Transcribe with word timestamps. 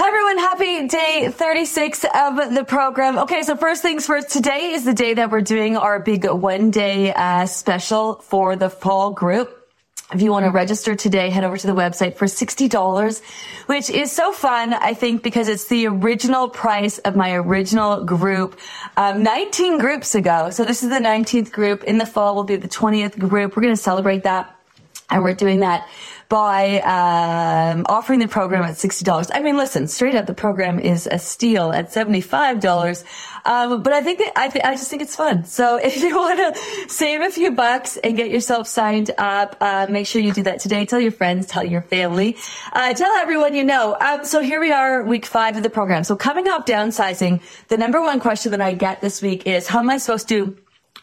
Hi 0.00 0.06
everyone, 0.06 0.38
happy 0.38 0.86
day 0.86 1.28
36 1.28 2.04
of 2.14 2.54
the 2.54 2.62
program. 2.62 3.18
Okay, 3.18 3.42
so 3.42 3.56
first 3.56 3.82
things 3.82 4.06
first, 4.06 4.30
today 4.30 4.70
is 4.70 4.84
the 4.84 4.94
day 4.94 5.12
that 5.14 5.32
we're 5.32 5.40
doing 5.40 5.76
our 5.76 5.98
big 5.98 6.24
one 6.24 6.70
day 6.70 7.12
uh, 7.12 7.46
special 7.46 8.14
for 8.14 8.54
the 8.54 8.70
fall 8.70 9.10
group. 9.10 9.68
If 10.12 10.22
you 10.22 10.30
want 10.30 10.44
to 10.44 10.52
register 10.52 10.94
today, 10.94 11.30
head 11.30 11.42
over 11.42 11.56
to 11.56 11.66
the 11.66 11.74
website 11.74 12.14
for 12.14 12.26
$60, 12.26 13.22
which 13.66 13.90
is 13.90 14.12
so 14.12 14.30
fun, 14.30 14.72
I 14.72 14.94
think, 14.94 15.24
because 15.24 15.48
it's 15.48 15.66
the 15.66 15.88
original 15.88 16.48
price 16.48 16.98
of 16.98 17.16
my 17.16 17.32
original 17.32 18.04
group, 18.04 18.56
um, 18.96 19.24
19 19.24 19.78
groups 19.78 20.14
ago. 20.14 20.50
So 20.50 20.64
this 20.64 20.84
is 20.84 20.90
the 20.90 21.00
19th 21.00 21.50
group. 21.50 21.82
In 21.82 21.98
the 21.98 22.06
fall 22.06 22.36
will 22.36 22.44
be 22.44 22.54
the 22.54 22.68
20th 22.68 23.18
group. 23.18 23.56
We're 23.56 23.64
going 23.64 23.74
to 23.74 23.82
celebrate 23.82 24.22
that. 24.22 24.54
And 25.10 25.24
we're 25.24 25.34
doing 25.34 25.60
that 25.60 25.88
by 26.28 26.80
um, 26.80 27.86
offering 27.88 28.20
the 28.20 28.28
program 28.28 28.62
at 28.62 28.74
$60. 28.74 29.30
I 29.32 29.40
mean, 29.40 29.56
listen, 29.56 29.88
straight 29.88 30.14
up, 30.14 30.26
the 30.26 30.34
program 30.34 30.78
is 30.78 31.08
a 31.10 31.18
steal 31.18 31.72
at 31.72 31.90
$75. 31.90 33.04
Um, 33.46 33.82
but 33.82 33.94
I 33.94 34.02
think 34.02 34.18
that, 34.18 34.32
I, 34.36 34.48
th- 34.48 34.62
I 34.62 34.72
just 34.74 34.90
think 34.90 35.00
it's 35.00 35.16
fun. 35.16 35.44
So 35.44 35.76
if 35.82 35.96
you 36.02 36.14
want 36.14 36.54
to 36.54 36.88
save 36.90 37.22
a 37.22 37.30
few 37.30 37.52
bucks 37.52 37.96
and 37.96 38.14
get 38.16 38.30
yourself 38.30 38.68
signed 38.68 39.10
up, 39.16 39.56
uh, 39.60 39.86
make 39.88 40.06
sure 40.06 40.20
you 40.20 40.32
do 40.32 40.42
that 40.42 40.60
today. 40.60 40.84
Tell 40.84 41.00
your 41.00 41.12
friends, 41.12 41.46
tell 41.46 41.64
your 41.64 41.82
family, 41.82 42.36
uh, 42.74 42.92
tell 42.92 43.12
everyone 43.16 43.54
you 43.54 43.64
know. 43.64 43.96
Um, 43.98 44.24
so 44.24 44.40
here 44.40 44.60
we 44.60 44.70
are, 44.70 45.02
week 45.04 45.24
five 45.24 45.56
of 45.56 45.62
the 45.62 45.70
program. 45.70 46.04
So 46.04 46.14
coming 46.14 46.46
up, 46.46 46.66
downsizing, 46.66 47.40
the 47.68 47.78
number 47.78 48.02
one 48.02 48.20
question 48.20 48.50
that 48.50 48.60
I 48.60 48.74
get 48.74 49.00
this 49.00 49.22
week 49.22 49.46
is, 49.46 49.66
how 49.66 49.78
am 49.78 49.88
I 49.88 49.96
supposed 49.96 50.28
to 50.28 50.56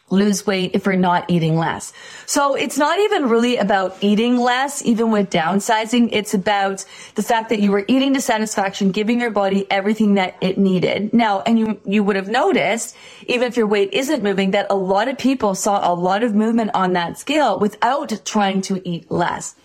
lose 0.10 0.46
weight 0.46 0.72
if 0.76 0.86
we're 0.86 0.96
not 0.96 1.26
eating 1.30 1.58
less. 1.58 1.92
So 2.28 2.54
it's 2.54 2.78
not 2.78 3.00
even 3.00 3.28
really 3.28 3.58
about 3.58 3.98
eating 4.02 4.38
less, 4.38 4.86
even 4.86 5.10
with 5.12 5.32
downsizing. 5.32 6.10
It's 6.12 6.34
about 6.34 6.86
the 7.16 7.24
fact 7.24 7.50
that 7.50 7.60
you 7.60 7.72
were 7.72 7.86
eating 7.88 8.14
to 8.14 8.22
satisfaction, 8.22 8.92
giving 8.92 9.20
your 9.20 9.32
body 9.32 9.66
everything 9.72 10.16
that 10.16 10.36
it 10.42 10.58
needed. 10.60 11.12
Now, 11.14 11.42
and 11.42 11.58
you, 11.58 11.82
you 11.86 12.04
would 12.04 12.16
have 12.16 12.28
noticed, 12.28 12.96
even 13.26 13.48
if 13.48 13.58
your 13.58 13.68
weight 13.68 13.94
isn't 13.94 14.22
moving, 14.22 14.52
that 14.52 14.68
a 14.70 14.76
lot 14.76 15.08
of 15.08 15.18
people 15.18 15.56
saw 15.56 15.92
a 15.92 15.94
lot 15.96 16.24
of 16.24 16.36
movement 16.36 16.72
on 16.76 16.94
that 16.94 17.18
scale 17.18 17.60
without 17.60 18.22
trying 18.26 18.62
to 18.62 18.88
eat 18.88 19.10
less. 19.10 19.56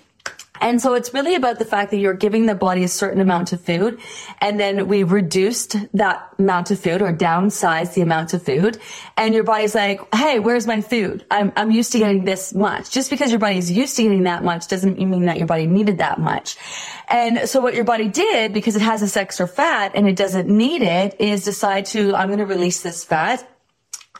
And 0.60 0.80
so 0.80 0.94
it's 0.94 1.14
really 1.14 1.34
about 1.34 1.58
the 1.58 1.64
fact 1.64 1.90
that 1.90 1.98
you're 1.98 2.14
giving 2.14 2.46
the 2.46 2.54
body 2.54 2.84
a 2.84 2.88
certain 2.88 3.20
amount 3.20 3.52
of 3.52 3.60
food. 3.60 3.98
And 4.40 4.60
then 4.60 4.88
we 4.88 5.02
reduced 5.02 5.76
that 5.94 6.34
amount 6.38 6.70
of 6.70 6.78
food 6.78 7.02
or 7.02 7.12
downsized 7.12 7.94
the 7.94 8.02
amount 8.02 8.34
of 8.34 8.42
food. 8.42 8.78
And 9.16 9.34
your 9.34 9.44
body's 9.44 9.74
like, 9.74 10.00
Hey, 10.14 10.38
where's 10.38 10.66
my 10.66 10.80
food? 10.80 11.24
I'm, 11.30 11.52
I'm 11.56 11.70
used 11.70 11.92
to 11.92 11.98
getting 11.98 12.24
this 12.24 12.54
much. 12.54 12.90
Just 12.90 13.10
because 13.10 13.30
your 13.30 13.40
body 13.40 13.58
is 13.58 13.70
used 13.70 13.96
to 13.96 14.02
getting 14.02 14.24
that 14.24 14.44
much 14.44 14.68
doesn't 14.68 14.98
mean 14.98 15.26
that 15.26 15.38
your 15.38 15.46
body 15.46 15.66
needed 15.66 15.98
that 15.98 16.20
much. 16.20 16.56
And 17.08 17.48
so 17.48 17.60
what 17.60 17.74
your 17.74 17.84
body 17.84 18.08
did, 18.08 18.52
because 18.52 18.76
it 18.76 18.82
has 18.82 19.00
this 19.00 19.16
extra 19.16 19.48
fat 19.48 19.92
and 19.94 20.06
it 20.06 20.16
doesn't 20.16 20.48
need 20.48 20.82
it, 20.82 21.16
is 21.18 21.44
decide 21.44 21.86
to, 21.86 22.14
I'm 22.14 22.28
going 22.28 22.38
to 22.38 22.46
release 22.46 22.82
this 22.82 23.04
fat 23.04 23.49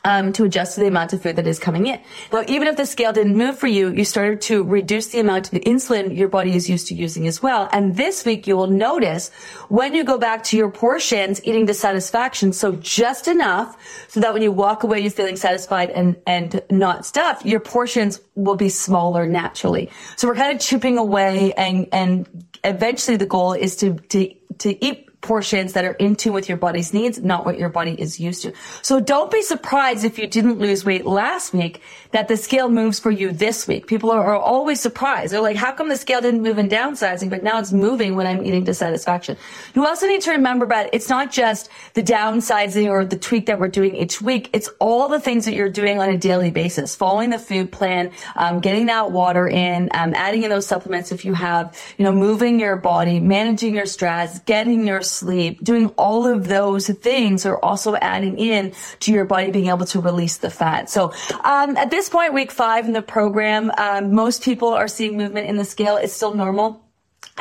um, 0.03 0.33
to 0.33 0.43
adjust 0.45 0.75
to 0.75 0.81
the 0.81 0.87
amount 0.87 1.13
of 1.13 1.21
food 1.21 1.35
that 1.35 1.47
is 1.47 1.59
coming 1.59 1.87
in. 1.87 1.99
Now, 2.31 2.43
even 2.47 2.67
if 2.67 2.77
the 2.77 2.85
scale 2.85 3.13
didn't 3.13 3.37
move 3.37 3.57
for 3.57 3.67
you, 3.67 3.89
you 3.89 4.05
started 4.05 4.41
to 4.41 4.63
reduce 4.63 5.07
the 5.07 5.19
amount 5.19 5.53
of 5.53 5.59
insulin 5.61 6.17
your 6.17 6.27
body 6.27 6.55
is 6.55 6.69
used 6.69 6.87
to 6.87 6.95
using 6.95 7.27
as 7.27 7.41
well. 7.41 7.69
And 7.71 7.95
this 7.95 8.25
week 8.25 8.47
you 8.47 8.57
will 8.57 8.67
notice 8.67 9.29
when 9.69 9.93
you 9.93 10.03
go 10.03 10.17
back 10.17 10.43
to 10.45 10.57
your 10.57 10.71
portions, 10.71 11.43
eating 11.45 11.67
to 11.67 11.73
satisfaction, 11.73 12.53
so 12.53 12.73
just 12.73 13.27
enough 13.27 13.77
so 14.07 14.19
that 14.19 14.33
when 14.33 14.41
you 14.41 14.51
walk 14.51 14.83
away, 14.83 14.99
you're 15.01 15.11
feeling 15.11 15.35
satisfied 15.35 15.89
and, 15.91 16.15
and 16.25 16.61
not 16.69 17.05
stuffed, 17.05 17.45
your 17.45 17.59
portions 17.59 18.19
will 18.35 18.55
be 18.55 18.69
smaller 18.69 19.27
naturally. 19.27 19.89
So 20.17 20.27
we're 20.27 20.35
kind 20.35 20.55
of 20.55 20.61
chipping 20.61 20.97
away 20.97 21.53
and, 21.53 21.87
and 21.91 22.45
eventually 22.63 23.17
the 23.17 23.25
goal 23.25 23.53
is 23.53 23.75
to, 23.77 23.95
to, 23.95 24.33
to 24.59 24.85
eat 24.85 25.10
portions 25.21 25.73
that 25.73 25.85
are 25.85 25.93
in 25.93 26.15
tune 26.15 26.33
with 26.33 26.49
your 26.49 26.57
body's 26.57 26.93
needs, 26.93 27.19
not 27.19 27.45
what 27.45 27.57
your 27.57 27.69
body 27.69 27.93
is 27.99 28.19
used 28.19 28.41
to. 28.41 28.53
So 28.81 28.99
don't 28.99 29.31
be 29.31 29.41
surprised 29.41 30.03
if 30.03 30.17
you 30.17 30.27
didn't 30.27 30.57
lose 30.57 30.83
weight 30.83 31.05
last 31.05 31.53
week 31.53 31.81
that 32.11 32.27
the 32.27 32.35
scale 32.35 32.69
moves 32.69 32.99
for 32.99 33.11
you 33.11 33.31
this 33.31 33.67
week. 33.67 33.87
People 33.87 34.11
are, 34.11 34.23
are 34.23 34.35
always 34.35 34.81
surprised. 34.81 35.31
They're 35.31 35.41
like, 35.41 35.55
how 35.55 35.71
come 35.71 35.89
the 35.89 35.95
scale 35.95 36.21
didn't 36.21 36.41
move 36.41 36.57
in 36.57 36.69
downsizing, 36.69 37.29
but 37.29 37.43
now 37.43 37.59
it's 37.59 37.71
moving 37.71 38.15
when 38.15 38.25
I'm 38.25 38.43
eating 38.43 38.65
to 38.65 38.73
satisfaction? 38.73 39.37
You 39.75 39.85
also 39.85 40.07
need 40.07 40.21
to 40.21 40.31
remember 40.31 40.65
that 40.67 40.89
it's 40.91 41.09
not 41.09 41.31
just 41.31 41.69
the 41.93 42.03
downsizing 42.03 42.89
or 42.89 43.05
the 43.05 43.17
tweak 43.17 43.45
that 43.45 43.59
we're 43.59 43.67
doing 43.67 43.95
each 43.95 44.21
week. 44.21 44.49
It's 44.53 44.69
all 44.79 45.07
the 45.07 45.19
things 45.19 45.45
that 45.45 45.53
you're 45.53 45.69
doing 45.69 45.99
on 45.99 46.09
a 46.09 46.17
daily 46.17 46.51
basis, 46.51 46.95
following 46.95 47.29
the 47.29 47.39
food 47.39 47.71
plan, 47.71 48.11
um, 48.35 48.59
getting 48.59 48.87
that 48.87 49.11
water 49.11 49.47
in, 49.47 49.89
um, 49.93 50.13
adding 50.15 50.43
in 50.43 50.49
those 50.49 50.65
supplements 50.65 51.11
if 51.11 51.25
you 51.25 51.33
have, 51.33 51.77
you 51.97 52.05
know, 52.05 52.11
moving 52.11 52.59
your 52.59 52.75
body, 52.75 53.19
managing 53.19 53.75
your 53.75 53.85
stress, 53.85 54.39
getting 54.39 54.87
your 54.87 55.01
sleep, 55.11 55.63
doing 55.63 55.87
all 55.97 56.27
of 56.27 56.47
those 56.47 56.87
things 56.87 57.45
are 57.45 57.57
also 57.57 57.95
adding 57.95 58.37
in 58.37 58.73
to 59.01 59.11
your 59.11 59.25
body 59.25 59.51
being 59.51 59.67
able 59.67 59.85
to 59.85 59.99
release 59.99 60.37
the 60.37 60.49
fat. 60.49 60.89
So 60.89 61.13
um, 61.43 61.77
at 61.77 61.91
this 61.91 62.09
point, 62.09 62.33
week 62.33 62.51
five 62.51 62.85
in 62.85 62.93
the 62.93 63.01
program, 63.01 63.71
um, 63.77 64.13
most 64.13 64.43
people 64.43 64.69
are 64.69 64.87
seeing 64.87 65.17
movement 65.17 65.47
in 65.47 65.57
the 65.57 65.65
scale. 65.65 65.97
It's 65.97 66.13
still 66.13 66.33
normal 66.33 66.83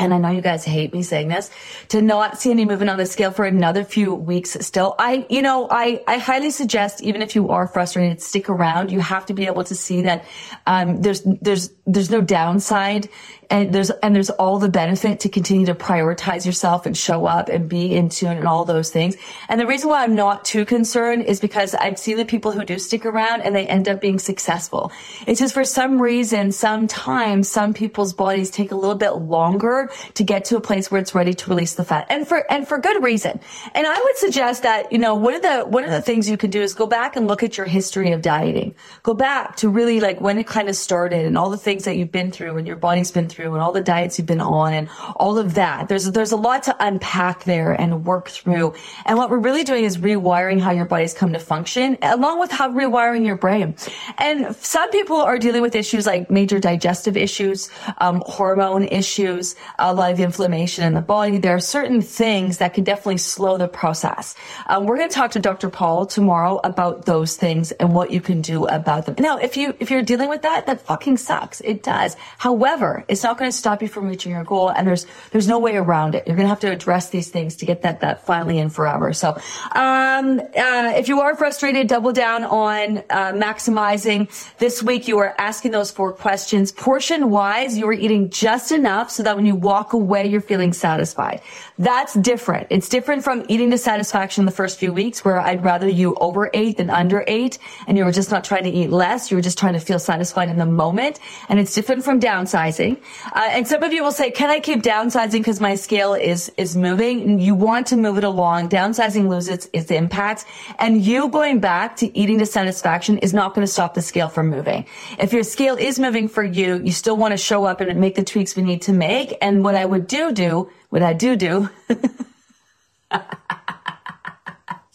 and 0.01 0.15
I 0.15 0.19
know 0.19 0.31
you 0.31 0.41
guys 0.41 0.65
hate 0.65 0.95
me 0.95 1.03
saying 1.03 1.29
this, 1.29 1.51
to 1.89 2.01
not 2.01 2.41
see 2.41 2.51
any 2.51 2.65
movement 2.65 2.91
on 2.91 2.97
the 2.97 3.07
scale 3.07 3.33
for 3.33 3.45
another 3.45 3.85
few 3.85 4.15
weeks 4.15 4.57
still. 4.61 4.95
I, 4.99 5.27
you 5.29 5.43
know, 5.43 5.69
I, 5.71 6.03
I 6.07 6.19
highly 6.19 6.51
suggest, 6.51 7.03
even 7.03 7.23
if 7.23 7.35
you 7.35 7.51
are 7.51 7.67
frustrated, 7.67 8.23
stick 8.23 8.49
around. 8.49 8.91
You 8.91 9.01
have 9.01 9.27
to 9.27 9.35
be 9.35 9.47
able 9.47 9.65
to 9.65 9.75
see 9.75 10.03
that, 10.03 10.25
um, 10.67 11.03
there's, 11.03 11.23
there's, 11.43 11.71
there's 11.87 12.11
no 12.11 12.21
downside 12.21 13.09
and 13.51 13.73
there's 13.73 13.91
and 13.91 14.15
there's 14.15 14.31
all 14.31 14.59
the 14.59 14.69
benefit 14.69 15.21
to 15.21 15.29
continue 15.29 15.67
to 15.67 15.75
prioritize 15.75 16.47
yourself 16.47 16.87
and 16.87 16.97
show 16.97 17.27
up 17.27 17.49
and 17.49 17.69
be 17.69 17.95
in 17.95 18.09
tune 18.09 18.37
and 18.37 18.47
all 18.47 18.65
those 18.65 18.91
things. 18.91 19.17
And 19.49 19.61
the 19.61 19.67
reason 19.67 19.91
why 19.91 20.05
I'm 20.05 20.15
not 20.15 20.45
too 20.45 20.65
concerned 20.65 21.25
is 21.25 21.41
because 21.41 21.75
I've 21.75 21.99
seen 21.99 22.17
the 22.17 22.25
people 22.25 22.53
who 22.53 22.65
do 22.65 22.79
stick 22.79 23.05
around 23.05 23.43
and 23.43 23.55
they 23.55 23.67
end 23.67 23.89
up 23.89 24.01
being 24.01 24.21
successful. 24.21 24.93
It's 25.27 25.41
just 25.41 25.53
for 25.53 25.65
some 25.65 26.01
reason, 26.01 26.53
sometimes 26.53 27.49
some 27.49 27.75
people's 27.75 28.15
bodies 28.15 28.51
take 28.51 28.71
a 28.71 28.77
little 28.77 28.95
bit 28.95 29.17
longer 29.17 29.91
to 30.15 30.25
get 30.25 30.45
to 30.47 30.57
a 30.57 30.61
place 30.61 30.91
where 30.91 31.01
it's 31.01 31.15
ready 31.15 31.35
to 31.35 31.51
release 31.51 31.75
the 31.75 31.85
fat, 31.85 32.07
and 32.09 32.27
for 32.29 32.51
and 32.51 32.69
for 32.69 32.79
good 32.79 33.03
reason. 33.03 33.41
And 33.75 33.87
I 33.87 33.99
would 34.01 34.17
suggest 34.17 34.63
that 34.63 34.93
you 34.93 34.99
know 34.99 35.17
one 35.17 35.35
of 35.35 35.43
the 35.43 35.63
one 35.63 35.85
of 35.85 35.91
the 35.91 36.03
things 36.03 36.31
you 36.31 36.37
can 36.37 36.51
do 36.51 36.63
is 36.63 36.73
go 36.75 36.87
back 36.87 37.17
and 37.17 37.27
look 37.27 37.43
at 37.43 37.57
your 37.57 37.67
history 37.67 38.13
of 38.13 38.23
dieting. 38.23 38.77
Go 39.03 39.15
back 39.15 39.57
to 39.57 39.69
really 39.69 39.99
like 39.99 40.21
when 40.21 40.39
it 40.39 40.47
kind 40.47 40.69
of 40.69 40.77
started 40.77 41.25
and 41.27 41.37
all 41.37 41.51
the 41.51 41.59
things 41.59 41.85
that 41.85 41.97
you've 41.97 42.13
been 42.13 42.31
through 42.31 42.57
and 42.57 42.67
your 42.67 42.77
body's 42.77 43.11
been 43.11 43.29
through 43.29 43.40
through 43.41 43.55
and 43.55 43.63
all 43.63 43.73
the 43.73 43.81
diets 43.81 44.19
you've 44.19 44.27
been 44.27 44.41
on 44.41 44.73
and 44.75 44.89
all 45.17 45.39
of 45.39 45.55
that. 45.55 45.89
There's, 45.89 46.11
there's 46.11 46.33
a 46.33 46.37
lot 46.37 46.65
to 46.65 46.77
unpack 46.79 47.45
there 47.45 47.73
and 47.73 48.05
work 48.05 48.29
through. 48.29 48.75
And 49.07 49.17
what 49.17 49.31
we're 49.31 49.39
really 49.39 49.65
doing 49.65 49.85
is 49.85 49.99
rewiring 49.99 50.61
how 50.61 50.73
your 50.73 50.85
body's 50.85 51.15
come 51.15 51.33
to 51.33 51.39
function 51.39 51.97
along 52.03 52.41
with 52.41 52.51
how 52.51 52.71
rewiring 52.71 53.25
your 53.25 53.37
brain. 53.37 53.75
And 54.19 54.55
some 54.57 54.91
people 54.91 55.17
are 55.17 55.39
dealing 55.39 55.63
with 55.63 55.75
issues 55.75 56.07
like 56.07 56.31
major 56.31 56.59
digestive 56.59 57.17
issues, 57.17 57.71
um, 57.99 58.23
hormone 58.27 58.85
issues, 58.85 59.57
a 59.79 59.95
lot 59.95 60.13
of 60.13 60.21
inflammation 60.21 60.85
in 60.85 60.95
the 60.95 61.01
body. 61.01 61.39
There 61.39 61.55
are 61.55 61.61
certain 61.61 62.03
things 62.03 62.59
that 62.59 62.75
can 62.75 62.85
definitely 62.85 63.19
slow 63.19 63.57
the 63.57 63.69
process. 63.69 64.35
Um, 64.67 64.85
we're 64.85 64.97
going 64.97 65.09
to 65.09 65.15
talk 65.15 65.31
to 65.33 65.41
Dr. 65.41 65.71
Paul 65.71 66.07
tomorrow 66.07 66.61
about 66.63 67.07
those 67.07 67.37
things 67.37 67.73
and 67.73 67.95
what 67.95 68.11
you 68.11 68.21
can 68.21 68.43
do 68.43 68.67
about 68.67 69.07
them. 69.07 69.15
Now, 69.19 69.39
if 69.39 69.57
you, 69.57 69.75
if 69.81 69.91
you're 69.91 70.03
dealing 70.03 70.29
with 70.29 70.43
that, 70.43 70.67
that 70.67 70.83
fucking 70.83 71.17
sucks. 71.17 71.61
It 71.61 71.83
does. 71.83 72.17
However, 72.39 73.05
it's 73.09 73.23
not 73.23 73.30
not 73.31 73.39
going 73.39 73.51
to 73.51 73.57
stop 73.57 73.81
you 73.81 73.87
from 73.87 74.09
reaching 74.09 74.33
your 74.33 74.43
goal. 74.43 74.71
And 74.71 74.87
there's, 74.87 75.07
there's 75.31 75.47
no 75.47 75.59
way 75.61 75.77
around 75.77 76.17
it. 76.17 76.27
You're 76.27 76.37
going 76.37 76.47
to 76.47 76.51
have 76.51 76.61
to 76.61 76.71
address 76.71 77.11
these 77.11 77.29
things 77.29 77.57
to 77.57 77.65
get 77.65 77.83
that, 77.83 78.01
that 78.01 78.27
finally 78.27 78.59
in 78.59 78.71
forever. 78.71 79.13
So, 79.13 79.31
um, 79.73 80.41
uh, 80.41 80.93
if 80.97 81.07
you 81.07 81.21
are 81.21 81.37
frustrated, 81.37 81.87
double 81.87 82.13
down 82.13 82.43
on, 82.43 82.99
uh, 83.09 83.33
maximizing. 83.33 84.29
This 84.59 84.83
week 84.83 85.07
you 85.07 85.19
are 85.19 85.35
asking 85.39 85.71
those 85.71 85.93
four 85.93 86.13
questions. 86.13 86.73
Portion 86.73 87.31
wise, 87.31 87.79
you 87.79 87.87
are 87.87 87.93
eating 87.93 88.31
just 88.31 88.73
enough 88.73 89.11
so 89.11 89.23
that 89.23 89.37
when 89.37 89.47
you 89.47 89.55
walk 89.55 89.93
away, 89.93 90.27
you're 90.27 90.41
feeling 90.41 90.73
satisfied. 90.73 91.41
That's 91.79 92.15
different. 92.15 92.67
It's 92.71 92.89
different 92.89 93.23
from 93.23 93.45
eating 93.49 93.71
to 93.71 93.79
satisfaction 93.79 94.45
the 94.45 94.51
first 94.51 94.79
few 94.79 94.93
weeks 94.93 95.25
where 95.25 95.39
I'd 95.41 95.65
rather 95.65 95.89
you 95.89 96.17
over 96.17 96.51
ate 96.53 96.79
than 96.79 96.91
under 96.91 97.25
ate 97.29 97.59
and 97.87 97.97
you 97.97 98.05
were 98.05 98.13
just 98.13 98.31
not 98.31 98.43
trying 98.43 98.65
to 98.65 98.71
eat 98.71 98.91
less. 98.91 99.31
You 99.31 99.37
were 99.37 99.43
just 99.43 99.59
trying 99.59 99.75
to 99.75 99.81
feel 99.81 100.01
satisfied 100.01 100.49
in 100.49 100.59
the 100.59 100.67
moment. 100.67 101.21
And 101.49 101.61
it's 101.61 101.75
different 101.75 102.05
from 102.05 102.19
downsizing. 102.19 102.99
Uh, 103.33 103.49
and 103.51 103.67
some 103.67 103.83
of 103.83 103.93
you 103.93 104.03
will 104.03 104.13
say, 104.13 104.31
can 104.31 104.51
I 104.51 104.61
keep 104.61 104.83
downsizing 104.83 105.41
because 105.41 105.61
my 105.61 105.75
scale 105.75 106.15
is, 106.15 106.53
is 106.57 106.77
moving? 106.77 107.39
You 107.39 107.55
want 107.55 107.87
to 107.89 107.97
move 107.97 108.19
it 108.19 108.25
along. 108.25 108.69
Downsizing 108.69 109.29
loses 109.29 109.69
its 109.73 109.91
impact. 109.91 110.45
And 110.79 111.03
you 111.03 111.29
going 111.29 111.61
back 111.61 111.97
to 111.97 112.19
eating 112.19 112.39
to 112.39 112.47
satisfaction 112.47 113.19
is 113.19 113.33
not 113.33 113.55
going 113.55 113.67
to 113.67 113.73
stop 113.73 113.95
the 113.95 114.03
scale 114.03 114.29
from 114.29 114.49
moving. 114.49 114.87
If 115.19 115.33
your 115.33 115.43
scale 115.43 115.77
is 115.77 115.99
moving 115.99 116.29
for 116.29 116.43
you, 116.43 116.81
you 116.83 116.93
still 116.93 117.17
want 117.17 117.33
to 117.33 117.39
show 117.39 117.65
up 117.65 117.81
and 117.81 118.01
make 118.01 118.15
the 118.15 118.25
tweaks 118.25 118.57
we 118.57 118.63
need 118.63 118.83
to 118.83 118.93
make. 118.93 119.37
And 119.41 119.65
what 119.65 119.75
I 119.75 119.85
would 119.85 120.07
do 120.07 120.33
do, 120.33 120.71
what 120.91 121.03
I 121.03 121.13
do 121.13 121.37
do, 121.37 121.69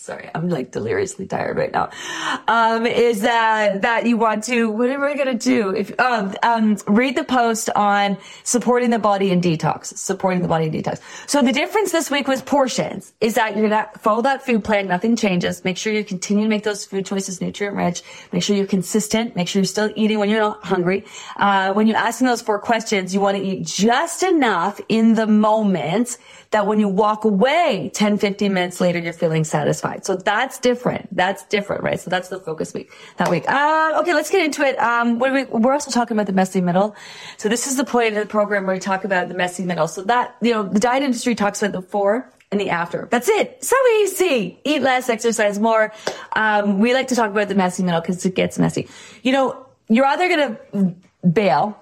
sorry, 0.05 0.29
I'm 0.35 0.49
like 0.49 0.71
deliriously 0.71 1.25
tired 1.25 1.57
right 1.57 1.71
now. 1.71 1.89
Um, 2.47 2.85
is 2.85 3.21
that 3.21 3.81
that 3.81 4.05
you 4.05 4.17
want 4.17 4.43
to? 4.45 4.69
What 4.69 4.89
am 4.89 5.03
I 5.03 5.15
gonna 5.15 5.33
do? 5.33 5.75
If 5.75 5.99
um, 5.99 6.35
um, 6.43 6.77
read 6.87 7.17
the 7.17 7.23
post 7.23 7.71
on 7.75 8.17
supporting 8.43 8.91
the 8.91 8.99
body 8.99 9.31
in 9.31 9.41
detox, 9.41 9.97
supporting 9.97 10.43
the 10.43 10.47
body 10.47 10.67
in 10.67 10.71
detox. 10.71 11.01
So 11.27 11.41
the 11.41 11.51
difference 11.51 11.91
this 11.91 12.11
week 12.11 12.27
was 12.27 12.41
portions. 12.43 13.13
Is 13.19 13.33
that 13.33 13.57
you're 13.57 13.67
gonna 13.67 13.89
follow 13.97 14.21
that 14.21 14.45
food 14.45 14.63
plan, 14.63 14.87
nothing 14.87 15.15
changes. 15.15 15.63
Make 15.65 15.77
sure 15.77 15.91
you 15.91 16.03
continue 16.03 16.43
to 16.43 16.49
make 16.49 16.63
those 16.63 16.85
food 16.85 17.05
choices 17.05 17.41
nutrient 17.41 17.75
rich. 17.75 18.03
Make 18.31 18.43
sure 18.43 18.55
you're 18.55 18.67
consistent. 18.67 19.35
Make 19.35 19.47
sure 19.47 19.61
you're 19.61 19.65
still 19.65 19.91
eating 19.95 20.19
when 20.19 20.29
you're 20.29 20.39
not 20.39 20.63
hungry. 20.63 21.05
Uh, 21.35 21.73
when 21.73 21.87
you're 21.87 21.97
asking 21.97 22.27
those 22.27 22.43
four 22.43 22.59
questions, 22.59 23.13
you 23.13 23.21
want 23.21 23.37
to 23.37 23.43
eat 23.43 23.65
just 23.65 24.21
enough 24.21 24.79
in 24.87 25.15
the 25.15 25.25
moment 25.25 26.17
that 26.55 26.67
when 26.67 26.79
you 26.79 26.87
walk 26.87 27.25
away 27.25 27.91
10, 27.93 28.17
15 28.17 28.53
minutes 28.53 28.79
later, 28.79 28.97
you're 28.97 29.11
feeling 29.11 29.43
satisfied. 29.43 30.05
So 30.05 30.15
that's 30.15 30.57
different. 30.57 31.13
That's 31.13 31.43
different, 31.47 31.83
right? 31.83 31.99
So 31.99 32.09
that's 32.09 32.29
the 32.29 32.39
focus 32.39 32.73
week 32.73 32.93
that 33.17 33.29
week. 33.29 33.43
Uh, 33.45 33.99
okay, 33.99 34.13
let's 34.13 34.31
get 34.31 34.45
into 34.45 34.63
it. 34.65 34.79
Um, 34.79 35.19
we, 35.19 35.43
we're 35.43 35.73
also 35.73 35.91
talking 35.91 36.15
about 36.15 36.27
the 36.27 36.33
messy 36.33 36.61
middle. 36.61 36.95
So 37.35 37.49
this 37.49 37.67
is 37.67 37.75
the 37.75 37.83
point 37.83 38.15
of 38.15 38.23
the 38.23 38.25
program 38.25 38.65
where 38.65 38.73
we 38.73 38.79
talk 38.79 39.03
about 39.03 39.27
the 39.27 39.33
messy 39.33 39.65
middle. 39.65 39.89
So 39.89 40.03
that, 40.03 40.37
you 40.41 40.53
know, 40.53 40.63
the 40.63 40.79
diet 40.79 41.03
industry 41.03 41.35
talks 41.35 41.61
about 41.61 41.73
the 41.73 41.81
before 41.81 42.31
and 42.53 42.61
the 42.61 42.69
after. 42.69 43.09
That's 43.11 43.27
it. 43.27 43.61
So 43.61 43.75
easy. 43.99 44.57
Eat 44.63 44.81
less, 44.81 45.09
exercise 45.09 45.59
more. 45.59 45.91
Um, 46.37 46.79
we 46.79 46.93
like 46.93 47.09
to 47.09 47.15
talk 47.15 47.31
about 47.31 47.49
the 47.49 47.55
messy 47.55 47.83
middle 47.83 47.99
because 47.99 48.25
it 48.25 48.33
gets 48.33 48.57
messy. 48.57 48.87
You 49.23 49.33
know, 49.33 49.65
you're 49.89 50.05
either 50.05 50.29
going 50.29 50.57
to 50.71 50.95
bail. 51.27 51.81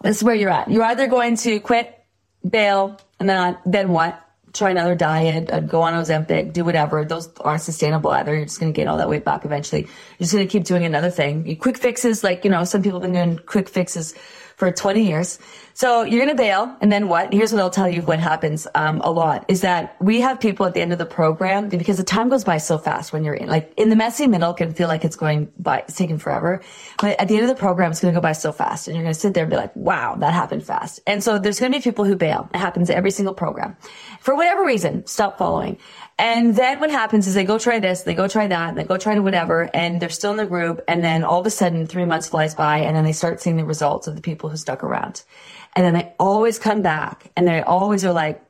This 0.00 0.16
is 0.16 0.24
where 0.24 0.34
you're 0.34 0.50
at. 0.50 0.68
You're 0.72 0.82
either 0.82 1.06
going 1.06 1.36
to 1.36 1.60
quit, 1.60 2.01
bail, 2.48 2.98
and 3.20 3.28
then, 3.28 3.36
I, 3.38 3.56
then 3.66 3.90
what? 3.90 4.18
Try 4.52 4.70
another 4.70 4.94
diet, 4.94 5.50
I'd 5.50 5.68
go 5.68 5.80
on 5.80 5.94
Ozempic, 5.94 6.52
do 6.52 6.62
whatever. 6.62 7.06
Those 7.06 7.30
aren't 7.40 7.62
sustainable 7.62 8.10
either. 8.10 8.34
You're 8.34 8.44
just 8.44 8.60
going 8.60 8.70
to 8.70 8.76
gain 8.76 8.86
all 8.86 8.98
that 8.98 9.08
weight 9.08 9.24
back 9.24 9.46
eventually. 9.46 9.82
You're 9.82 10.18
just 10.18 10.32
going 10.32 10.46
to 10.46 10.52
keep 10.52 10.64
doing 10.64 10.84
another 10.84 11.10
thing. 11.10 11.56
Quick 11.56 11.78
fixes, 11.78 12.22
like, 12.22 12.44
you 12.44 12.50
know, 12.50 12.64
some 12.64 12.82
people 12.82 13.00
have 13.00 13.10
been 13.10 13.28
doing 13.28 13.40
quick 13.46 13.70
fixes 13.70 14.12
for 14.56 14.70
20 14.70 15.02
years. 15.06 15.38
So 15.74 16.02
you're 16.02 16.24
going 16.24 16.36
to 16.36 16.40
bail. 16.40 16.76
And 16.80 16.92
then 16.92 17.08
what? 17.08 17.32
Here's 17.32 17.52
what 17.52 17.60
I'll 17.60 17.70
tell 17.70 17.88
you 17.88 18.02
what 18.02 18.18
happens, 18.18 18.66
um, 18.74 19.00
a 19.00 19.10
lot 19.10 19.44
is 19.48 19.62
that 19.62 19.96
we 20.00 20.20
have 20.20 20.40
people 20.40 20.66
at 20.66 20.74
the 20.74 20.80
end 20.80 20.92
of 20.92 20.98
the 20.98 21.06
program 21.06 21.68
because 21.68 21.96
the 21.96 22.04
time 22.04 22.28
goes 22.28 22.44
by 22.44 22.58
so 22.58 22.78
fast 22.78 23.12
when 23.12 23.24
you're 23.24 23.34
in, 23.34 23.48
like 23.48 23.72
in 23.76 23.88
the 23.88 23.96
messy 23.96 24.26
middle 24.26 24.54
can 24.54 24.74
feel 24.74 24.88
like 24.88 25.04
it's 25.04 25.16
going 25.16 25.50
by, 25.58 25.80
it's 25.80 25.96
taking 25.96 26.18
forever. 26.18 26.62
But 27.00 27.18
at 27.20 27.28
the 27.28 27.34
end 27.34 27.44
of 27.44 27.48
the 27.48 27.60
program, 27.60 27.90
it's 27.90 28.00
going 28.00 28.14
to 28.14 28.18
go 28.18 28.22
by 28.22 28.32
so 28.32 28.52
fast 28.52 28.88
and 28.88 28.96
you're 28.96 29.04
going 29.04 29.14
to 29.14 29.20
sit 29.20 29.34
there 29.34 29.44
and 29.44 29.50
be 29.50 29.56
like, 29.56 29.74
wow, 29.74 30.16
that 30.16 30.34
happened 30.34 30.64
fast. 30.64 31.00
And 31.06 31.22
so 31.22 31.38
there's 31.38 31.60
going 31.60 31.72
to 31.72 31.78
be 31.78 31.82
people 31.82 32.04
who 32.04 32.16
bail. 32.16 32.48
It 32.54 32.58
happens 32.58 32.90
every 32.90 33.10
single 33.10 33.34
program 33.34 33.76
for 34.20 34.36
whatever 34.36 34.64
reason, 34.64 35.04
stop 35.06 35.36
following. 35.36 35.78
And 36.18 36.54
then 36.54 36.78
what 36.78 36.90
happens 36.90 37.26
is 37.26 37.34
they 37.34 37.44
go 37.44 37.58
try 37.58 37.80
this, 37.80 38.02
they 38.02 38.14
go 38.14 38.28
try 38.28 38.46
that, 38.46 38.76
they 38.76 38.84
go 38.84 38.96
try 38.96 39.16
to 39.16 39.22
whatever, 39.22 39.68
and 39.74 40.00
they're 40.00 40.10
still 40.10 40.30
in 40.30 40.36
the 40.36 40.46
group. 40.46 40.80
And 40.86 41.02
then 41.02 41.24
all 41.24 41.40
of 41.40 41.46
a 41.46 41.50
sudden, 41.50 41.86
three 41.86 42.04
months 42.04 42.28
flies 42.28 42.54
by, 42.54 42.78
and 42.78 42.94
then 42.94 43.02
they 43.04 43.12
start 43.12 43.40
seeing 43.40 43.56
the 43.56 43.64
results 43.64 44.06
of 44.06 44.14
the 44.14 44.22
people 44.22 44.48
who 44.48 44.56
stuck 44.56 44.84
around. 44.84 45.24
And 45.74 45.84
then 45.84 45.94
they 45.94 46.14
always 46.18 46.58
come 46.58 46.82
back, 46.82 47.30
and 47.36 47.48
they 47.48 47.62
always 47.62 48.04
are 48.04 48.12
like, 48.12 48.42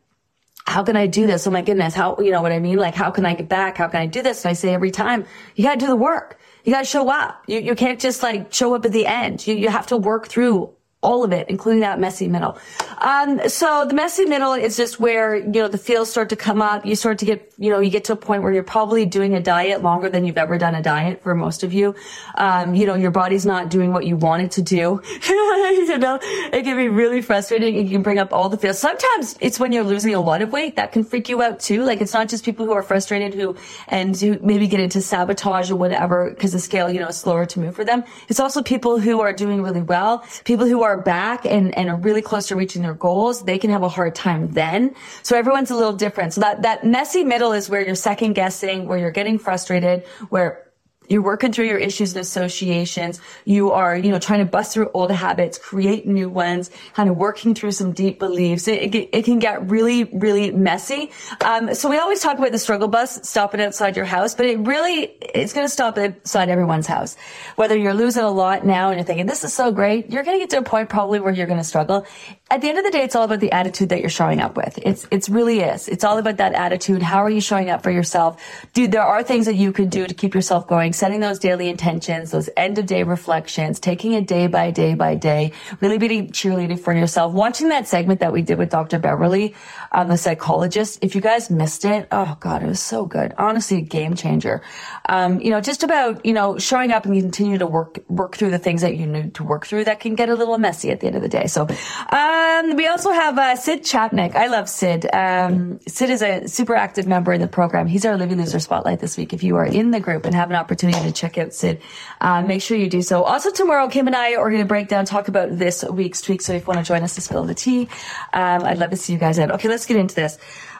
how 0.64 0.84
can 0.84 0.96
I 0.96 1.06
do 1.06 1.26
this? 1.26 1.46
Oh 1.46 1.50
my 1.50 1.62
goodness. 1.62 1.94
How, 1.94 2.18
you 2.20 2.30
know 2.30 2.40
what 2.42 2.52
I 2.52 2.58
mean? 2.58 2.78
Like, 2.78 2.94
how 2.94 3.10
can 3.10 3.26
I 3.26 3.34
get 3.34 3.48
back? 3.48 3.76
How 3.76 3.88
can 3.88 4.00
I 4.00 4.06
do 4.06 4.22
this? 4.22 4.44
And 4.44 4.50
I 4.50 4.52
say 4.54 4.72
every 4.72 4.90
time, 4.90 5.26
you 5.56 5.64
gotta 5.64 5.78
do 5.78 5.86
the 5.86 5.96
work. 5.96 6.38
You 6.64 6.72
gotta 6.72 6.86
show 6.86 7.08
up. 7.10 7.42
You, 7.48 7.58
you 7.58 7.74
can't 7.74 8.00
just 8.00 8.22
like 8.22 8.52
show 8.52 8.74
up 8.74 8.84
at 8.84 8.92
the 8.92 9.06
end. 9.06 9.44
You, 9.46 9.54
you 9.54 9.68
have 9.68 9.88
to 9.88 9.96
work 9.96 10.28
through 10.28 10.70
all 11.00 11.24
of 11.24 11.32
it, 11.32 11.48
including 11.48 11.80
that 11.80 11.98
messy 11.98 12.28
middle. 12.28 12.56
Um, 12.98 13.48
so 13.48 13.84
the 13.88 13.94
messy 13.94 14.24
middle 14.24 14.52
is 14.52 14.76
just 14.76 15.00
where, 15.00 15.34
you 15.34 15.48
know, 15.48 15.68
the 15.68 15.78
feels 15.78 16.08
start 16.08 16.28
to 16.28 16.36
come 16.36 16.62
up. 16.62 16.86
You 16.86 16.94
start 16.94 17.18
to 17.18 17.24
get, 17.24 17.51
you 17.62 17.70
know, 17.70 17.78
you 17.78 17.90
get 17.90 18.02
to 18.02 18.12
a 18.12 18.16
point 18.16 18.42
where 18.42 18.52
you're 18.52 18.64
probably 18.64 19.06
doing 19.06 19.34
a 19.34 19.40
diet 19.40 19.84
longer 19.84 20.10
than 20.10 20.24
you've 20.24 20.36
ever 20.36 20.58
done 20.58 20.74
a 20.74 20.82
diet 20.82 21.22
for 21.22 21.32
most 21.32 21.62
of 21.62 21.72
you. 21.72 21.94
Um, 22.34 22.74
you 22.74 22.86
know, 22.86 22.96
your 22.96 23.12
body's 23.12 23.46
not 23.46 23.70
doing 23.70 23.92
what 23.92 24.04
you 24.04 24.16
want 24.16 24.42
it 24.42 24.50
to 24.52 24.62
do. 24.62 25.00
you 25.28 25.98
know, 25.98 26.18
it 26.20 26.64
can 26.64 26.76
be 26.76 26.88
really 26.88 27.22
frustrating. 27.22 27.76
It 27.76 27.88
can 27.88 28.02
bring 28.02 28.18
up 28.18 28.32
all 28.32 28.48
the 28.48 28.58
feels. 28.58 28.80
Sometimes 28.80 29.36
it's 29.40 29.60
when 29.60 29.70
you're 29.70 29.84
losing 29.84 30.12
a 30.12 30.20
lot 30.20 30.42
of 30.42 30.50
weight 30.50 30.74
that 30.74 30.90
can 30.90 31.04
freak 31.04 31.28
you 31.28 31.40
out 31.40 31.60
too. 31.60 31.84
Like 31.84 32.00
it's 32.00 32.12
not 32.12 32.28
just 32.28 32.44
people 32.44 32.66
who 32.66 32.72
are 32.72 32.82
frustrated 32.82 33.32
who, 33.32 33.56
and 33.86 34.20
who 34.20 34.40
maybe 34.42 34.66
get 34.66 34.80
into 34.80 35.00
sabotage 35.00 35.70
or 35.70 35.76
whatever 35.76 36.30
because 36.30 36.50
the 36.50 36.58
scale, 36.58 36.90
you 36.90 36.98
know, 36.98 37.08
is 37.08 37.18
slower 37.18 37.46
to 37.46 37.60
move 37.60 37.76
for 37.76 37.84
them. 37.84 38.02
It's 38.28 38.40
also 38.40 38.64
people 38.64 38.98
who 38.98 39.20
are 39.20 39.32
doing 39.32 39.62
really 39.62 39.82
well, 39.82 40.26
people 40.42 40.66
who 40.66 40.82
are 40.82 41.00
back 41.00 41.44
and, 41.44 41.78
and 41.78 41.88
are 41.88 41.96
really 41.96 42.22
close 42.22 42.48
to 42.48 42.56
reaching 42.56 42.82
their 42.82 42.94
goals, 42.94 43.44
they 43.44 43.58
can 43.58 43.70
have 43.70 43.84
a 43.84 43.88
hard 43.88 44.16
time 44.16 44.50
then. 44.50 44.96
So 45.22 45.36
everyone's 45.36 45.70
a 45.70 45.76
little 45.76 45.92
different. 45.92 46.32
So 46.32 46.40
that, 46.40 46.62
that 46.62 46.84
messy 46.84 47.22
middle 47.22 47.51
is 47.52 47.68
where 47.68 47.84
you're 47.84 47.94
second 47.94 48.34
guessing, 48.34 48.86
where 48.86 48.98
you're 48.98 49.10
getting 49.10 49.38
frustrated, 49.38 50.04
where 50.28 50.72
you're 51.08 51.22
working 51.22 51.52
through 51.52 51.66
your 51.66 51.78
issues 51.78 52.14
and 52.14 52.22
associations. 52.22 53.20
You 53.44 53.72
are, 53.72 53.96
you 53.96 54.10
know, 54.10 54.18
trying 54.18 54.38
to 54.38 54.50
bust 54.50 54.72
through 54.72 54.90
old 54.94 55.10
habits, 55.10 55.58
create 55.58 56.06
new 56.06 56.28
ones, 56.28 56.70
kind 56.94 57.10
of 57.10 57.16
working 57.16 57.54
through 57.54 57.72
some 57.72 57.92
deep 57.92 58.18
beliefs. 58.18 58.68
It, 58.68 58.94
it, 58.94 59.08
it 59.12 59.24
can 59.24 59.38
get 59.38 59.68
really, 59.68 60.04
really 60.04 60.52
messy. 60.52 61.10
Um, 61.44 61.74
so 61.74 61.90
we 61.90 61.98
always 61.98 62.20
talk 62.20 62.38
about 62.38 62.52
the 62.52 62.58
struggle 62.58 62.88
bus 62.88 63.28
stopping 63.28 63.60
outside 63.60 63.96
your 63.96 64.04
house, 64.04 64.34
but 64.34 64.46
it 64.46 64.58
really, 64.60 65.02
it's 65.02 65.52
going 65.52 65.66
to 65.66 65.72
stop 65.72 65.98
outside 65.98 66.48
everyone's 66.48 66.86
house. 66.86 67.16
Whether 67.56 67.76
you're 67.76 67.94
losing 67.94 68.24
a 68.24 68.30
lot 68.30 68.64
now 68.64 68.88
and 68.88 68.98
you're 68.98 69.04
thinking, 69.04 69.26
this 69.26 69.44
is 69.44 69.52
so 69.52 69.72
great, 69.72 70.10
you're 70.10 70.22
going 70.22 70.38
to 70.38 70.42
get 70.42 70.50
to 70.50 70.58
a 70.58 70.62
point 70.62 70.88
probably 70.88 71.20
where 71.20 71.32
you're 71.32 71.46
going 71.46 71.58
to 71.58 71.64
struggle 71.64 72.06
at 72.52 72.60
the 72.60 72.68
end 72.68 72.76
of 72.76 72.84
the 72.84 72.90
day, 72.90 73.02
it's 73.02 73.16
all 73.16 73.24
about 73.24 73.40
the 73.40 73.50
attitude 73.50 73.88
that 73.88 74.00
you're 74.00 74.10
showing 74.10 74.38
up 74.38 74.58
with. 74.58 74.78
It's, 74.82 75.06
it's 75.10 75.30
really 75.30 75.60
is. 75.60 75.88
It's 75.88 76.04
all 76.04 76.18
about 76.18 76.36
that 76.36 76.52
attitude. 76.52 77.00
How 77.00 77.24
are 77.24 77.30
you 77.30 77.40
showing 77.40 77.70
up 77.70 77.82
for 77.82 77.90
yourself? 77.90 78.42
Dude, 78.74 78.92
there 78.92 79.02
are 79.02 79.22
things 79.22 79.46
that 79.46 79.54
you 79.54 79.72
can 79.72 79.88
do 79.88 80.06
to 80.06 80.12
keep 80.12 80.34
yourself 80.34 80.68
going, 80.68 80.92
setting 80.92 81.20
those 81.20 81.38
daily 81.38 81.70
intentions, 81.70 82.30
those 82.30 82.50
end 82.54 82.76
of 82.76 82.84
day 82.84 83.04
reflections, 83.04 83.80
taking 83.80 84.12
it 84.12 84.26
day 84.26 84.48
by 84.48 84.70
day 84.70 84.92
by 84.92 85.14
day, 85.14 85.52
really 85.80 85.96
being 85.96 86.28
cheerleading 86.28 86.78
for 86.78 86.92
yourself. 86.92 87.32
Watching 87.32 87.70
that 87.70 87.88
segment 87.88 88.20
that 88.20 88.34
we 88.34 88.42
did 88.42 88.58
with 88.58 88.68
Dr. 88.68 88.98
Beverly, 88.98 89.54
um, 89.90 90.08
the 90.08 90.18
psychologist. 90.18 90.98
If 91.00 91.14
you 91.14 91.22
guys 91.22 91.48
missed 91.48 91.86
it, 91.86 92.06
oh 92.12 92.36
God, 92.38 92.62
it 92.62 92.66
was 92.66 92.80
so 92.80 93.06
good. 93.06 93.32
Honestly, 93.38 93.78
a 93.78 93.80
game 93.80 94.14
changer. 94.14 94.60
Um, 95.08 95.40
you 95.40 95.48
know, 95.48 95.62
just 95.62 95.84
about, 95.84 96.26
you 96.26 96.34
know, 96.34 96.58
showing 96.58 96.92
up 96.92 97.06
and 97.06 97.18
continue 97.18 97.56
to 97.56 97.66
work, 97.66 98.00
work 98.10 98.36
through 98.36 98.50
the 98.50 98.58
things 98.58 98.82
that 98.82 98.94
you 98.94 99.06
need 99.06 99.36
to 99.36 99.42
work 99.42 99.64
through 99.64 99.84
that 99.84 100.00
can 100.00 100.16
get 100.16 100.28
a 100.28 100.34
little 100.34 100.58
messy 100.58 100.90
at 100.90 101.00
the 101.00 101.06
end 101.06 101.16
of 101.16 101.22
the 101.22 101.30
day. 101.30 101.46
So, 101.46 101.62
um, 101.62 102.41
um, 102.42 102.76
we 102.76 102.86
also 102.86 103.10
have 103.10 103.38
uh, 103.38 103.56
Sid 103.56 103.82
Chapnick. 103.82 104.34
I 104.34 104.48
love 104.48 104.68
Sid. 104.68 105.06
Um, 105.12 105.80
Sid 105.86 106.10
is 106.10 106.22
a 106.22 106.48
super 106.48 106.74
active 106.74 107.06
member 107.06 107.32
in 107.32 107.40
the 107.40 107.48
program. 107.48 107.86
He's 107.86 108.04
our 108.04 108.16
Livy 108.16 108.34
Loser 108.34 108.58
Spotlight 108.58 109.00
this 109.00 109.16
week. 109.16 109.32
If 109.32 109.42
you 109.42 109.56
are 109.56 109.64
in 109.64 109.90
the 109.90 110.00
group 110.00 110.24
and 110.24 110.34
have 110.34 110.50
an 110.50 110.56
opportunity 110.56 111.00
to 111.00 111.12
check 111.12 111.38
out 111.38 111.52
Sid, 111.52 111.80
uh, 112.20 112.42
make 112.42 112.62
sure 112.62 112.76
you 112.76 112.88
do 112.88 113.02
so. 113.02 113.22
Also 113.22 113.50
tomorrow, 113.50 113.88
Kim 113.88 114.06
and 114.06 114.16
I 114.16 114.34
are 114.34 114.50
going 114.50 114.62
to 114.62 114.68
break 114.68 114.88
down, 114.88 115.04
talk 115.04 115.28
about 115.28 115.56
this 115.56 115.84
week's 115.84 116.20
tweak. 116.20 116.42
So 116.42 116.52
if 116.52 116.62
you 116.62 116.66
want 116.66 116.78
to 116.78 116.84
join 116.84 117.02
us 117.02 117.14
to 117.14 117.20
spill 117.20 117.44
the 117.44 117.54
tea, 117.54 117.88
um, 118.32 118.64
I'd 118.64 118.78
love 118.78 118.90
to 118.90 118.96
see 118.96 119.12
you 119.12 119.18
guys 119.18 119.38
out. 119.38 119.50
Okay, 119.52 119.68
let's 119.68 119.86
get 119.86 119.96
into 119.96 120.14
this. 120.14 120.38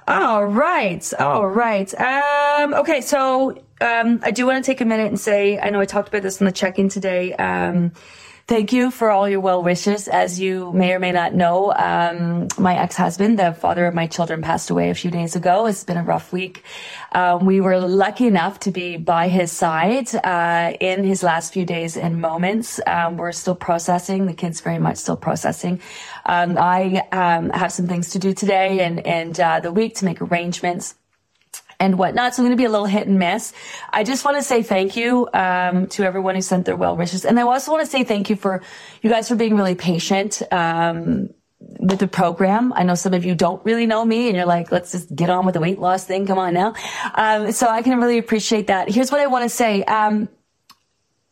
All 0.09 0.45
right. 0.45 1.14
All 1.21 1.47
right. 1.47 1.95
Um, 1.95 2.75
okay. 2.75 3.00
So, 3.00 3.62
um, 3.81 4.21
I 4.23 4.33
do 4.33 4.47
want 4.47 4.64
to 4.64 4.69
take 4.69 4.81
a 4.81 4.85
minute 4.85 5.07
and 5.07 5.19
say, 5.19 5.59
I 5.59 5.71
know 5.71 5.81
I 5.81 5.85
talked 5.85 6.09
about 6.09 6.23
this 6.23 6.40
in 6.40 6.47
the 6.47 6.52
check-in 6.52 6.88
today. 6.88 7.35
Um, 7.35 7.92
Thank 8.49 8.72
you 8.72 8.90
for 8.90 9.11
all 9.11 9.28
your 9.28 9.40
well 9.40 9.62
wishes. 9.62 10.08
As 10.08 10.40
you 10.40 10.72
may 10.72 10.92
or 10.92 10.99
may 10.99 11.12
not 11.12 11.32
know, 11.32 11.72
um, 11.72 12.49
my 12.58 12.76
ex-husband, 12.76 13.38
the 13.38 13.52
father 13.52 13.87
of 13.87 13.94
my 13.94 14.08
children, 14.08 14.42
passed 14.42 14.68
away 14.68 14.90
a 14.90 14.94
few 14.94 15.12
days 15.12 15.37
ago. 15.37 15.66
It's 15.66 15.84
been 15.84 15.96
a 15.96 16.02
rough 16.02 16.32
week. 16.32 16.64
Um, 17.12 17.46
we 17.46 17.61
were 17.61 17.78
lucky 17.78 18.26
enough 18.26 18.58
to 18.61 18.72
be 18.72 18.96
by 18.96 19.28
his 19.28 19.52
side 19.52 20.12
uh, 20.25 20.72
in 20.80 21.04
his 21.04 21.22
last 21.22 21.52
few 21.52 21.64
days 21.64 21.96
and 21.96 22.20
moments. 22.20 22.80
Um, 22.84 23.16
we're 23.16 23.32
still 23.32 23.54
processing. 23.54 24.26
The 24.26 24.34
kids 24.34 24.61
very 24.61 24.78
much 24.78 24.96
still 24.96 25.16
processing. 25.16 25.80
Um, 26.26 26.58
I 26.58 27.06
um, 27.12 27.50
have 27.50 27.72
some 27.72 27.87
things 27.87 28.11
to 28.11 28.18
do 28.18 28.32
today 28.32 28.80
and 28.80 29.06
and 29.06 29.38
uh, 29.38 29.61
the 29.61 29.72
week 29.72 29.96
to 29.96 30.04
make 30.04 30.20
arrangements 30.20 30.94
and 31.82 31.98
whatnot. 31.98 32.34
So 32.34 32.42
I'm 32.42 32.46
going 32.46 32.56
to 32.56 32.60
be 32.60 32.64
a 32.64 32.70
little 32.70 32.86
hit 32.86 33.08
and 33.08 33.18
miss. 33.18 33.52
I 33.90 34.04
just 34.04 34.24
want 34.24 34.36
to 34.36 34.42
say 34.42 34.62
thank 34.62 34.96
you 34.96 35.28
um, 35.34 35.88
to 35.88 36.04
everyone 36.04 36.36
who 36.36 36.40
sent 36.40 36.64
their 36.64 36.76
well 36.76 36.96
wishes, 36.96 37.24
and 37.24 37.38
I 37.38 37.42
also 37.42 37.72
want 37.72 37.84
to 37.84 37.90
say 37.90 38.04
thank 38.04 38.30
you 38.30 38.36
for 38.36 38.62
you 39.02 39.10
guys 39.10 39.28
for 39.28 39.34
being 39.34 39.56
really 39.56 39.74
patient. 39.74 40.40
Um, 40.50 41.30
with 41.78 42.00
the 42.00 42.08
program. 42.08 42.72
I 42.72 42.82
know 42.82 42.96
some 42.96 43.14
of 43.14 43.24
you 43.24 43.36
don't 43.36 43.64
really 43.64 43.86
know 43.86 44.04
me 44.04 44.26
and 44.26 44.36
you're 44.36 44.46
like, 44.46 44.72
let's 44.72 44.90
just 44.90 45.14
get 45.14 45.30
on 45.30 45.46
with 45.46 45.54
the 45.54 45.60
weight 45.60 45.78
loss 45.78 46.04
thing. 46.04 46.26
Come 46.26 46.38
on 46.38 46.54
now. 46.54 46.74
Um, 47.14 47.52
so 47.52 47.68
I 47.68 47.82
can 47.82 47.98
really 48.00 48.18
appreciate 48.18 48.66
that. 48.66 48.90
Here's 48.90 49.12
what 49.12 49.20
I 49.20 49.28
want 49.28 49.44
to 49.44 49.48
say. 49.48 49.84
Um, 49.84 50.28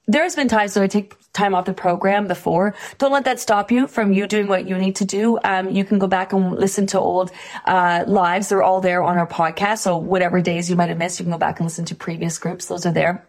there's 0.06 0.36
been 0.36 0.48
times 0.48 0.76
where 0.76 0.84
I 0.84 0.88
take 0.88 1.14
time 1.32 1.54
off 1.54 1.64
the 1.64 1.72
program 1.72 2.26
before, 2.26 2.74
don't 2.98 3.12
let 3.12 3.24
that 3.24 3.40
stop 3.40 3.70
you 3.70 3.86
from 3.86 4.12
you 4.12 4.26
doing 4.26 4.46
what 4.48 4.68
you 4.68 4.76
need 4.76 4.96
to 4.96 5.04
do. 5.04 5.38
Um, 5.44 5.70
you 5.70 5.84
can 5.84 5.98
go 5.98 6.06
back 6.06 6.32
and 6.32 6.52
listen 6.52 6.86
to 6.88 6.98
old 6.98 7.30
uh, 7.66 8.04
lives. 8.06 8.48
They're 8.48 8.62
all 8.62 8.80
there 8.80 9.02
on 9.02 9.16
our 9.16 9.26
podcast. 9.26 9.78
So 9.78 9.96
whatever 9.96 10.40
days 10.40 10.68
you 10.68 10.76
might 10.76 10.88
have 10.88 10.98
missed, 10.98 11.20
you 11.20 11.24
can 11.24 11.32
go 11.32 11.38
back 11.38 11.60
and 11.60 11.66
listen 11.66 11.84
to 11.86 11.94
previous 11.94 12.38
groups. 12.38 12.66
Those 12.66 12.86
are 12.86 12.92
there 12.92 13.24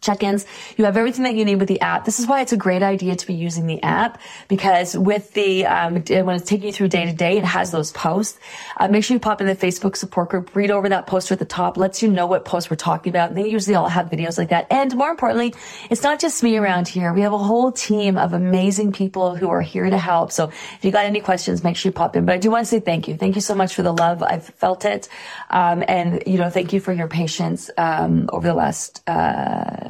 check-ins. 0.00 0.46
You 0.76 0.84
have 0.84 0.96
everything 0.96 1.24
that 1.24 1.34
you 1.34 1.44
need 1.44 1.56
with 1.56 1.68
the 1.68 1.80
app. 1.80 2.04
This 2.04 2.20
is 2.20 2.26
why 2.26 2.40
it's 2.40 2.52
a 2.52 2.56
great 2.56 2.82
idea 2.82 3.16
to 3.16 3.26
be 3.26 3.34
using 3.34 3.66
the 3.66 3.82
app 3.82 4.20
because 4.48 4.96
with 4.96 5.32
the 5.34 5.66
um, 5.66 5.94
when 5.94 6.36
it's 6.36 6.48
taking 6.48 6.66
you 6.66 6.72
through 6.72 6.88
day 6.88 7.06
to 7.06 7.12
day, 7.12 7.36
it 7.38 7.44
has 7.44 7.70
those 7.70 7.92
posts. 7.92 8.38
Uh, 8.76 8.88
make 8.88 9.04
sure 9.04 9.14
you 9.14 9.20
pop 9.20 9.40
in 9.40 9.46
the 9.46 9.56
Facebook 9.56 9.96
support 9.96 10.30
group, 10.30 10.54
read 10.54 10.70
over 10.70 10.88
that 10.88 11.06
poster 11.06 11.34
at 11.34 11.38
the 11.38 11.44
top, 11.44 11.76
lets 11.76 12.02
you 12.02 12.08
know 12.10 12.26
what 12.26 12.44
posts 12.44 12.70
we're 12.70 12.76
talking 12.76 13.10
about. 13.10 13.30
And 13.30 13.38
they 13.38 13.48
usually 13.48 13.74
all 13.74 13.88
have 13.88 14.10
videos 14.10 14.38
like 14.38 14.50
that. 14.50 14.66
And 14.70 14.94
more 14.96 15.10
importantly, 15.10 15.54
it's 15.90 16.02
not 16.02 16.20
just 16.20 16.42
me 16.42 16.56
around 16.56 16.88
here. 16.88 17.12
We 17.12 17.22
have 17.22 17.32
a 17.32 17.38
whole 17.38 17.72
team 17.72 18.16
of 18.16 18.32
amazing 18.32 18.92
people 18.92 19.36
who 19.36 19.48
are 19.50 19.60
here 19.60 19.88
to 19.88 19.98
help. 19.98 20.32
So 20.32 20.48
if 20.48 20.84
you 20.84 20.90
got 20.90 21.04
any 21.04 21.20
questions, 21.20 21.62
make 21.62 21.76
sure 21.76 21.90
you 21.90 21.94
pop 21.94 22.16
in. 22.16 22.24
But 22.24 22.34
I 22.34 22.38
do 22.38 22.50
want 22.50 22.64
to 22.64 22.70
say 22.70 22.80
thank 22.80 23.08
you. 23.08 23.16
Thank 23.16 23.34
you 23.34 23.40
so 23.40 23.54
much 23.54 23.74
for 23.74 23.82
the 23.82 23.92
love. 23.92 24.22
I've 24.22 24.46
felt 24.46 24.84
it. 24.84 25.08
Um, 25.50 25.84
and 25.86 26.22
you 26.26 26.38
know, 26.38 26.50
thank 26.50 26.72
you 26.72 26.80
for 26.80 26.92
your 26.92 27.08
patience 27.08 27.70
um, 27.76 28.28
over 28.32 28.46
the 28.46 28.54
last. 28.54 29.02
Uh, 29.08 29.89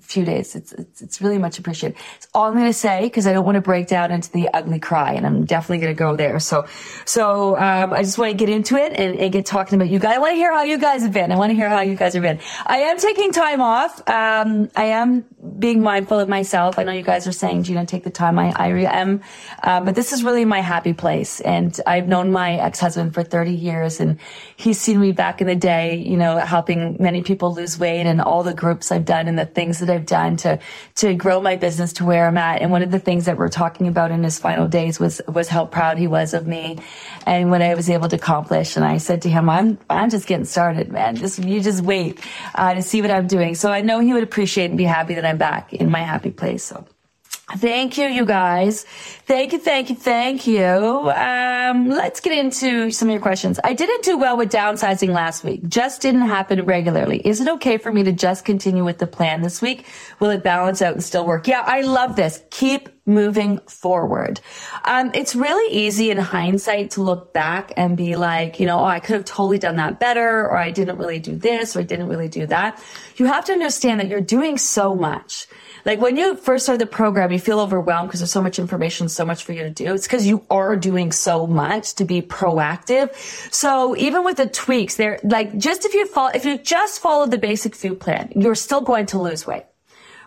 few 0.00 0.24
days. 0.24 0.54
It's, 0.54 0.72
it's, 0.72 1.02
it's 1.02 1.20
really 1.20 1.38
much 1.38 1.58
appreciated. 1.58 1.98
It's 2.16 2.28
all 2.34 2.44
I'm 2.46 2.54
going 2.54 2.66
to 2.66 2.72
say 2.72 3.02
because 3.02 3.26
I 3.26 3.32
don't 3.32 3.44
want 3.44 3.56
to 3.56 3.60
break 3.60 3.86
down 3.88 4.10
into 4.10 4.30
the 4.30 4.48
ugly 4.52 4.78
cry 4.78 5.12
and 5.12 5.26
I'm 5.26 5.44
definitely 5.44 5.78
going 5.78 5.94
to 5.94 5.98
go 5.98 6.16
there. 6.16 6.38
So, 6.40 6.66
so, 7.04 7.56
um, 7.56 7.92
I 7.92 8.02
just 8.02 8.18
want 8.18 8.30
to 8.30 8.36
get 8.36 8.48
into 8.48 8.76
it 8.76 8.92
and, 8.92 9.16
and, 9.18 9.32
get 9.32 9.46
talking 9.46 9.76
about 9.76 9.90
you 9.90 9.98
guys. 9.98 10.16
I 10.16 10.18
want 10.18 10.32
to 10.32 10.36
hear 10.36 10.52
how 10.52 10.62
you 10.62 10.78
guys 10.78 11.02
have 11.02 11.12
been. 11.12 11.32
I 11.32 11.36
want 11.36 11.50
to 11.50 11.56
hear 11.56 11.68
how 11.68 11.80
you 11.80 11.96
guys 11.96 12.14
have 12.14 12.22
been. 12.22 12.38
I 12.64 12.78
am 12.78 12.98
taking 12.98 13.32
time 13.32 13.60
off. 13.60 13.98
Um, 14.08 14.70
I 14.76 14.84
am 14.86 15.24
being 15.58 15.82
mindful 15.82 16.18
of 16.18 16.28
myself. 16.28 16.78
I 16.78 16.84
know 16.84 16.92
you 16.92 17.02
guys 17.02 17.26
are 17.26 17.32
saying, 17.32 17.64
Gina, 17.64 17.86
take 17.86 18.04
the 18.04 18.10
time. 18.10 18.38
I, 18.38 18.52
I 18.56 18.68
am. 18.68 19.20
Uh, 19.62 19.80
but 19.80 19.94
this 19.94 20.12
is 20.12 20.22
really 20.22 20.44
my 20.44 20.60
happy 20.60 20.92
place. 20.92 21.40
And 21.40 21.78
I've 21.86 22.08
known 22.08 22.32
my 22.32 22.54
ex-husband 22.54 23.14
for 23.14 23.22
30 23.22 23.52
years 23.52 24.00
and 24.00 24.18
he's 24.56 24.80
seen 24.80 25.00
me 25.00 25.12
back 25.12 25.40
in 25.40 25.46
the 25.46 25.56
day, 25.56 25.96
you 25.96 26.16
know, 26.16 26.38
helping 26.38 26.96
many 27.00 27.22
people 27.22 27.54
lose 27.54 27.78
weight 27.78 28.06
and 28.06 28.20
all 28.20 28.42
the 28.42 28.54
groups 28.54 28.90
I've 28.92 29.04
done 29.04 29.28
and 29.28 29.38
the 29.38 29.46
things 29.46 29.80
that 29.80 29.90
I've 29.96 30.06
done 30.06 30.36
to, 30.38 30.60
to 30.96 31.14
grow 31.14 31.40
my 31.40 31.56
business 31.56 31.94
to 31.94 32.04
where 32.04 32.28
I'm 32.28 32.38
at. 32.38 32.62
And 32.62 32.70
one 32.70 32.82
of 32.82 32.90
the 32.90 33.00
things 33.00 33.24
that 33.24 33.36
we're 33.36 33.48
talking 33.48 33.88
about 33.88 34.10
in 34.12 34.22
his 34.22 34.38
final 34.38 34.68
days 34.68 35.00
was, 35.00 35.20
was 35.26 35.48
how 35.48 35.66
proud 35.66 35.98
he 35.98 36.06
was 36.06 36.34
of 36.34 36.46
me 36.46 36.78
and 37.26 37.50
what 37.50 37.62
I 37.62 37.74
was 37.74 37.90
able 37.90 38.08
to 38.08 38.16
accomplish. 38.16 38.76
And 38.76 38.84
I 38.84 38.98
said 38.98 39.22
to 39.22 39.28
him, 39.28 39.50
I'm, 39.50 39.78
I'm 39.90 40.10
just 40.10 40.26
getting 40.26 40.44
started, 40.44 40.92
man. 40.92 41.16
Just, 41.16 41.42
you 41.42 41.60
just 41.60 41.82
wait, 41.82 42.20
uh, 42.54 42.74
to 42.74 42.82
see 42.82 43.02
what 43.02 43.10
I'm 43.10 43.26
doing. 43.26 43.54
So 43.56 43.72
I 43.72 43.80
know 43.80 43.98
he 44.00 44.12
would 44.12 44.22
appreciate 44.22 44.66
and 44.66 44.78
be 44.78 44.84
happy 44.84 45.14
that 45.14 45.24
I'm 45.24 45.38
back 45.38 45.72
in 45.72 45.90
my 45.90 46.00
happy 46.00 46.30
place. 46.30 46.62
So. 46.62 46.84
Thank 47.48 47.96
you, 47.96 48.06
you 48.08 48.24
guys. 48.24 48.82
Thank 48.82 49.52
you, 49.52 49.60
thank 49.60 49.88
you, 49.88 49.94
thank 49.94 50.48
you. 50.48 50.64
Um, 50.64 51.88
let's 51.88 52.18
get 52.18 52.36
into 52.36 52.90
some 52.90 53.06
of 53.06 53.12
your 53.12 53.22
questions. 53.22 53.60
I 53.62 53.72
didn't 53.72 54.02
do 54.02 54.18
well 54.18 54.36
with 54.36 54.50
downsizing 54.50 55.10
last 55.10 55.44
week. 55.44 55.68
Just 55.68 56.02
didn't 56.02 56.22
happen 56.22 56.64
regularly. 56.64 57.18
Is 57.24 57.40
it 57.40 57.46
okay 57.46 57.78
for 57.78 57.92
me 57.92 58.02
to 58.02 58.10
just 58.10 58.44
continue 58.44 58.84
with 58.84 58.98
the 58.98 59.06
plan 59.06 59.42
this 59.42 59.62
week? 59.62 59.86
Will 60.18 60.30
it 60.30 60.42
balance 60.42 60.82
out 60.82 60.94
and 60.94 61.04
still 61.04 61.24
work? 61.24 61.46
Yeah, 61.46 61.62
I 61.64 61.82
love 61.82 62.16
this. 62.16 62.42
Keep 62.50 62.88
moving 63.06 63.58
forward. 63.68 64.40
Um, 64.84 65.12
it's 65.14 65.36
really 65.36 65.72
easy 65.72 66.10
in 66.10 66.18
hindsight 66.18 66.90
to 66.92 67.02
look 67.02 67.32
back 67.32 67.72
and 67.76 67.96
be 67.96 68.16
like, 68.16 68.58
you 68.58 68.66
know, 68.66 68.80
oh, 68.80 68.84
I 68.84 68.98
could 68.98 69.14
have 69.14 69.24
totally 69.24 69.60
done 69.60 69.76
that 69.76 70.00
better, 70.00 70.40
or 70.40 70.56
I 70.56 70.72
didn't 70.72 70.98
really 70.98 71.20
do 71.20 71.36
this, 71.36 71.76
or 71.76 71.80
I 71.80 71.84
didn't 71.84 72.08
really 72.08 72.28
do 72.28 72.46
that. 72.48 72.82
You 73.18 73.26
have 73.26 73.44
to 73.44 73.52
understand 73.52 74.00
that 74.00 74.08
you're 74.08 74.20
doing 74.20 74.58
so 74.58 74.96
much 74.96 75.46
like 75.86 76.00
when 76.00 76.16
you 76.16 76.34
first 76.34 76.64
start 76.64 76.80
the 76.80 76.86
program, 76.86 77.30
you 77.30 77.38
feel 77.38 77.60
overwhelmed 77.60 78.08
because 78.08 78.18
there's 78.18 78.32
so 78.32 78.42
much 78.42 78.58
information, 78.58 79.08
so 79.08 79.24
much 79.24 79.44
for 79.44 79.52
you 79.52 79.62
to 79.62 79.70
do. 79.70 79.94
It's 79.94 80.06
because 80.06 80.26
you 80.26 80.44
are 80.50 80.74
doing 80.74 81.12
so 81.12 81.46
much 81.46 81.94
to 81.94 82.04
be 82.04 82.20
proactive. 82.20 83.14
So 83.54 83.96
even 83.96 84.24
with 84.24 84.36
the 84.36 84.48
tweaks, 84.48 84.96
they're 84.96 85.20
like, 85.22 85.56
just 85.56 85.84
if 85.84 85.94
you 85.94 86.06
follow, 86.08 86.32
if 86.34 86.44
you 86.44 86.58
just 86.58 87.00
follow 87.00 87.26
the 87.26 87.38
basic 87.38 87.76
food 87.76 88.00
plan, 88.00 88.32
you're 88.34 88.56
still 88.56 88.80
going 88.80 89.06
to 89.06 89.18
lose 89.20 89.46
weight 89.46 89.64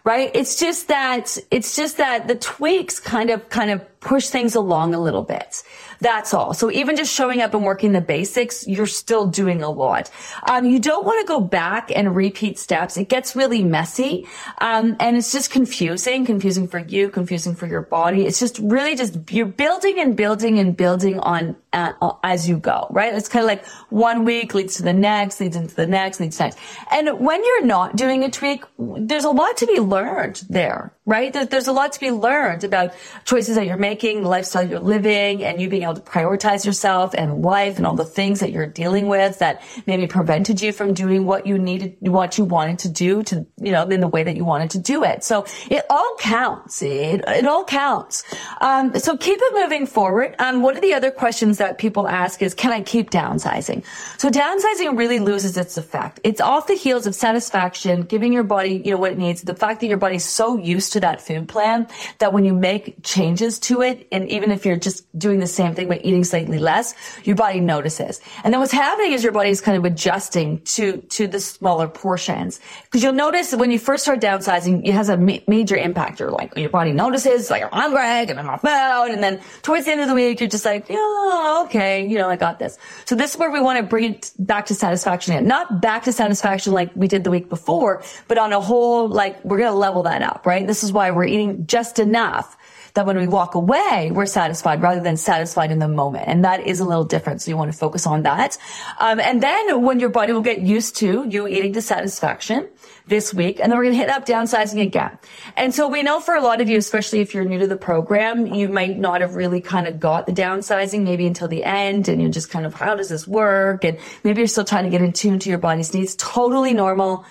right? 0.05 0.31
It's 0.33 0.57
just 0.57 0.87
that, 0.87 1.37
it's 1.51 1.75
just 1.75 1.97
that 1.97 2.27
the 2.27 2.35
tweaks 2.35 2.99
kind 2.99 3.29
of, 3.29 3.49
kind 3.49 3.69
of 3.69 3.98
push 3.99 4.29
things 4.29 4.55
along 4.55 4.93
a 4.93 4.99
little 4.99 5.23
bit. 5.23 5.63
That's 6.01 6.33
all. 6.33 6.53
So 6.53 6.71
even 6.71 6.95
just 6.95 7.13
showing 7.13 7.41
up 7.41 7.53
and 7.53 7.65
working 7.65 7.91
the 7.91 7.99
basics, 7.99 8.65
you're 8.65 8.87
still 8.87 9.27
doing 9.27 9.61
a 9.61 9.69
lot. 9.69 10.09
Um, 10.49 10.65
you 10.65 10.79
don't 10.79 11.05
want 11.05 11.19
to 11.19 11.27
go 11.27 11.41
back 11.41 11.91
and 11.93 12.15
repeat 12.15 12.57
steps. 12.57 12.95
It 12.95 13.09
gets 13.09 13.35
really 13.35 13.63
messy. 13.63 14.25
Um, 14.59 14.95
and 15.01 15.17
it's 15.17 15.33
just 15.33 15.51
confusing, 15.51 16.25
confusing 16.25 16.69
for 16.69 16.79
you, 16.79 17.09
confusing 17.09 17.53
for 17.53 17.67
your 17.67 17.81
body. 17.81 18.25
It's 18.25 18.39
just 18.39 18.59
really 18.59 18.95
just, 18.95 19.29
you're 19.29 19.45
building 19.45 19.99
and 19.99 20.15
building 20.15 20.59
and 20.59 20.77
building 20.77 21.19
on, 21.19 21.57
uh, 21.73 21.91
as 22.23 22.47
you 22.47 22.57
go, 22.57 22.87
right? 22.91 23.13
It's 23.13 23.27
kind 23.27 23.43
of 23.43 23.47
like 23.47 23.65
one 23.89 24.23
week 24.23 24.53
leads 24.53 24.75
to 24.75 24.83
the 24.83 24.93
next, 24.93 25.41
leads 25.41 25.57
into 25.57 25.75
the 25.75 25.87
next, 25.87 26.21
leads 26.21 26.37
to 26.37 26.43
the 26.43 26.45
next. 26.45 26.59
And 26.91 27.19
when 27.19 27.43
you're 27.43 27.65
not 27.65 27.97
doing 27.97 28.23
a 28.23 28.31
tweak, 28.31 28.63
there's 28.77 29.25
a 29.25 29.31
lot 29.31 29.57
to 29.57 29.67
be 29.67 29.79
learned 29.81 30.43
there, 30.49 30.93
right? 31.09 31.33
There's 31.33 31.67
a 31.67 31.71
lot 31.71 31.93
to 31.93 31.99
be 31.99 32.11
learned 32.11 32.63
about 32.63 32.93
choices 33.25 33.55
that 33.55 33.65
you're 33.65 33.77
making, 33.77 34.21
the 34.21 34.29
lifestyle 34.29 34.67
you're 34.67 34.79
living, 34.79 35.43
and 35.43 35.59
you 35.59 35.67
being 35.67 35.81
able 35.81 35.95
to 35.95 36.01
prioritize 36.01 36.65
yourself 36.65 37.15
and 37.15 37.41
life 37.41 37.77
and 37.77 37.87
all 37.87 37.95
the 37.95 38.05
things 38.05 38.41
that 38.41 38.51
you're 38.51 38.67
dealing 38.67 39.07
with 39.07 39.39
that 39.39 39.63
maybe 39.87 40.05
prevented 40.05 40.61
you 40.61 40.71
from 40.71 40.93
doing 40.93 41.25
what 41.25 41.47
you 41.47 41.57
needed, 41.57 41.97
what 42.01 42.37
you 42.37 42.45
wanted 42.45 42.77
to 42.79 42.89
do 42.89 43.23
to, 43.23 43.47
you 43.57 43.71
know, 43.71 43.87
in 43.87 44.01
the 44.01 44.07
way 44.07 44.21
that 44.21 44.35
you 44.35 44.45
wanted 44.45 44.69
to 44.69 44.77
do 44.77 45.03
it. 45.03 45.23
So 45.23 45.47
it 45.67 45.83
all 45.89 46.15
counts. 46.19 46.83
It, 46.83 47.23
it 47.27 47.47
all 47.47 47.65
counts. 47.65 48.23
Um, 48.61 48.95
so 48.99 49.17
keep 49.17 49.39
it 49.41 49.53
moving 49.55 49.87
forward. 49.87 50.35
Um, 50.37 50.61
one 50.61 50.75
of 50.75 50.83
the 50.83 50.93
other 50.93 51.09
questions 51.09 51.57
that 51.57 51.79
people 51.79 52.07
ask 52.07 52.43
is, 52.43 52.53
can 52.53 52.71
I 52.71 52.81
keep 52.81 53.09
downsizing? 53.09 53.83
So 54.19 54.29
downsizing 54.29 54.95
really 54.95 55.19
loses 55.19 55.57
its 55.57 55.75
effect. 55.75 56.19
It's 56.23 56.39
off 56.39 56.67
the 56.67 56.75
heels 56.75 57.07
of 57.07 57.15
satisfaction, 57.15 58.03
giving 58.03 58.31
your 58.31 58.43
body, 58.43 58.83
you 58.85 58.91
know, 58.91 58.97
what 58.97 59.13
it 59.13 59.17
needs. 59.17 59.41
The 59.41 59.55
fact 59.55 59.79
that 59.79 59.87
your 59.87 59.97
body's 59.97 60.25
so 60.25 60.55
used 60.57 60.93
to 60.93 60.98
that 60.99 61.21
food 61.21 61.47
plan 61.47 61.87
that 62.19 62.33
when 62.33 62.45
you 62.45 62.53
make 62.53 63.03
changes 63.03 63.59
to 63.59 63.81
it, 63.81 64.07
and 64.11 64.29
even 64.29 64.51
if 64.51 64.65
you're 64.65 64.77
just 64.77 65.05
doing 65.17 65.39
the 65.39 65.47
same 65.47 65.75
thing 65.75 65.87
but 65.87 66.05
eating 66.05 66.23
slightly 66.23 66.59
less, 66.59 66.93
your 67.23 67.35
body 67.35 67.59
notices. 67.59 68.21
And 68.43 68.53
then 68.53 68.59
what's 68.59 68.71
happening 68.71 69.13
is 69.13 69.23
your 69.23 69.33
body 69.33 69.49
is 69.49 69.61
kind 69.61 69.77
of 69.77 69.85
adjusting 69.85 70.61
to, 70.61 70.97
to 70.97 71.27
the 71.27 71.39
smaller 71.39 71.87
portions. 71.87 72.59
Because 72.83 73.03
you'll 73.03 73.13
notice 73.13 73.53
when 73.53 73.71
you 73.71 73.79
first 73.79 74.03
start 74.03 74.19
downsizing, 74.19 74.87
it 74.87 74.93
has 74.93 75.09
a 75.09 75.17
ma- 75.17 75.37
major 75.47 75.75
impact. 75.75 76.19
You're 76.19 76.31
like, 76.31 76.57
your 76.57 76.69
body 76.69 76.91
notices, 76.91 77.49
like, 77.49 77.63
I'm 77.63 77.69
hungry, 77.71 78.31
and 78.31 78.39
I'm 78.39 78.49
off 78.49 78.65
out. 78.65 79.11
And 79.11 79.23
then 79.23 79.39
towards 79.61 79.85
the 79.85 79.91
end 79.91 80.01
of 80.01 80.07
the 80.07 80.13
week, 80.13 80.39
you're 80.39 80.49
just 80.49 80.65
like, 80.65 80.85
oh, 80.89 81.65
okay, 81.65 82.05
you 82.07 82.17
know, 82.17 82.29
I 82.29 82.35
got 82.35 82.59
this. 82.59 82.77
So 83.05 83.15
this 83.15 83.33
is 83.33 83.39
where 83.39 83.51
we 83.51 83.59
want 83.59 83.77
to 83.77 83.83
bring 83.83 84.13
it 84.13 84.31
back 84.39 84.67
to 84.67 84.75
satisfaction. 84.75 85.47
Not 85.47 85.81
back 85.81 86.03
to 86.03 86.13
satisfaction 86.13 86.73
like 86.73 86.91
we 86.95 87.07
did 87.07 87.23
the 87.23 87.31
week 87.31 87.49
before, 87.49 88.03
but 88.27 88.37
on 88.37 88.53
a 88.53 88.59
whole, 88.59 89.07
like, 89.07 89.43
we're 89.43 89.57
going 89.57 89.71
to 89.71 89.77
level 89.77 90.03
that 90.03 90.21
up, 90.21 90.45
right? 90.45 90.65
This 90.65 90.83
is 90.83 90.88
is 90.89 90.93
why 90.93 91.12
we're 91.12 91.25
eating 91.25 91.67
just 91.67 92.00
enough 92.00 92.58
that 92.96 93.05
when 93.05 93.17
we 93.17 93.27
walk 93.27 93.53
away, 93.53 94.10
we're 94.12 94.25
satisfied 94.25 94.81
rather 94.81 95.00
than 95.00 95.15
satisfied 95.15 95.72
in 95.72 95.77
the 95.77 95.88
moment. 95.88 96.27
And 96.27 96.43
that 96.43 96.65
is 96.65 96.79
a 96.79 96.86
little 96.86 97.05
different. 97.05 97.41
So 97.41 97.51
you 97.51 97.55
want 97.55 97.72
to 97.72 97.77
focus 97.77 98.08
on 98.08 98.24
that. 98.24 98.58
Um, 99.00 99.19
and 99.19 99.43
then 99.43 99.84
when 99.84 100.00
your 100.00 100.10
body 100.10 100.34
will 100.34 100.41
get 100.41 100.62
used 100.62 100.96
to 100.98 101.27
you 101.29 101.48
eating 101.48 101.74
to 101.74 101.84
satisfaction 101.84 102.67
this 103.05 103.31
week, 103.31 103.60
and 103.60 103.72
then 103.72 103.77
we're 103.77 103.86
going 103.86 103.96
to 103.96 104.00
hit 104.00 104.10
up 104.10 104.25
downsizing 104.25 104.81
again. 104.81 105.17
And 105.55 105.74
so 105.74 105.88
we 105.88 106.01
know 106.01 106.19
for 106.19 106.36
a 106.36 106.41
lot 106.41 106.62
of 106.62 106.69
you, 106.69 106.77
especially 106.77 107.19
if 107.19 107.34
you're 107.34 107.46
new 107.46 107.60
to 107.60 107.67
the 107.67 107.77
program, 107.77 108.48
you 108.48 108.67
might 108.67 108.98
not 108.98 109.22
have 109.22 109.36
really 109.36 109.62
kind 109.62 109.88
of 109.88 110.00
got 110.00 110.25
the 110.25 110.34
downsizing 110.34 111.03
maybe 111.03 111.27
until 111.27 111.48
the 111.48 111.63
end. 111.63 112.10
And 112.10 112.19
you're 112.19 112.31
just 112.31 112.50
kind 112.50 112.65
of, 112.65 112.74
how 112.74 112.96
does 112.96 113.10
this 113.10 113.27
work? 113.27 113.84
And 113.84 114.00
maybe 114.24 114.39
you're 114.39 114.48
still 114.48 114.65
trying 114.65 114.86
to 114.86 114.89
get 114.89 115.03
in 115.03 115.13
tune 115.13 115.38
to 115.39 115.50
your 115.50 115.60
body's 115.60 115.93
needs. 115.93 116.15
Totally 116.15 116.74
normal 116.74 117.24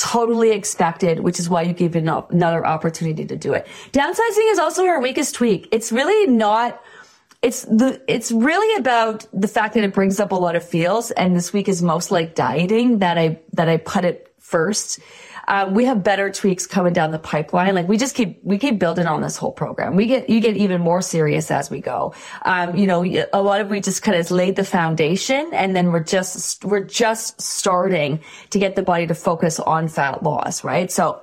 totally 0.00 0.50
expected, 0.50 1.20
which 1.20 1.38
is 1.38 1.48
why 1.48 1.62
you 1.62 1.72
give 1.72 1.96
it 1.96 2.06
another 2.06 2.66
opportunity 2.66 3.24
to 3.24 3.36
do 3.36 3.52
it. 3.52 3.66
Downsizing 3.92 4.50
is 4.52 4.58
also 4.58 4.84
our 4.86 5.00
weakest 5.00 5.34
tweak. 5.34 5.68
It's 5.72 5.92
really 5.92 6.30
not, 6.30 6.82
it's 7.42 7.62
the, 7.62 8.00
it's 8.08 8.30
really 8.30 8.76
about 8.76 9.26
the 9.32 9.48
fact 9.48 9.74
that 9.74 9.84
it 9.84 9.92
brings 9.92 10.20
up 10.20 10.32
a 10.32 10.34
lot 10.34 10.56
of 10.56 10.64
feels. 10.64 11.10
And 11.12 11.36
this 11.36 11.52
week 11.52 11.68
is 11.68 11.82
most 11.82 12.10
like 12.10 12.34
dieting 12.34 12.98
that 12.98 13.18
I, 13.18 13.40
that 13.52 13.68
I 13.68 13.76
put 13.76 14.04
it 14.04 14.32
first 14.38 15.00
um, 15.48 15.74
we 15.74 15.86
have 15.86 16.04
better 16.04 16.30
tweaks 16.30 16.66
coming 16.66 16.92
down 16.92 17.10
the 17.10 17.18
pipeline. 17.18 17.74
Like 17.74 17.88
we 17.88 17.96
just 17.96 18.14
keep, 18.14 18.38
we 18.44 18.58
keep 18.58 18.78
building 18.78 19.06
on 19.06 19.22
this 19.22 19.36
whole 19.36 19.50
program. 19.50 19.96
We 19.96 20.06
get, 20.06 20.28
you 20.30 20.40
get 20.40 20.56
even 20.56 20.80
more 20.80 21.02
serious 21.02 21.50
as 21.50 21.70
we 21.70 21.80
go. 21.80 22.14
Um, 22.42 22.76
you 22.76 22.86
know, 22.86 23.02
a 23.32 23.42
lot 23.42 23.60
of 23.60 23.68
we 23.68 23.80
just 23.80 24.02
kind 24.02 24.16
of 24.18 24.30
laid 24.30 24.56
the 24.56 24.64
foundation 24.64 25.50
and 25.52 25.74
then 25.74 25.90
we're 25.90 26.04
just, 26.04 26.64
we're 26.64 26.84
just 26.84 27.40
starting 27.40 28.20
to 28.50 28.58
get 28.58 28.76
the 28.76 28.82
body 28.82 29.06
to 29.06 29.14
focus 29.14 29.58
on 29.58 29.88
fat 29.88 30.22
loss, 30.22 30.62
right? 30.62 30.92
So, 30.92 31.22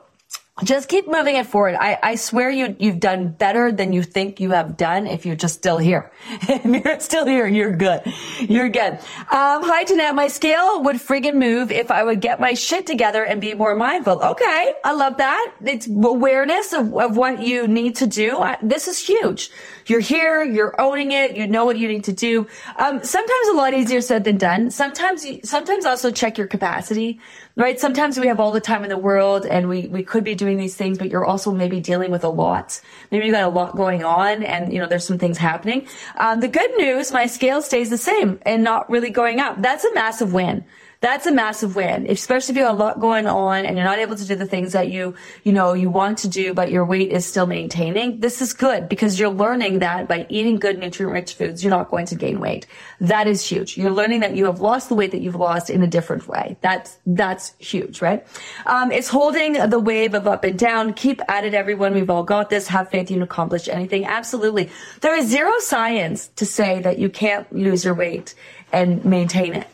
just 0.63 0.87
keep 0.87 1.05
moving 1.05 1.35
it 1.35 1.47
forward. 1.47 1.75
I, 1.75 1.99
I 2.01 2.15
swear 2.15 2.49
you, 2.49 2.77
you've 2.79 3.01
done 3.01 3.29
better 3.29 3.73
than 3.73 3.91
you 3.91 4.01
think 4.01 4.39
you 4.39 4.51
have 4.51 4.77
done 4.77 5.05
if 5.05 5.25
you're 5.25 5.35
just 5.35 5.55
still 5.55 5.77
here. 5.77 6.13
if 6.43 6.63
you're 6.63 6.99
still 7.01 7.25
here, 7.25 7.45
you're 7.45 7.75
good. 7.75 8.01
You're 8.39 8.69
good. 8.69 8.93
Um, 8.93 9.63
hi, 9.63 9.83
Jeanette. 9.83 10.15
My 10.15 10.29
scale 10.29 10.81
would 10.83 10.95
friggin' 10.95 11.35
move 11.35 11.71
if 11.71 11.91
I 11.91 12.03
would 12.03 12.21
get 12.21 12.39
my 12.39 12.53
shit 12.53 12.87
together 12.87 13.25
and 13.25 13.41
be 13.41 13.53
more 13.53 13.75
mindful. 13.75 14.23
Okay. 14.23 14.73
I 14.85 14.93
love 14.93 15.17
that. 15.17 15.55
It's 15.61 15.87
awareness 15.87 16.71
of, 16.71 16.93
of 16.95 17.17
what 17.17 17.41
you 17.41 17.67
need 17.67 17.97
to 17.97 18.07
do. 18.07 18.37
I, 18.37 18.57
this 18.63 18.87
is 18.87 19.05
huge. 19.05 19.51
You're 19.85 19.99
here. 19.99 20.43
You're 20.43 20.79
owning 20.79 21.11
it. 21.11 21.35
You 21.35 21.47
know 21.47 21.65
what 21.65 21.77
you 21.77 21.87
need 21.87 22.05
to 22.05 22.13
do. 22.13 22.47
Um, 22.77 23.03
sometimes 23.03 23.47
a 23.49 23.53
lot 23.53 23.73
easier 23.73 24.01
said 24.01 24.23
than 24.23 24.37
done. 24.37 24.71
Sometimes, 24.71 25.25
you, 25.25 25.39
sometimes 25.43 25.85
also 25.85 26.11
check 26.11 26.37
your 26.37 26.47
capacity 26.47 27.19
right? 27.55 27.79
Sometimes 27.79 28.19
we 28.19 28.27
have 28.27 28.39
all 28.39 28.51
the 28.51 28.59
time 28.59 28.83
in 28.83 28.89
the 28.89 28.97
world 28.97 29.45
and 29.45 29.69
we, 29.69 29.87
we 29.87 30.03
could 30.03 30.23
be 30.23 30.35
doing 30.35 30.57
these 30.57 30.75
things, 30.75 30.97
but 30.97 31.09
you're 31.09 31.25
also 31.25 31.51
maybe 31.51 31.79
dealing 31.79 32.11
with 32.11 32.23
a 32.23 32.29
lot. 32.29 32.81
Maybe 33.11 33.25
you 33.25 33.31
got 33.31 33.43
a 33.43 33.49
lot 33.49 33.75
going 33.75 34.03
on 34.03 34.43
and, 34.43 34.73
you 34.73 34.79
know, 34.79 34.87
there's 34.87 35.05
some 35.05 35.17
things 35.17 35.37
happening. 35.37 35.87
Um, 36.17 36.41
the 36.41 36.49
good 36.49 36.75
news, 36.75 37.11
my 37.11 37.27
scale 37.27 37.61
stays 37.61 37.89
the 37.89 37.97
same 37.97 38.39
and 38.45 38.63
not 38.63 38.89
really 38.89 39.09
going 39.09 39.39
up. 39.39 39.61
That's 39.61 39.85
a 39.85 39.93
massive 39.93 40.33
win 40.33 40.65
that's 41.05 41.27
a 41.27 41.31
massive 41.31 41.75
win, 41.75 42.09
especially 42.09 42.53
if 42.53 42.57
you 42.57 42.63
have 42.63 42.73
a 42.73 42.79
lot 42.79 42.99
going 42.99 43.27
on 43.27 43.63
and 43.63 43.77
you're 43.77 43.85
not 43.85 43.99
able 43.99 44.15
to 44.15 44.25
do 44.25 44.33
the 44.33 44.47
things 44.47 44.73
that 44.73 44.89
you, 44.89 45.13
you 45.43 45.53
know, 45.53 45.73
you 45.73 45.87
want 45.87 46.17
to 46.17 46.27
do, 46.27 46.51
but 46.51 46.71
your 46.71 46.83
weight 46.83 47.11
is 47.11 47.27
still 47.27 47.45
maintaining. 47.45 48.19
This 48.21 48.41
is 48.41 48.53
good 48.53 48.89
because 48.89 49.19
you're 49.19 49.29
learning 49.29 49.79
that 49.79 50.07
by 50.07 50.25
eating 50.29 50.55
good 50.57 50.79
nutrient 50.79 51.13
rich 51.13 51.35
foods, 51.35 51.63
you're 51.63 51.69
not 51.69 51.91
going 51.91 52.07
to 52.07 52.15
gain 52.15 52.39
weight. 52.39 52.65
That 52.99 53.27
is 53.27 53.47
huge. 53.47 53.77
You're 53.77 53.91
learning 53.91 54.21
that 54.21 54.35
you 54.35 54.45
have 54.45 54.61
lost 54.61 54.89
the 54.89 54.95
weight 54.95 55.11
that 55.11 55.21
you've 55.21 55.35
lost 55.35 55.69
in 55.69 55.83
a 55.83 55.87
different 55.87 56.27
way. 56.27 56.57
That's, 56.61 56.97
that's 57.05 57.53
huge, 57.59 58.01
right? 58.01 58.25
Um, 58.65 58.91
it's 58.91 59.07
holding 59.07 59.53
the 59.53 59.79
wave 59.79 60.15
of 60.15 60.27
up 60.27 60.43
and 60.43 60.57
down. 60.57 60.93
Keep 60.93 61.21
at 61.29 61.45
it, 61.45 61.53
everyone. 61.53 61.93
We've 61.93 62.09
all 62.09 62.23
got 62.23 62.49
this. 62.49 62.67
Have 62.69 62.89
faith 62.89 63.11
you 63.11 63.17
can 63.17 63.21
accomplish 63.21 63.67
anything. 63.67 64.05
Absolutely. 64.05 64.71
There 65.01 65.15
is 65.15 65.27
zero 65.27 65.51
science 65.59 66.29
to 66.37 66.47
say 66.47 66.81
that 66.81 66.97
you 66.97 67.09
can't 67.09 67.53
lose 67.53 67.85
your 67.85 67.93
weight 67.93 68.33
and 68.73 69.05
maintain 69.05 69.53
it 69.53 69.67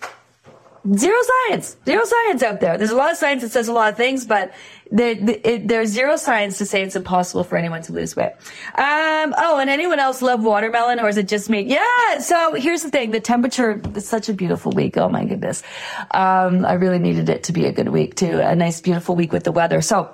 zero 0.96 1.18
science, 1.48 1.78
zero 1.86 2.04
science 2.04 2.44
out 2.44 2.60
there. 2.60 2.78
There's 2.78 2.92
a 2.92 2.96
lot 2.96 3.12
of 3.12 3.18
science 3.18 3.42
that 3.44 3.50
says 3.50 3.68
a 3.68 3.74
lot 3.74 3.92
of 3.92 3.98
things, 3.98 4.26
but 4.26 4.54
the, 4.92 5.14
the, 5.14 5.50
it, 5.50 5.68
there's 5.68 5.90
zero 5.90 6.18
science 6.18 6.58
to 6.58 6.66
say 6.66 6.82
it's 6.82 6.96
impossible 6.96 7.44
for 7.44 7.58
anyone 7.58 7.82
to 7.84 7.94
lose 7.94 8.16
weight. 8.16 8.34
Um, 8.76 9.34
oh, 9.38 9.58
and 9.60 9.70
anyone 9.70 10.00
else 10.00 10.22
love 10.22 10.44
watermelon 10.44 11.00
or 11.00 11.08
is 11.08 11.18
it 11.18 11.28
just 11.28 11.50
me? 11.50 11.62
Yeah. 11.62 12.20
So 12.20 12.56
here's 12.56 12.84
the 12.84 12.90
thing. 12.90 13.12
The 13.12 13.20
temperature 13.20 13.82
is 13.96 14.08
such 14.08 14.28
a 14.28 14.34
beautiful 14.34 14.72
week. 14.72 14.98
Oh 14.98 15.10
my 15.10 15.24
goodness. 15.24 15.64
Um, 16.12 16.66
I 16.66 16.74
really 16.74 17.00
needed 17.00 17.30
it 17.30 17.44
to 17.44 17.54
be 17.54 17.66
a 17.66 17.72
good 17.72 17.90
week 17.90 18.16
too. 18.16 18.40
A 18.40 18.56
nice, 18.56 18.82
beautiful 18.82 19.16
week 19.16 19.32
with 19.32 19.44
the 19.44 19.52
weather. 19.52 19.82
So, 19.82 20.14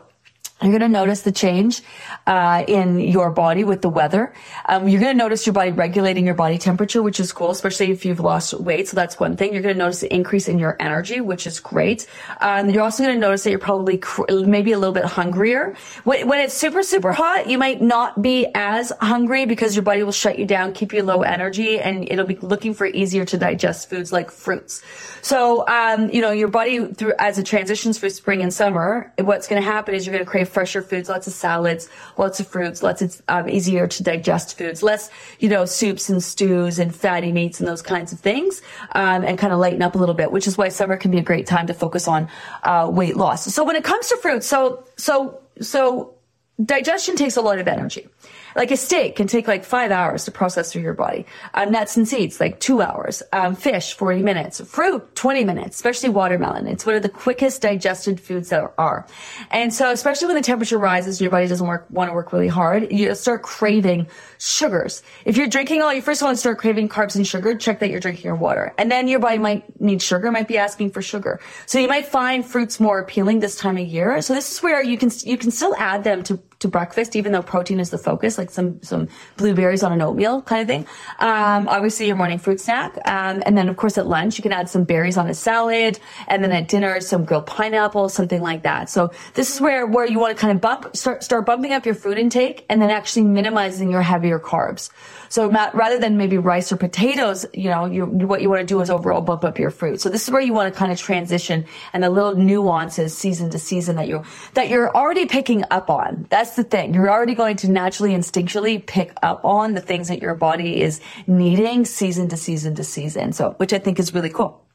you're 0.62 0.72
going 0.72 0.82
to 0.82 0.90
notice 0.90 1.22
the 1.22 1.32
change 1.32 1.84
uh, 2.26 2.64
in 2.68 3.00
your 3.00 3.30
body 3.30 3.64
with 3.64 3.84
the 3.84 3.90
weather. 3.90 4.34
Um, 4.66 4.88
you're 4.88 5.00
going 5.00 5.16
to 5.16 5.18
notice 5.18 5.46
your 5.46 5.54
body 5.54 5.72
regulating 5.72 6.26
your 6.26 6.34
body 6.34 6.58
temperature, 6.58 7.04
which 7.04 7.20
is 7.20 7.32
cool, 7.32 7.52
especially 7.52 7.92
if 7.92 8.06
you've 8.06 8.20
lost 8.20 8.56
weight. 8.56 8.88
So 8.88 8.96
that's 8.96 9.20
one 9.20 9.38
thing. 9.38 9.54
You're 9.54 9.62
going 9.62 9.76
to 9.76 9.80
notice 9.80 10.02
the 10.02 10.12
increase 10.12 10.48
in 10.48 10.58
your 10.58 10.76
energy, 10.80 11.22
which 11.22 11.46
is 11.46 11.60
great. 11.60 12.08
Um, 12.42 12.72
you're 12.72 12.82
also 12.82 13.04
going 13.04 13.16
to 13.16 13.22
notice 13.22 13.44
that 13.44 13.52
you're 13.52 13.60
probably 13.60 14.00
cr- 14.00 14.24
maybe 14.32 14.72
a 14.72 14.80
little 14.80 14.96
bit 14.96 15.06
hungrier. 15.06 15.76
When, 16.06 16.28
when, 16.28 16.40
it's 16.40 16.56
super, 16.56 16.82
super 16.82 17.12
hot, 17.12 17.48
you 17.48 17.60
might 17.60 17.80
not 17.80 18.20
be 18.20 18.48
as 18.56 18.92
hungry 19.00 19.46
because 19.46 19.76
your 19.76 19.84
body 19.84 20.02
will 20.02 20.12
shut 20.12 20.40
you 20.40 20.46
down, 20.46 20.74
keep 20.74 20.92
you 20.92 21.04
low 21.04 21.22
energy, 21.22 21.80
and 21.80 22.10
it'll 22.10 22.26
be 22.26 22.38
looking 22.38 22.74
for 22.74 22.88
easier 22.88 23.26
to 23.26 23.38
digest 23.38 23.92
foods 23.92 24.12
like 24.12 24.32
fruits. 24.32 24.82
So, 25.22 25.68
um, 25.68 26.10
you 26.10 26.22
know, 26.22 26.32
your 26.32 26.48
body 26.48 26.88
through 26.94 27.14
as 27.20 27.38
it 27.38 27.46
transitions 27.46 28.00
through 28.00 28.10
spring 28.12 28.42
and 28.42 28.52
summer, 28.52 29.14
what's 29.20 29.48
going 29.48 29.62
to 29.62 29.66
happen 29.66 29.94
is 29.94 30.06
you're 30.06 30.14
going 30.14 30.26
to 30.26 30.30
crave 30.30 30.47
fresher 30.48 30.82
foods, 30.82 31.10
lots 31.10 31.28
of 31.28 31.34
salads, 31.34 31.90
lots 32.18 32.40
of 32.40 32.48
fruits, 32.48 32.82
lots 32.82 33.02
of 33.02 33.22
um, 33.28 33.50
easier 33.50 33.88
to 33.88 34.04
digest 34.04 34.58
foods, 34.58 34.82
less, 34.84 35.10
you 35.40 35.50
know, 35.50 35.66
soups 35.66 36.10
and 36.10 36.24
stews 36.24 36.80
and 36.80 36.96
fatty 36.96 37.32
meats 37.32 37.60
and 37.60 37.68
those 37.68 37.82
kinds 37.82 38.12
of 38.12 38.20
things, 38.20 38.62
um, 38.94 39.24
and 39.24 39.38
kind 39.38 39.54
of 39.54 39.60
lighten 39.60 39.82
up 39.82 39.96
a 39.96 39.98
little 39.98 40.16
bit, 40.16 40.32
which 40.32 40.48
is 40.48 40.58
why 40.58 40.70
summer 40.70 40.98
can 40.98 41.12
be 41.12 41.18
a 41.18 41.24
great 41.24 41.46
time 41.46 41.68
to 41.68 41.74
focus 41.74 42.08
on 42.08 42.28
uh, 42.64 42.90
weight 42.92 43.18
loss. 43.18 43.46
So 43.46 43.64
when 43.64 43.76
it 43.76 43.84
comes 43.84 44.08
to 44.10 44.18
fruits, 44.18 44.48
so 44.48 44.84
so 44.98 45.40
so 45.62 46.17
digestion 46.64 47.16
takes 47.16 47.38
a 47.38 47.42
lot 47.42 47.60
of 47.60 47.68
energy. 47.68 48.08
Like 48.56 48.72
a 48.72 48.78
steak 48.78 49.16
can 49.16 49.28
take 49.28 49.48
like 49.48 49.64
five 49.64 49.92
hours 49.92 50.26
to 50.26 50.32
process 50.32 50.72
through 50.72 50.82
your 50.82 50.96
body. 50.96 51.28
Uh, 51.54 51.66
nuts 51.66 51.96
and 51.96 52.08
seeds, 52.08 52.40
like 52.40 52.60
two 52.60 52.82
hours. 52.82 53.22
Um, 53.32 53.56
fish, 53.56 53.94
40 53.94 54.24
minutes. 54.24 54.60
Fruit, 54.62 55.16
20 55.16 55.44
minutes, 55.44 55.76
especially 55.76 56.10
watermelon. 56.10 56.66
It's 56.66 56.84
one 56.84 56.96
of 56.96 57.04
the 57.04 57.10
quickest 57.10 57.62
digested 57.62 58.20
foods 58.20 58.50
there 58.50 58.72
are. 58.80 59.06
And 59.52 59.72
so, 59.72 59.92
especially 59.92 60.28
when 60.28 60.36
the 60.38 60.42
temperature 60.42 60.80
rises 60.80 61.18
and 61.18 61.22
your 61.22 61.32
body 61.32 61.48
doesn't 61.48 61.68
work, 61.68 61.86
want 61.92 62.10
to 62.10 62.16
work 62.16 62.34
really 62.34 62.48
hard, 62.48 62.92
you 62.92 63.14
start 63.14 63.44
craving 63.44 64.08
sugars. 64.40 65.04
If 65.26 65.38
you're 65.38 65.48
drinking 65.48 65.84
all, 65.84 65.94
you 65.94 66.02
first 66.02 66.24
want 66.24 66.36
to 66.36 66.40
start 66.40 66.58
craving 66.58 66.90
carbs 66.90 67.16
and 67.16 67.28
sugar, 67.28 67.56
check 67.56 67.80
that 67.80 67.92
you're 67.92 68.00
drinking 68.00 68.26
your 68.26 68.36
water. 68.36 68.74
And 68.80 68.92
then 68.92 69.08
your 69.08 69.20
body 69.20 69.38
might 69.38 69.80
need 69.80 70.02
sugar, 70.02 70.32
might 70.32 70.48
be 70.48 70.58
asking 70.58 70.92
for 70.92 71.04
sugar. 71.04 71.40
So 71.68 71.78
you 71.78 71.88
might 71.88 72.08
find 72.08 72.44
fruits 72.44 72.80
more 72.80 72.98
appealing 72.98 73.40
this 73.40 73.56
time 73.56 73.78
of 73.78 73.86
year. 73.86 74.20
So 74.24 74.34
this 74.34 74.52
is 74.52 74.64
where 74.64 74.82
you 74.82 74.98
can, 74.98 75.12
you 75.20 75.38
can 75.38 75.52
still 75.52 75.76
add 75.78 76.04
them 76.04 76.24
to 76.24 76.40
to 76.60 76.68
breakfast, 76.68 77.16
even 77.16 77.32
though 77.32 77.42
protein 77.42 77.80
is 77.80 77.90
the 77.90 77.98
focus, 77.98 78.38
like 78.38 78.50
some 78.50 78.82
some 78.82 79.08
blueberries 79.38 79.84
on 79.84 79.92
an 79.92 80.02
oatmeal 80.02 80.42
kind 80.42 80.62
of 80.62 80.68
thing. 80.68 80.88
Um, 81.20 81.68
obviously, 81.68 82.08
your 82.08 82.16
morning 82.16 82.40
fruit 82.40 82.60
snack, 82.60 82.98
um, 83.06 83.44
and 83.46 83.58
then 83.58 83.70
of 83.70 83.78
course 83.78 83.98
at 83.98 84.08
lunch 84.08 84.38
you 84.38 84.42
can 84.42 84.52
add 84.52 84.70
some 84.70 84.84
berries 84.84 85.18
on 85.18 85.28
a 85.28 85.34
salad, 85.34 86.00
and 86.28 86.44
then 86.44 86.52
at 86.52 86.68
dinner 86.68 87.00
some 87.02 87.26
grilled 87.26 87.46
pineapple, 87.46 88.10
something 88.10 88.42
like 88.42 88.64
that. 88.64 88.90
So 88.90 89.12
this 89.36 89.54
is 89.54 89.62
where 89.62 89.86
where 89.86 90.06
you 90.06 90.20
want 90.20 90.36
to 90.36 90.42
kind 90.42 90.56
of 90.56 90.62
bump 90.62 90.96
start 90.96 91.24
start 91.24 91.46
bumping 91.46 91.74
up 91.74 91.86
your 91.86 91.96
food 91.96 92.18
intake, 92.18 92.66
and 92.70 92.82
then 92.82 92.90
actually 92.90 93.24
minimizing 93.24 93.92
your 93.92 94.02
heavier 94.02 94.40
carbs. 94.40 94.90
So 95.30 95.50
rather 95.50 96.00
than 96.00 96.18
maybe 96.18 96.38
rice 96.38 96.72
or 96.72 96.78
potatoes, 96.78 97.46
you 97.54 97.70
know, 97.70 97.86
you, 97.86 98.06
what 98.06 98.42
you 98.42 98.50
want 98.50 98.62
to 98.62 98.66
do 98.66 98.82
is 98.82 98.90
overall 98.90 99.22
bump 99.22 99.44
up 99.44 99.60
your 99.60 99.72
fruit. 99.72 100.02
So 100.02 100.10
this 100.10 100.24
is 100.24 100.32
where 100.32 100.42
you 100.42 100.54
want 100.54 100.74
to 100.74 100.78
kind 100.78 100.92
of 100.92 101.00
transition 101.00 101.66
and 101.94 102.04
the 102.04 102.10
little 102.10 102.36
nuances 102.36 103.18
season 103.18 103.50
to 103.52 103.60
season 103.60 103.96
that 103.98 104.08
you 104.08 104.24
that 104.54 104.70
you're 104.70 104.96
already 104.96 105.26
picking 105.26 105.64
up 105.72 105.90
on. 105.90 106.28
That's 106.30 106.56
the 106.56 106.64
thing. 106.64 106.94
You're 106.94 107.10
already 107.10 107.36
going 107.36 107.58
to 107.58 107.72
naturally 107.72 108.14
instinctually 108.14 108.86
pick 108.86 109.14
up 109.24 109.44
on 109.44 109.74
the 109.74 109.82
things 109.82 110.08
that 110.08 110.22
your 110.22 110.36
body 110.36 110.82
is 110.82 111.02
needing 111.26 111.86
season 111.86 112.28
to 112.30 112.38
season 112.38 112.76
to 112.76 112.84
season. 112.84 113.34
So, 113.34 113.52
which 113.58 113.74
I 113.74 113.80
think 113.80 114.00
is 114.00 114.14
really 114.14 114.30
cool 114.30 114.67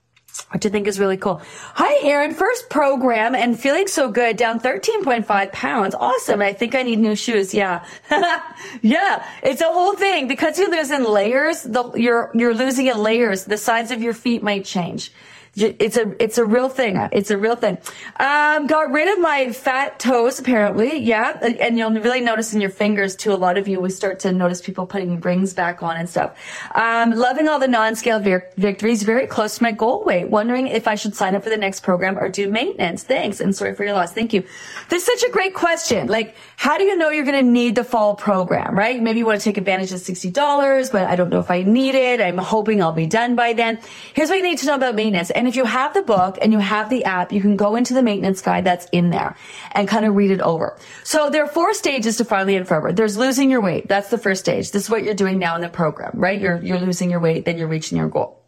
which 0.51 0.67
I 0.67 0.69
think 0.69 0.87
is 0.87 0.99
really 0.99 1.17
cool. 1.17 1.43
Hi, 1.75 2.07
Aaron. 2.07 2.35
First 2.35 2.71
program 2.71 3.35
and 3.35 3.59
feeling 3.59 3.87
so 3.87 4.11
good. 4.11 4.37
Down 4.37 4.61
13.5 4.61 5.53
pounds. 5.53 5.95
Awesome. 5.95 6.41
I 6.41 6.53
think 6.53 6.75
I 6.75 6.83
need 6.83 6.99
new 6.99 7.17
shoes. 7.17 7.53
Yeah. 7.53 7.85
yeah. 8.83 9.27
It's 9.43 9.61
a 9.61 9.67
whole 9.67 9.95
thing 9.95 10.29
because 10.29 10.59
you 10.59 10.71
lose 10.71 10.91
in 10.91 11.05
layers. 11.05 11.63
The, 11.63 11.93
you're, 11.93 12.31
you're 12.35 12.55
losing 12.55 12.87
in 12.87 12.99
layers. 12.99 13.45
The 13.45 13.59
size 13.59 13.91
of 13.91 14.03
your 14.03 14.15
feet 14.15 14.43
might 14.43 14.65
change. 14.65 15.13
It's 15.55 15.99
a 15.99 16.23
it's 16.23 16.39
a 16.39 16.47
real 16.47 16.71
thing. 16.71 16.97
It's 17.13 17.31
a 17.31 17.37
real 17.37 17.57
thing. 17.57 17.77
Um, 18.19 18.67
got 18.67 18.91
rid 18.91 19.13
of 19.13 19.21
my 19.21 19.53
fat 19.53 19.99
toes 19.99 20.39
apparently. 20.39 20.97
Yeah, 20.99 21.39
and 21.43 21.77
you'll 21.77 21.93
really 21.93 22.23
notice 22.23 22.55
in 22.55 22.63
your 22.63 22.71
fingers 22.71 23.15
too. 23.15 23.35
A 23.35 23.37
lot 23.37 23.59
of 23.59 23.69
you 23.69 23.79
we 23.79 23.91
start 23.91 24.21
to 24.21 24.33
notice 24.33 24.63
people 24.63 24.87
putting 24.87 25.21
rings 25.21 25.53
back 25.53 25.83
on 25.83 25.99
and 25.99 26.09
stuff. 26.09 26.39
Um, 26.75 27.11
loving 27.11 27.49
all 27.49 27.59
the 27.59 27.69
non-scale 27.69 28.21
victories. 28.57 29.03
Very 29.03 29.27
close 29.27 29.59
to 29.59 29.63
my 29.63 29.73
goal 29.73 30.05
weight. 30.05 30.31
Wondering 30.31 30.69
if 30.69 30.89
I 30.89 30.95
should 30.95 31.15
sign 31.15 31.35
up 31.35 31.45
for 31.45 31.51
the 31.51 31.59
next 31.59 31.81
program 31.81 32.19
or 32.19 32.31
do 32.31 32.51
maintenance. 32.51 33.03
Thanks 33.03 33.39
and 33.39 33.55
sorry 33.55 33.75
for 33.75 33.85
your 33.85 33.93
loss. 33.93 34.15
Thank 34.15 34.33
you. 34.33 34.45
This 34.89 35.07
is 35.07 35.21
such 35.21 35.29
a 35.29 35.33
great 35.33 35.53
question. 35.53 36.07
Like, 36.07 36.35
how 36.57 36.79
do 36.79 36.85
you 36.85 36.97
know 36.97 37.11
you're 37.11 37.27
going 37.27 37.45
to 37.45 37.51
need 37.51 37.75
the 37.75 37.85
fall 37.85 38.15
program? 38.15 38.79
Right? 38.79 39.03
Maybe 39.03 39.19
you 39.19 39.27
want 39.27 39.39
to 39.39 39.45
take 39.45 39.59
advantage 39.59 39.93
of 39.93 40.01
sixty 40.01 40.31
dollars, 40.31 40.89
but 40.89 41.05
I 41.05 41.17
don't 41.17 41.29
know 41.29 41.41
if 41.41 41.51
I 41.51 41.63
need 41.63 41.95
it. 41.95 42.23
I'm 42.23 42.39
hoping 42.39 42.81
I'll 42.81 42.93
be 42.93 43.07
done 43.07 43.37
by 43.37 43.53
then. 43.53 43.81
Here's 44.15 44.31
what 44.31 44.37
you 44.37 44.43
need 44.43 44.57
to 44.59 44.67
know 44.67 44.77
about 44.77 44.95
maintenance. 44.95 45.31
And 45.43 45.49
if 45.49 45.57
you 45.57 45.65
have 45.65 45.93
the 45.93 46.03
book 46.03 46.39
and 46.41 46.53
you 46.53 46.61
have 46.61 46.89
the 46.89 47.05
app, 47.05 47.33
you 47.33 47.41
can 47.41 47.57
go 47.57 47.75
into 47.75 47.95
the 47.95 48.03
maintenance 48.05 48.41
guide 48.41 48.63
that's 48.63 48.87
in 48.93 49.11
there 49.11 49.35
and 49.73 49.89
kind 49.89 50.07
of 50.07 50.15
read 50.15 50.31
it 50.31 50.41
over. 50.41 50.79
So 51.03 51.31
there 51.31 51.43
are 51.43 51.49
four 51.49 51.75
stages 51.75 52.19
to 52.19 52.25
finally 52.25 52.55
and 52.55 52.65
forever. 52.65 52.93
There's 52.93 53.17
losing 53.19 53.51
your 53.51 53.61
weight. 53.61 53.89
That's 53.89 54.09
the 54.09 54.19
first 54.19 54.43
stage. 54.43 54.71
This 54.71 54.85
is 54.85 54.91
what 54.91 55.03
you're 55.03 55.15
doing 55.15 55.41
now 55.41 55.57
in 55.57 55.61
the 55.61 55.69
program, 55.69 56.13
right? 56.15 56.41
You're, 56.41 56.63
you're 56.63 56.79
losing 56.79 57.11
your 57.11 57.19
weight, 57.19 57.45
then 57.45 57.59
you're 57.59 57.67
reaching 57.67 57.99
your 57.99 58.09
goal. 58.09 58.42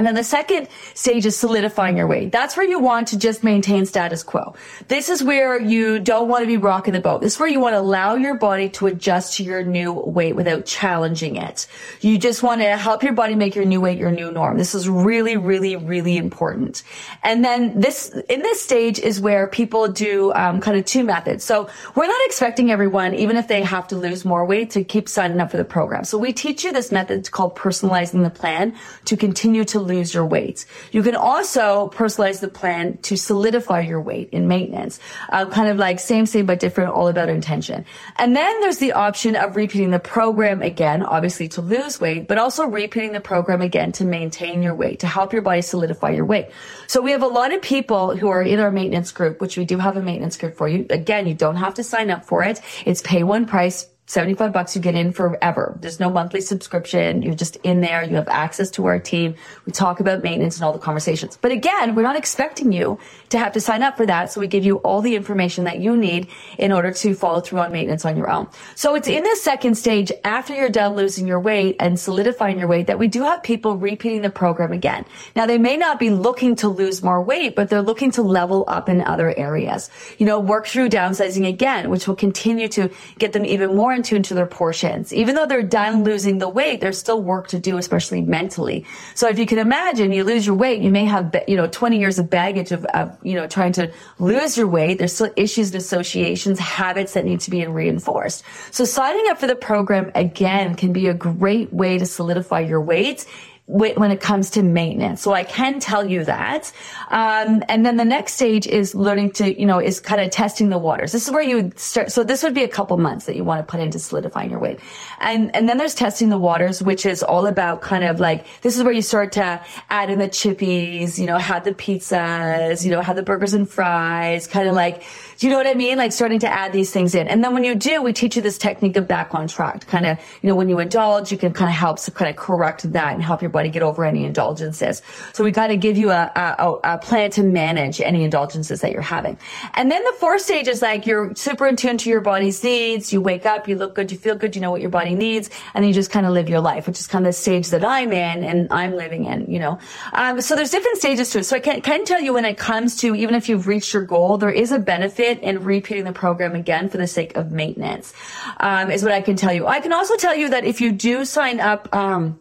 And 0.00 0.06
then 0.06 0.14
the 0.14 0.24
second 0.24 0.66
stage 0.94 1.26
is 1.26 1.36
solidifying 1.36 1.98
your 1.98 2.06
weight. 2.06 2.32
That's 2.32 2.56
where 2.56 2.66
you 2.66 2.78
want 2.78 3.08
to 3.08 3.18
just 3.18 3.44
maintain 3.44 3.84
status 3.84 4.22
quo. 4.22 4.54
This 4.88 5.10
is 5.10 5.22
where 5.22 5.60
you 5.60 5.98
don't 5.98 6.26
want 6.26 6.40
to 6.40 6.46
be 6.46 6.56
rocking 6.56 6.94
the 6.94 7.00
boat. 7.00 7.20
This 7.20 7.34
is 7.34 7.38
where 7.38 7.50
you 7.50 7.60
want 7.60 7.74
to 7.74 7.80
allow 7.80 8.14
your 8.14 8.34
body 8.34 8.70
to 8.70 8.86
adjust 8.86 9.36
to 9.36 9.42
your 9.44 9.62
new 9.62 9.92
weight 9.92 10.36
without 10.36 10.64
challenging 10.64 11.36
it. 11.36 11.66
You 12.00 12.16
just 12.16 12.42
want 12.42 12.62
to 12.62 12.78
help 12.78 13.02
your 13.02 13.12
body 13.12 13.34
make 13.34 13.54
your 13.54 13.66
new 13.66 13.78
weight 13.78 13.98
your 13.98 14.10
new 14.10 14.32
norm. 14.32 14.56
This 14.56 14.74
is 14.74 14.88
really, 14.88 15.36
really, 15.36 15.76
really 15.76 16.16
important. 16.16 16.82
And 17.22 17.44
then 17.44 17.78
this, 17.78 18.08
in 18.30 18.40
this 18.40 18.62
stage 18.62 18.98
is 18.98 19.20
where 19.20 19.48
people 19.48 19.86
do 19.88 20.32
um, 20.32 20.62
kind 20.62 20.78
of 20.78 20.86
two 20.86 21.04
methods. 21.04 21.44
So 21.44 21.68
we're 21.94 22.06
not 22.06 22.20
expecting 22.24 22.70
everyone, 22.70 23.12
even 23.16 23.36
if 23.36 23.48
they 23.48 23.60
have 23.64 23.86
to 23.88 23.96
lose 23.96 24.24
more 24.24 24.46
weight, 24.46 24.70
to 24.70 24.82
keep 24.82 25.10
signing 25.10 25.40
up 25.40 25.50
for 25.50 25.58
the 25.58 25.64
program. 25.66 26.04
So 26.04 26.16
we 26.16 26.32
teach 26.32 26.64
you 26.64 26.72
this 26.72 26.90
method 26.90 27.30
called 27.30 27.54
personalizing 27.54 28.22
the 28.22 28.30
plan 28.30 28.74
to 29.04 29.14
continue 29.14 29.64
to 29.64 29.89
lose 29.90 30.14
your 30.14 30.26
weight. 30.26 30.66
You 30.92 31.02
can 31.02 31.14
also 31.14 31.90
personalize 31.94 32.40
the 32.40 32.48
plan 32.48 32.98
to 33.08 33.16
solidify 33.16 33.80
your 33.80 34.00
weight 34.00 34.30
in 34.30 34.48
maintenance. 34.48 35.00
Uh, 35.28 35.46
kind 35.46 35.68
of 35.68 35.76
like 35.76 36.00
same, 36.00 36.26
same, 36.26 36.46
but 36.46 36.60
different, 36.60 36.92
all 36.92 37.08
about 37.08 37.28
intention. 37.28 37.84
And 38.16 38.34
then 38.34 38.60
there's 38.60 38.78
the 38.78 38.92
option 38.92 39.36
of 39.36 39.56
repeating 39.56 39.90
the 39.90 39.98
program 39.98 40.62
again, 40.62 41.02
obviously 41.02 41.48
to 41.48 41.60
lose 41.60 42.00
weight, 42.00 42.28
but 42.28 42.38
also 42.38 42.66
repeating 42.66 43.12
the 43.12 43.20
program 43.20 43.60
again 43.60 43.92
to 43.92 44.04
maintain 44.04 44.62
your 44.62 44.74
weight, 44.74 45.00
to 45.00 45.06
help 45.06 45.32
your 45.32 45.42
body 45.42 45.62
solidify 45.62 46.10
your 46.10 46.24
weight. 46.24 46.48
So 46.86 47.02
we 47.02 47.10
have 47.12 47.22
a 47.22 47.26
lot 47.26 47.52
of 47.52 47.60
people 47.62 48.16
who 48.16 48.28
are 48.28 48.42
in 48.42 48.60
our 48.60 48.70
maintenance 48.70 49.12
group, 49.12 49.40
which 49.40 49.56
we 49.56 49.64
do 49.64 49.78
have 49.78 49.96
a 49.96 50.02
maintenance 50.02 50.36
group 50.36 50.56
for 50.56 50.68
you. 50.68 50.86
Again, 50.90 51.26
you 51.26 51.34
don't 51.34 51.56
have 51.56 51.74
to 51.74 51.84
sign 51.84 52.10
up 52.10 52.24
for 52.24 52.42
it. 52.44 52.60
It's 52.86 53.02
pay 53.02 53.22
one 53.22 53.46
price 53.46 53.89
75 54.10 54.52
bucks 54.52 54.74
you 54.74 54.82
get 54.82 54.96
in 54.96 55.12
forever. 55.12 55.78
There's 55.80 56.00
no 56.00 56.10
monthly 56.10 56.40
subscription. 56.40 57.22
You're 57.22 57.36
just 57.36 57.54
in 57.62 57.80
there. 57.80 58.02
You 58.02 58.16
have 58.16 58.26
access 58.26 58.68
to 58.72 58.86
our 58.86 58.98
team. 58.98 59.36
We 59.66 59.72
talk 59.72 60.00
about 60.00 60.24
maintenance 60.24 60.56
and 60.56 60.64
all 60.64 60.72
the 60.72 60.80
conversations. 60.80 61.38
But 61.40 61.52
again, 61.52 61.94
we're 61.94 62.02
not 62.02 62.16
expecting 62.16 62.72
you 62.72 62.98
to 63.28 63.38
have 63.38 63.52
to 63.52 63.60
sign 63.60 63.84
up 63.84 63.96
for 63.96 64.06
that. 64.06 64.32
So 64.32 64.40
we 64.40 64.48
give 64.48 64.64
you 64.64 64.78
all 64.78 65.00
the 65.00 65.14
information 65.14 65.62
that 65.62 65.78
you 65.78 65.96
need 65.96 66.26
in 66.58 66.72
order 66.72 66.90
to 66.90 67.14
follow 67.14 67.40
through 67.40 67.60
on 67.60 67.70
maintenance 67.70 68.04
on 68.04 68.16
your 68.16 68.28
own. 68.28 68.48
So 68.74 68.96
it's 68.96 69.06
in 69.06 69.22
the 69.22 69.36
second 69.36 69.76
stage 69.76 70.10
after 70.24 70.56
you're 70.56 70.70
done 70.70 70.96
losing 70.96 71.28
your 71.28 71.38
weight 71.38 71.76
and 71.78 71.96
solidifying 71.96 72.58
your 72.58 72.66
weight 72.66 72.88
that 72.88 72.98
we 72.98 73.06
do 73.06 73.22
have 73.22 73.44
people 73.44 73.76
repeating 73.76 74.22
the 74.22 74.30
program 74.30 74.72
again. 74.72 75.04
Now 75.36 75.46
they 75.46 75.58
may 75.58 75.76
not 75.76 76.00
be 76.00 76.10
looking 76.10 76.56
to 76.56 76.68
lose 76.68 77.00
more 77.00 77.22
weight, 77.22 77.54
but 77.54 77.70
they're 77.70 77.80
looking 77.80 78.10
to 78.12 78.22
level 78.22 78.64
up 78.66 78.88
in 78.88 79.02
other 79.02 79.32
areas. 79.38 79.88
You 80.18 80.26
know, 80.26 80.40
work 80.40 80.66
through 80.66 80.88
downsizing 80.88 81.46
again, 81.46 81.90
which 81.90 82.08
will 82.08 82.16
continue 82.16 82.66
to 82.70 82.90
get 83.20 83.32
them 83.32 83.44
even 83.44 83.76
more 83.76 83.99
in 84.00 84.04
tune 84.04 84.22
to 84.24 84.34
their 84.34 84.46
portions. 84.46 85.12
Even 85.12 85.34
though 85.34 85.46
they're 85.46 85.62
done 85.62 86.04
losing 86.04 86.38
the 86.38 86.48
weight, 86.48 86.80
there's 86.80 86.98
still 86.98 87.22
work 87.22 87.48
to 87.48 87.58
do, 87.58 87.76
especially 87.76 88.22
mentally. 88.22 88.86
So 89.14 89.28
if 89.28 89.38
you 89.38 89.46
can 89.46 89.58
imagine, 89.58 90.12
you 90.12 90.24
lose 90.24 90.46
your 90.46 90.56
weight, 90.56 90.80
you 90.80 90.90
may 90.90 91.04
have, 91.04 91.34
you 91.46 91.56
know, 91.56 91.66
20 91.66 91.98
years 91.98 92.18
of 92.18 92.30
baggage 92.30 92.72
of, 92.72 92.84
of 92.86 93.16
you 93.22 93.34
know, 93.34 93.46
trying 93.46 93.72
to 93.72 93.92
lose 94.18 94.56
your 94.56 94.66
weight. 94.66 94.98
There's 94.98 95.12
still 95.12 95.30
issues 95.36 95.72
and 95.72 95.76
associations, 95.76 96.58
habits 96.58 97.12
that 97.14 97.24
need 97.24 97.40
to 97.40 97.50
be 97.50 97.66
reinforced. 97.66 98.42
So 98.70 98.84
signing 98.84 99.26
up 99.28 99.38
for 99.38 99.46
the 99.46 99.54
program 99.54 100.10
again 100.14 100.74
can 100.74 100.92
be 100.92 101.08
a 101.08 101.14
great 101.14 101.72
way 101.72 101.98
to 101.98 102.06
solidify 102.06 102.60
your 102.60 102.80
weight 102.80 103.26
when 103.70 104.10
it 104.10 104.20
comes 104.20 104.50
to 104.50 104.62
maintenance. 104.62 105.22
So 105.22 105.32
I 105.32 105.44
can 105.44 105.78
tell 105.78 106.04
you 106.04 106.24
that. 106.24 106.72
Um, 107.08 107.62
and 107.68 107.86
then 107.86 107.96
the 107.96 108.04
next 108.04 108.34
stage 108.34 108.66
is 108.66 108.94
learning 108.94 109.30
to, 109.32 109.58
you 109.58 109.64
know, 109.64 109.78
is 109.78 110.00
kind 110.00 110.20
of 110.20 110.30
testing 110.30 110.70
the 110.70 110.78
waters. 110.78 111.12
This 111.12 111.26
is 111.28 111.32
where 111.32 111.42
you 111.42 111.56
would 111.56 111.78
start. 111.78 112.10
So 112.10 112.24
this 112.24 112.42
would 112.42 112.54
be 112.54 112.64
a 112.64 112.68
couple 112.68 112.96
months 112.96 113.26
that 113.26 113.36
you 113.36 113.44
want 113.44 113.66
to 113.66 113.70
put 113.70 113.80
into 113.80 113.98
solidifying 113.98 114.50
your 114.50 114.58
weight. 114.58 114.80
And, 115.20 115.54
and 115.54 115.68
then 115.68 115.78
there's 115.78 115.94
testing 115.94 116.30
the 116.30 116.38
waters, 116.38 116.82
which 116.82 117.06
is 117.06 117.22
all 117.22 117.46
about 117.46 117.80
kind 117.80 118.04
of 118.04 118.18
like, 118.18 118.44
this 118.62 118.76
is 118.76 118.82
where 118.82 118.92
you 118.92 119.02
start 119.02 119.32
to 119.32 119.64
add 119.88 120.10
in 120.10 120.18
the 120.18 120.28
chippies, 120.28 121.18
you 121.18 121.26
know, 121.26 121.38
have 121.38 121.64
the 121.64 121.72
pizzas, 121.72 122.84
you 122.84 122.90
know, 122.90 123.00
have 123.00 123.16
the 123.16 123.22
burgers 123.22 123.54
and 123.54 123.70
fries, 123.70 124.46
kind 124.46 124.68
of 124.68 124.74
like, 124.74 125.04
do 125.40 125.46
you 125.46 125.52
know 125.52 125.56
what 125.56 125.66
I 125.66 125.72
mean? 125.72 125.96
Like 125.96 126.12
starting 126.12 126.38
to 126.40 126.48
add 126.48 126.70
these 126.70 126.92
things 126.92 127.14
in. 127.14 127.26
And 127.26 127.42
then 127.42 127.54
when 127.54 127.64
you 127.64 127.74
do, 127.74 128.02
we 128.02 128.12
teach 128.12 128.36
you 128.36 128.42
this 128.42 128.58
technique 128.58 128.94
of 128.98 129.08
back 129.08 129.34
on 129.34 129.48
track. 129.48 129.86
Kind 129.86 130.04
of, 130.04 130.18
you 130.42 130.50
know, 130.50 130.54
when 130.54 130.68
you 130.68 130.78
indulge, 130.80 131.32
you 131.32 131.38
can 131.38 131.54
kind 131.54 131.70
of 131.70 131.74
help 131.74 131.98
to 132.00 132.10
kind 132.10 132.28
of 132.28 132.36
correct 132.36 132.92
that 132.92 133.14
and 133.14 133.22
help 133.22 133.40
your 133.40 133.48
body 133.48 133.70
get 133.70 133.82
over 133.82 134.04
any 134.04 134.26
indulgences. 134.26 135.00
So 135.32 135.42
we 135.42 135.50
got 135.50 135.68
to 135.68 135.78
give 135.78 135.96
you 135.96 136.10
a, 136.10 136.30
a, 136.36 136.94
a 136.94 136.98
plan 136.98 137.30
to 137.30 137.42
manage 137.42 138.02
any 138.02 138.22
indulgences 138.22 138.82
that 138.82 138.92
you're 138.92 139.00
having. 139.00 139.38
And 139.72 139.90
then 139.90 140.04
the 140.04 140.12
fourth 140.20 140.42
stage 140.42 140.68
is 140.68 140.82
like 140.82 141.06
you're 141.06 141.34
super 141.34 141.66
in 141.66 141.76
tune 141.76 141.96
to 141.96 142.10
your 142.10 142.20
body's 142.20 142.62
needs. 142.62 143.10
You 143.10 143.22
wake 143.22 143.46
up, 143.46 143.66
you 143.66 143.76
look 143.76 143.94
good, 143.94 144.12
you 144.12 144.18
feel 144.18 144.34
good, 144.34 144.54
you 144.54 144.60
know 144.60 144.70
what 144.70 144.82
your 144.82 144.90
body 144.90 145.14
needs, 145.14 145.48
and 145.72 145.86
you 145.86 145.94
just 145.94 146.10
kind 146.10 146.26
of 146.26 146.32
live 146.32 146.50
your 146.50 146.60
life, 146.60 146.86
which 146.86 147.00
is 147.00 147.06
kind 147.06 147.24
of 147.24 147.30
the 147.30 147.32
stage 147.32 147.70
that 147.70 147.82
I'm 147.82 148.12
in 148.12 148.44
and 148.44 148.70
I'm 148.70 148.94
living 148.94 149.24
in, 149.24 149.50
you 149.50 149.58
know. 149.58 149.78
Um, 150.12 150.42
so 150.42 150.54
there's 150.54 150.70
different 150.70 150.98
stages 150.98 151.30
to 151.30 151.38
it. 151.38 151.44
So 151.44 151.56
I 151.56 151.60
can, 151.60 151.80
can 151.80 152.04
tell 152.04 152.20
you 152.20 152.34
when 152.34 152.44
it 152.44 152.58
comes 152.58 152.96
to 152.96 153.14
even 153.14 153.34
if 153.34 153.48
you've 153.48 153.66
reached 153.66 153.94
your 153.94 154.04
goal, 154.04 154.36
there 154.36 154.50
is 154.50 154.70
a 154.70 154.78
benefit 154.78 155.29
it 155.30 155.40
and 155.42 155.64
repeating 155.64 156.04
the 156.04 156.12
program 156.12 156.54
again 156.54 156.88
for 156.88 156.98
the 156.98 157.06
sake 157.06 157.36
of 157.36 157.50
maintenance, 157.50 158.12
um, 158.58 158.90
is 158.90 159.02
what 159.02 159.12
I 159.12 159.20
can 159.20 159.36
tell 159.36 159.52
you. 159.52 159.66
I 159.66 159.80
can 159.80 159.92
also 159.92 160.16
tell 160.16 160.34
you 160.34 160.50
that 160.50 160.64
if 160.64 160.80
you 160.80 160.92
do 160.92 161.24
sign 161.24 161.60
up, 161.60 161.94
um, 161.94 162.38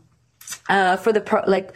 uh, 0.69 0.97
for 0.97 1.11
the 1.11 1.21
pro, 1.21 1.41
like, 1.47 1.73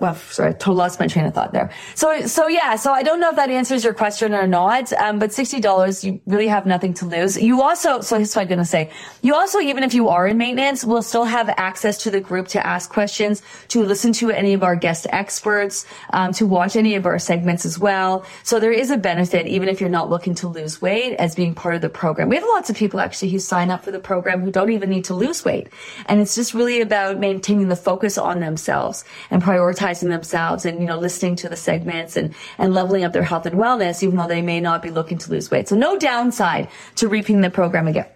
well, 0.00 0.14
sorry, 0.14 0.54
I 0.54 0.70
lost 0.70 1.00
my 1.00 1.06
train 1.06 1.26
of 1.26 1.34
thought 1.34 1.52
there. 1.52 1.70
So, 1.94 2.26
so 2.26 2.48
yeah, 2.48 2.76
so 2.76 2.92
I 2.92 3.02
don't 3.02 3.20
know 3.20 3.30
if 3.30 3.36
that 3.36 3.50
answers 3.50 3.84
your 3.84 3.94
question 3.94 4.34
or 4.34 4.46
not, 4.46 4.92
um, 4.94 5.18
but 5.18 5.30
$60, 5.30 6.04
you 6.04 6.20
really 6.26 6.48
have 6.48 6.66
nothing 6.66 6.94
to 6.94 7.06
lose. 7.06 7.40
You 7.40 7.62
also, 7.62 8.00
so 8.00 8.16
here's 8.16 8.34
what 8.34 8.42
I'm 8.42 8.48
going 8.48 8.58
to 8.58 8.64
say. 8.64 8.90
You 9.22 9.34
also, 9.34 9.58
even 9.60 9.82
if 9.84 9.94
you 9.94 10.08
are 10.08 10.26
in 10.26 10.38
maintenance, 10.38 10.84
will 10.84 11.02
still 11.02 11.24
have 11.24 11.48
access 11.56 11.98
to 12.04 12.10
the 12.10 12.20
group 12.20 12.48
to 12.48 12.66
ask 12.66 12.90
questions, 12.90 13.42
to 13.68 13.82
listen 13.84 14.12
to 14.14 14.30
any 14.30 14.54
of 14.54 14.62
our 14.62 14.76
guest 14.76 15.06
experts, 15.10 15.86
um, 16.12 16.32
to 16.32 16.46
watch 16.46 16.76
any 16.76 16.94
of 16.94 17.06
our 17.06 17.18
segments 17.18 17.64
as 17.64 17.78
well. 17.78 18.24
So 18.42 18.60
there 18.60 18.72
is 18.72 18.90
a 18.90 18.98
benefit, 18.98 19.46
even 19.46 19.68
if 19.68 19.80
you're 19.80 19.90
not 19.90 20.10
looking 20.10 20.34
to 20.36 20.48
lose 20.48 20.80
weight 20.82 21.16
as 21.16 21.34
being 21.34 21.54
part 21.54 21.74
of 21.74 21.80
the 21.80 21.88
program. 21.88 22.28
We 22.28 22.36
have 22.36 22.44
lots 22.44 22.70
of 22.70 22.76
people 22.76 23.00
actually 23.00 23.30
who 23.30 23.38
sign 23.38 23.70
up 23.70 23.84
for 23.84 23.90
the 23.90 24.00
program 24.00 24.42
who 24.42 24.50
don't 24.50 24.70
even 24.70 24.90
need 24.90 25.04
to 25.06 25.14
lose 25.14 25.44
weight. 25.44 25.68
And 26.06 26.20
it's 26.20 26.34
just 26.34 26.54
really 26.54 26.80
about 26.80 27.18
maintaining 27.18 27.68
the 27.68 27.76
focus 27.76 27.89
on 28.18 28.40
themselves 28.40 29.04
and 29.30 29.42
prioritizing 29.42 30.08
themselves 30.08 30.64
and, 30.64 30.80
you 30.80 30.86
know, 30.86 30.98
listening 30.98 31.36
to 31.36 31.48
the 31.48 31.56
segments 31.56 32.16
and, 32.16 32.34
and 32.58 32.74
leveling 32.74 33.04
up 33.04 33.12
their 33.12 33.22
health 33.22 33.46
and 33.46 33.56
wellness, 33.56 34.02
even 34.02 34.16
though 34.16 34.28
they 34.28 34.42
may 34.42 34.60
not 34.60 34.82
be 34.82 34.90
looking 34.90 35.18
to 35.18 35.30
lose 35.30 35.50
weight. 35.50 35.68
So 35.68 35.76
no 35.76 35.98
downside 35.98 36.68
to 36.96 37.08
repeating 37.08 37.40
the 37.40 37.50
program 37.50 37.88
again. 37.88 38.06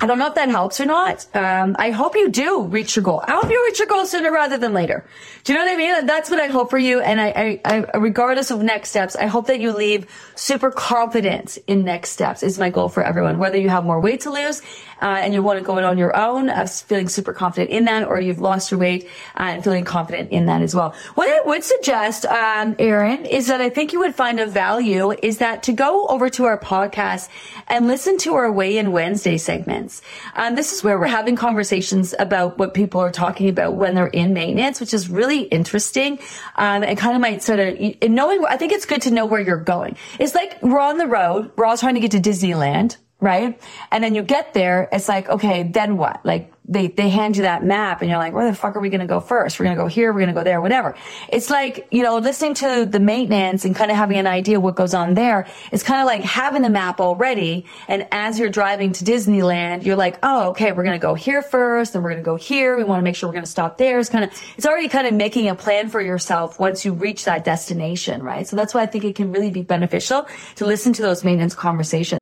I 0.00 0.06
don't 0.06 0.18
know 0.18 0.26
if 0.26 0.34
that 0.34 0.48
helps 0.48 0.80
or 0.80 0.86
not. 0.86 1.24
Um, 1.32 1.76
I 1.78 1.90
hope 1.90 2.16
you 2.16 2.28
do 2.28 2.62
reach 2.64 2.96
your 2.96 3.04
goal. 3.04 3.22
I 3.24 3.32
hope 3.32 3.48
you 3.48 3.64
reach 3.64 3.78
your 3.78 3.86
goal 3.86 4.04
sooner 4.04 4.32
rather 4.32 4.58
than 4.58 4.72
later. 4.72 5.06
Do 5.44 5.52
you 5.52 5.58
know 5.58 5.64
what 5.64 5.74
I 5.74 5.76
mean? 5.76 6.06
That's 6.06 6.28
what 6.28 6.40
I 6.40 6.48
hope 6.48 6.70
for 6.70 6.78
you. 6.78 7.00
And 7.00 7.20
I, 7.20 7.60
I, 7.64 7.84
I, 7.94 7.98
regardless 7.98 8.50
of 8.50 8.60
next 8.64 8.88
steps, 8.88 9.14
I 9.14 9.26
hope 9.26 9.46
that 9.46 9.60
you 9.60 9.72
leave 9.72 10.08
super 10.34 10.72
confident 10.72 11.56
in 11.68 11.84
next 11.84 12.10
steps 12.10 12.42
is 12.42 12.58
my 12.58 12.68
goal 12.68 12.88
for 12.88 13.04
everyone. 13.04 13.38
Whether 13.38 13.58
you 13.58 13.68
have 13.68 13.84
more 13.84 14.00
weight 14.00 14.22
to 14.22 14.30
lose, 14.30 14.60
uh, 15.02 15.20
and 15.20 15.34
you 15.34 15.42
want 15.42 15.58
to 15.58 15.64
go 15.64 15.76
it 15.78 15.84
on 15.84 15.98
your 15.98 16.16
own, 16.16 16.48
uh, 16.48 16.66
feeling 16.66 17.08
super 17.08 17.32
confident 17.32 17.70
in 17.70 17.84
that, 17.86 18.06
or 18.06 18.20
you've 18.20 18.40
lost 18.40 18.70
your 18.70 18.78
weight 18.78 19.08
uh, 19.36 19.42
and 19.42 19.64
feeling 19.64 19.84
confident 19.84 20.30
in 20.30 20.46
that 20.46 20.62
as 20.62 20.74
well. 20.74 20.94
What 21.16 21.28
I 21.28 21.46
would 21.46 21.64
suggest, 21.64 22.24
um, 22.26 22.76
Aaron, 22.78 23.26
is 23.26 23.48
that 23.48 23.60
I 23.60 23.68
think 23.68 23.92
you 23.92 23.98
would 23.98 24.14
find 24.14 24.38
a 24.38 24.46
value 24.46 25.12
is 25.22 25.38
that 25.38 25.64
to 25.64 25.72
go 25.72 26.06
over 26.06 26.30
to 26.30 26.44
our 26.44 26.58
podcast 26.58 27.28
and 27.66 27.88
listen 27.88 28.16
to 28.18 28.34
our 28.34 28.50
Weigh 28.50 28.78
In 28.78 28.92
Wednesday 28.92 29.36
segments. 29.38 30.02
Um, 30.36 30.54
this 30.54 30.72
is 30.72 30.84
where 30.84 30.98
we're 30.98 31.06
having 31.06 31.36
conversations 31.36 32.14
about 32.18 32.58
what 32.58 32.72
people 32.72 33.00
are 33.00 33.10
talking 33.10 33.48
about 33.48 33.74
when 33.74 33.94
they're 33.94 34.06
in 34.06 34.32
maintenance, 34.32 34.80
which 34.80 34.94
is 34.94 35.10
really 35.10 35.42
interesting. 35.42 36.18
Um, 36.56 36.84
and 36.84 36.96
kind 36.96 37.16
of 37.16 37.20
might 37.20 37.42
sort 37.42 37.58
of, 37.58 37.76
knowing, 38.08 38.44
I 38.44 38.56
think 38.56 38.72
it's 38.72 38.86
good 38.86 39.02
to 39.02 39.10
know 39.10 39.26
where 39.26 39.40
you're 39.40 39.56
going. 39.56 39.96
It's 40.20 40.34
like 40.34 40.62
we're 40.62 40.80
on 40.80 40.98
the 40.98 41.06
road. 41.06 41.50
We're 41.56 41.64
all 41.64 41.76
trying 41.76 41.94
to 41.94 42.00
get 42.00 42.12
to 42.12 42.20
Disneyland, 42.20 42.96
right? 43.22 43.58
And 43.90 44.02
then 44.04 44.14
you 44.14 44.22
get 44.22 44.52
there. 44.52 44.88
It's 44.92 45.08
like, 45.08 45.30
okay, 45.30 45.62
then 45.62 45.96
what? 45.96 46.26
Like, 46.26 46.52
they, 46.64 46.88
they 46.88 47.08
hand 47.08 47.36
you 47.36 47.42
that 47.42 47.64
map 47.64 48.02
and 48.02 48.10
you're 48.10 48.18
like, 48.18 48.32
where 48.32 48.48
the 48.48 48.56
fuck 48.56 48.76
are 48.76 48.80
we 48.80 48.88
going 48.88 49.00
to 49.00 49.06
go 49.06 49.20
first? 49.20 49.58
We're 49.58 49.64
going 49.64 49.76
to 49.76 49.82
go 49.82 49.88
here. 49.88 50.12
We're 50.12 50.20
going 50.20 50.34
to 50.34 50.40
go 50.40 50.44
there, 50.44 50.60
whatever. 50.60 50.96
It's 51.28 51.50
like, 51.50 51.88
you 51.90 52.02
know, 52.02 52.18
listening 52.18 52.54
to 52.54 52.86
the 52.86 53.00
maintenance 53.00 53.64
and 53.64 53.74
kind 53.74 53.90
of 53.90 53.96
having 53.96 54.16
an 54.16 54.26
idea 54.26 54.60
what 54.60 54.76
goes 54.76 54.94
on 54.94 55.14
there. 55.14 55.46
It's 55.70 55.82
kind 55.82 56.00
of 56.00 56.06
like 56.06 56.22
having 56.22 56.62
the 56.62 56.70
map 56.70 57.00
already. 57.00 57.66
And 57.88 58.06
as 58.12 58.38
you're 58.38 58.48
driving 58.48 58.92
to 58.92 59.04
Disneyland, 59.04 59.84
you're 59.84 59.96
like, 59.96 60.18
oh, 60.22 60.50
okay, 60.50 60.72
we're 60.72 60.84
going 60.84 60.98
to 60.98 61.04
go 61.04 61.14
here 61.14 61.42
first. 61.42 61.92
Then 61.92 62.02
we're 62.02 62.10
going 62.10 62.22
to 62.22 62.24
go 62.24 62.36
here. 62.36 62.76
We 62.76 62.84
want 62.84 63.00
to 63.00 63.04
make 63.04 63.16
sure 63.16 63.28
we're 63.28 63.34
going 63.34 63.44
to 63.44 63.50
stop 63.50 63.76
there. 63.76 63.98
It's 63.98 64.08
kind 64.08 64.24
of, 64.24 64.30
it's 64.56 64.66
already 64.66 64.88
kind 64.88 65.06
of 65.06 65.14
making 65.14 65.48
a 65.48 65.54
plan 65.54 65.88
for 65.88 66.00
yourself 66.00 66.58
once 66.58 66.84
you 66.84 66.92
reach 66.92 67.24
that 67.24 67.44
destination, 67.44 68.22
right? 68.22 68.46
So 68.46 68.56
that's 68.56 68.72
why 68.72 68.82
I 68.82 68.86
think 68.86 69.04
it 69.04 69.16
can 69.16 69.32
really 69.32 69.50
be 69.50 69.62
beneficial 69.62 70.26
to 70.56 70.66
listen 70.66 70.92
to 70.94 71.02
those 71.02 71.24
maintenance 71.24 71.54
conversations. 71.54 72.21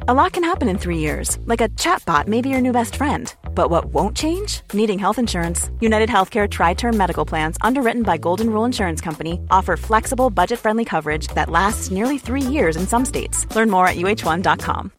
A 0.00 0.14
lot 0.14 0.34
can 0.34 0.44
happen 0.44 0.68
in 0.68 0.78
three 0.78 0.98
years, 0.98 1.38
like 1.46 1.62
a 1.62 1.70
chatbot 1.70 2.28
may 2.28 2.42
be 2.42 2.50
your 2.50 2.60
new 2.60 2.70
best 2.70 2.96
friend. 2.96 3.34
But 3.54 3.70
what 3.70 3.86
won't 3.86 4.14
change? 4.14 4.60
Needing 4.72 4.98
health 4.98 5.18
insurance. 5.18 5.70
United 5.80 6.08
Healthcare 6.10 6.48
Tri 6.48 6.74
Term 6.74 6.96
Medical 6.96 7.24
Plans, 7.24 7.56
underwritten 7.62 8.02
by 8.02 8.18
Golden 8.18 8.50
Rule 8.50 8.66
Insurance 8.66 9.00
Company, 9.00 9.40
offer 9.50 9.76
flexible, 9.76 10.28
budget 10.28 10.58
friendly 10.60 10.84
coverage 10.84 11.28
that 11.28 11.48
lasts 11.50 11.90
nearly 11.90 12.18
three 12.18 12.42
years 12.42 12.76
in 12.76 12.86
some 12.86 13.04
states. 13.06 13.46
Learn 13.56 13.70
more 13.70 13.88
at 13.88 13.96
uh1.com. 13.96 14.92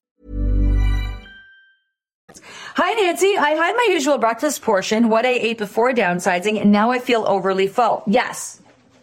Hi, 2.76 2.94
Nancy. 2.94 3.38
I 3.38 3.50
had 3.52 3.76
my 3.76 3.88
usual 3.92 4.18
breakfast 4.18 4.62
portion, 4.64 5.10
what 5.10 5.26
I 5.26 5.30
ate 5.30 5.60
before 5.60 5.94
downsizing, 5.94 6.60
and 6.60 6.72
now 6.72 6.90
I 6.92 6.98
feel 7.00 7.24
overly 7.28 7.68
full. 7.68 8.04
Yes. 8.08 8.60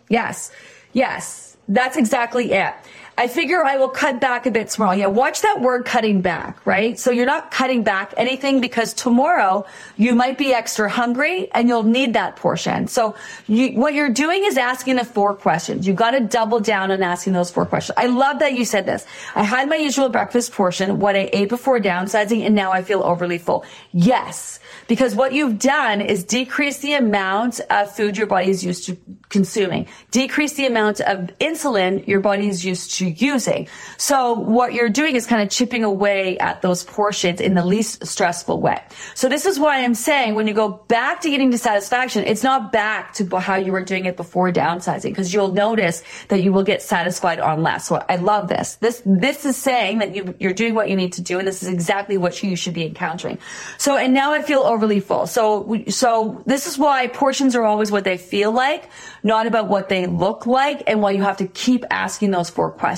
Yes. 0.09 0.51
Yes. 0.93 1.57
That's 1.69 1.97
exactly 1.97 2.53
it. 2.53 2.75
I 3.17 3.29
figure 3.29 3.65
I 3.65 3.77
will 3.77 3.89
cut 3.89 4.21
back 4.21 4.47
a 4.47 4.51
bit 4.51 4.71
tomorrow. 4.71 4.93
Yeah, 4.93 5.07
watch 5.07 5.43
that 5.43 5.61
word 5.61 5.85
cutting 5.85 6.21
back, 6.21 6.65
right? 6.67 6.99
So 6.99 7.13
you're 7.13 7.27
not 7.27 7.53
cutting 7.53 7.85
back 7.85 8.13
anything 8.17 8.61
because 8.61 8.93
tomorrow 8.93 9.67
you 9.97 10.15
might 10.15 10.37
be 10.37 10.53
extra 10.53 10.89
hungry 10.91 11.49
and 11.53 11.69
you'll 11.69 11.85
need 11.85 12.15
that 12.15 12.35
portion. 12.37 12.89
So 12.89 13.15
you, 13.47 13.79
what 13.79 13.95
you're 13.95 14.11
doing 14.11 14.45
is 14.45 14.59
asking 14.59 14.97
the 14.97 15.05
four 15.05 15.35
questions. 15.35 15.87
You 15.87 15.95
got 15.95 16.11
to 16.13 16.21
double 16.21 16.59
down 16.59 16.91
on 16.91 17.03
asking 17.03 17.35
those 17.35 17.51
four 17.51 17.67
questions. 17.67 17.95
I 17.97 18.07
love 18.07 18.41
that 18.41 18.55
you 18.55 18.65
said 18.65 18.85
this. 18.85 19.07
I 19.37 19.45
had 19.45 19.69
my 19.69 19.77
usual 19.77 20.09
breakfast 20.09 20.53
portion, 20.53 20.99
what 20.99 21.15
I 21.15 21.31
ate 21.33 21.49
before 21.49 21.79
downsizing, 21.79 22.45
and 22.45 22.55
now 22.55 22.73
I 22.73 22.83
feel 22.83 23.03
overly 23.03 23.39
full. 23.39 23.65
Yes. 23.93 24.59
Because 24.89 25.15
what 25.15 25.33
you've 25.33 25.59
done 25.59 26.01
is 26.01 26.25
decrease 26.25 26.79
the 26.79 26.95
amount 26.95 27.61
of 27.71 27.95
food 27.95 28.17
your 28.17 28.27
body 28.27 28.51
is 28.51 28.65
used 28.65 28.87
to 28.87 28.97
consuming, 29.29 29.87
decrease 30.11 30.55
the 30.55 30.67
amount 30.67 31.01
of 31.01 31.31
insulin 31.39 32.07
your 32.07 32.21
body 32.21 32.49
is 32.49 32.65
used 32.65 32.95
to 32.99 33.04
using. 33.09 33.69
So 33.97 34.33
what 34.33 34.75
you're 34.75 34.89
doing 34.89 35.17
is 35.17 35.27
kind 35.27 35.43
of 35.43 35.51
chipping 35.51 35.85
away 35.85 36.39
at 36.39 36.63
those 36.63 36.85
portions 36.85 37.41
in 37.41 37.55
the 37.55 37.65
least 37.65 38.07
stressful 38.07 38.61
way. 38.61 38.83
So 39.15 39.29
this 39.29 39.47
is 39.47 39.59
why 39.59 39.85
I'm 39.85 39.95
saying 39.95 40.35
when 40.35 40.47
you 40.47 40.55
go 40.55 40.69
back 40.89 41.21
to 41.23 41.29
eating 41.29 41.51
dissatisfaction, 41.51 42.25
it's 42.25 42.43
not 42.43 42.73
back 42.73 43.15
to 43.15 43.37
how 43.39 43.57
you 43.57 43.73
were 43.73 43.85
doing 43.85 44.07
it 44.07 44.17
before 44.17 44.53
downsizing 44.53 45.11
because 45.11 45.33
you'll 45.33 45.53
notice 45.53 46.03
that 46.29 46.43
you 46.43 46.53
will 46.53 46.63
get 46.63 46.83
satisfied 46.83 47.41
on 47.41 47.63
less. 47.63 47.89
So 47.89 48.05
I 48.09 48.17
love 48.17 48.49
this. 48.49 48.77
This, 48.77 49.03
this 49.05 49.45
is 49.45 49.57
saying 49.57 49.99
that 49.99 50.15
you, 50.15 50.35
you're 50.39 50.53
doing 50.53 50.75
what 50.75 50.89
you 50.89 50.97
need 50.97 51.15
to 51.15 51.23
do. 51.23 51.39
And 51.39 51.47
this 51.47 51.63
is 51.63 51.69
exactly 51.69 52.17
what 52.17 52.43
you 52.43 52.57
should 52.57 52.75
be 52.75 52.87
encountering. 52.87 53.39
So, 53.79 53.97
and 53.97 54.15
now 54.15 54.33
I 54.33 54.43
feel 54.43 54.61
overly 54.61 55.01
full. 55.01 55.27
So, 55.27 55.85
so 55.89 56.43
this 56.47 56.67
is 56.67 56.79
why 56.79 57.09
portions 57.09 57.57
are 57.57 57.65
always 57.65 57.91
what 57.91 58.05
they 58.05 58.17
feel 58.17 58.53
like, 58.53 58.89
not 59.23 59.47
about 59.47 59.69
what 59.69 59.89
they 59.89 60.07
look 60.07 60.47
like 60.47 60.83
and 60.87 61.03
why 61.03 61.13
you 61.13 61.23
have 61.23 61.39
to 61.39 61.47
keep 61.47 61.85
asking 61.91 62.31
those 62.31 62.51
four 62.51 62.71
questions. 62.71 62.94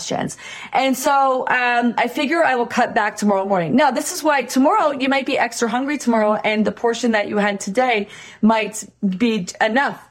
And 0.72 0.96
so, 0.96 1.46
um, 1.48 1.94
I 1.98 2.08
figure 2.08 2.42
I 2.42 2.56
will 2.56 2.66
cut 2.66 2.94
back 2.94 3.16
tomorrow 3.16 3.44
morning. 3.44 3.76
Now, 3.76 3.90
this 3.90 4.12
is 4.12 4.22
why 4.22 4.42
tomorrow 4.42 4.92
you 4.92 5.08
might 5.08 5.26
be 5.26 5.38
extra 5.38 5.68
hungry 5.68 5.98
tomorrow 5.98 6.34
and 6.34 6.64
the 6.64 6.72
portion 6.72 7.12
that 7.12 7.28
you 7.28 7.38
had 7.38 7.60
today 7.60 8.08
might 8.42 8.84
be 9.06 9.48
enough 9.60 10.02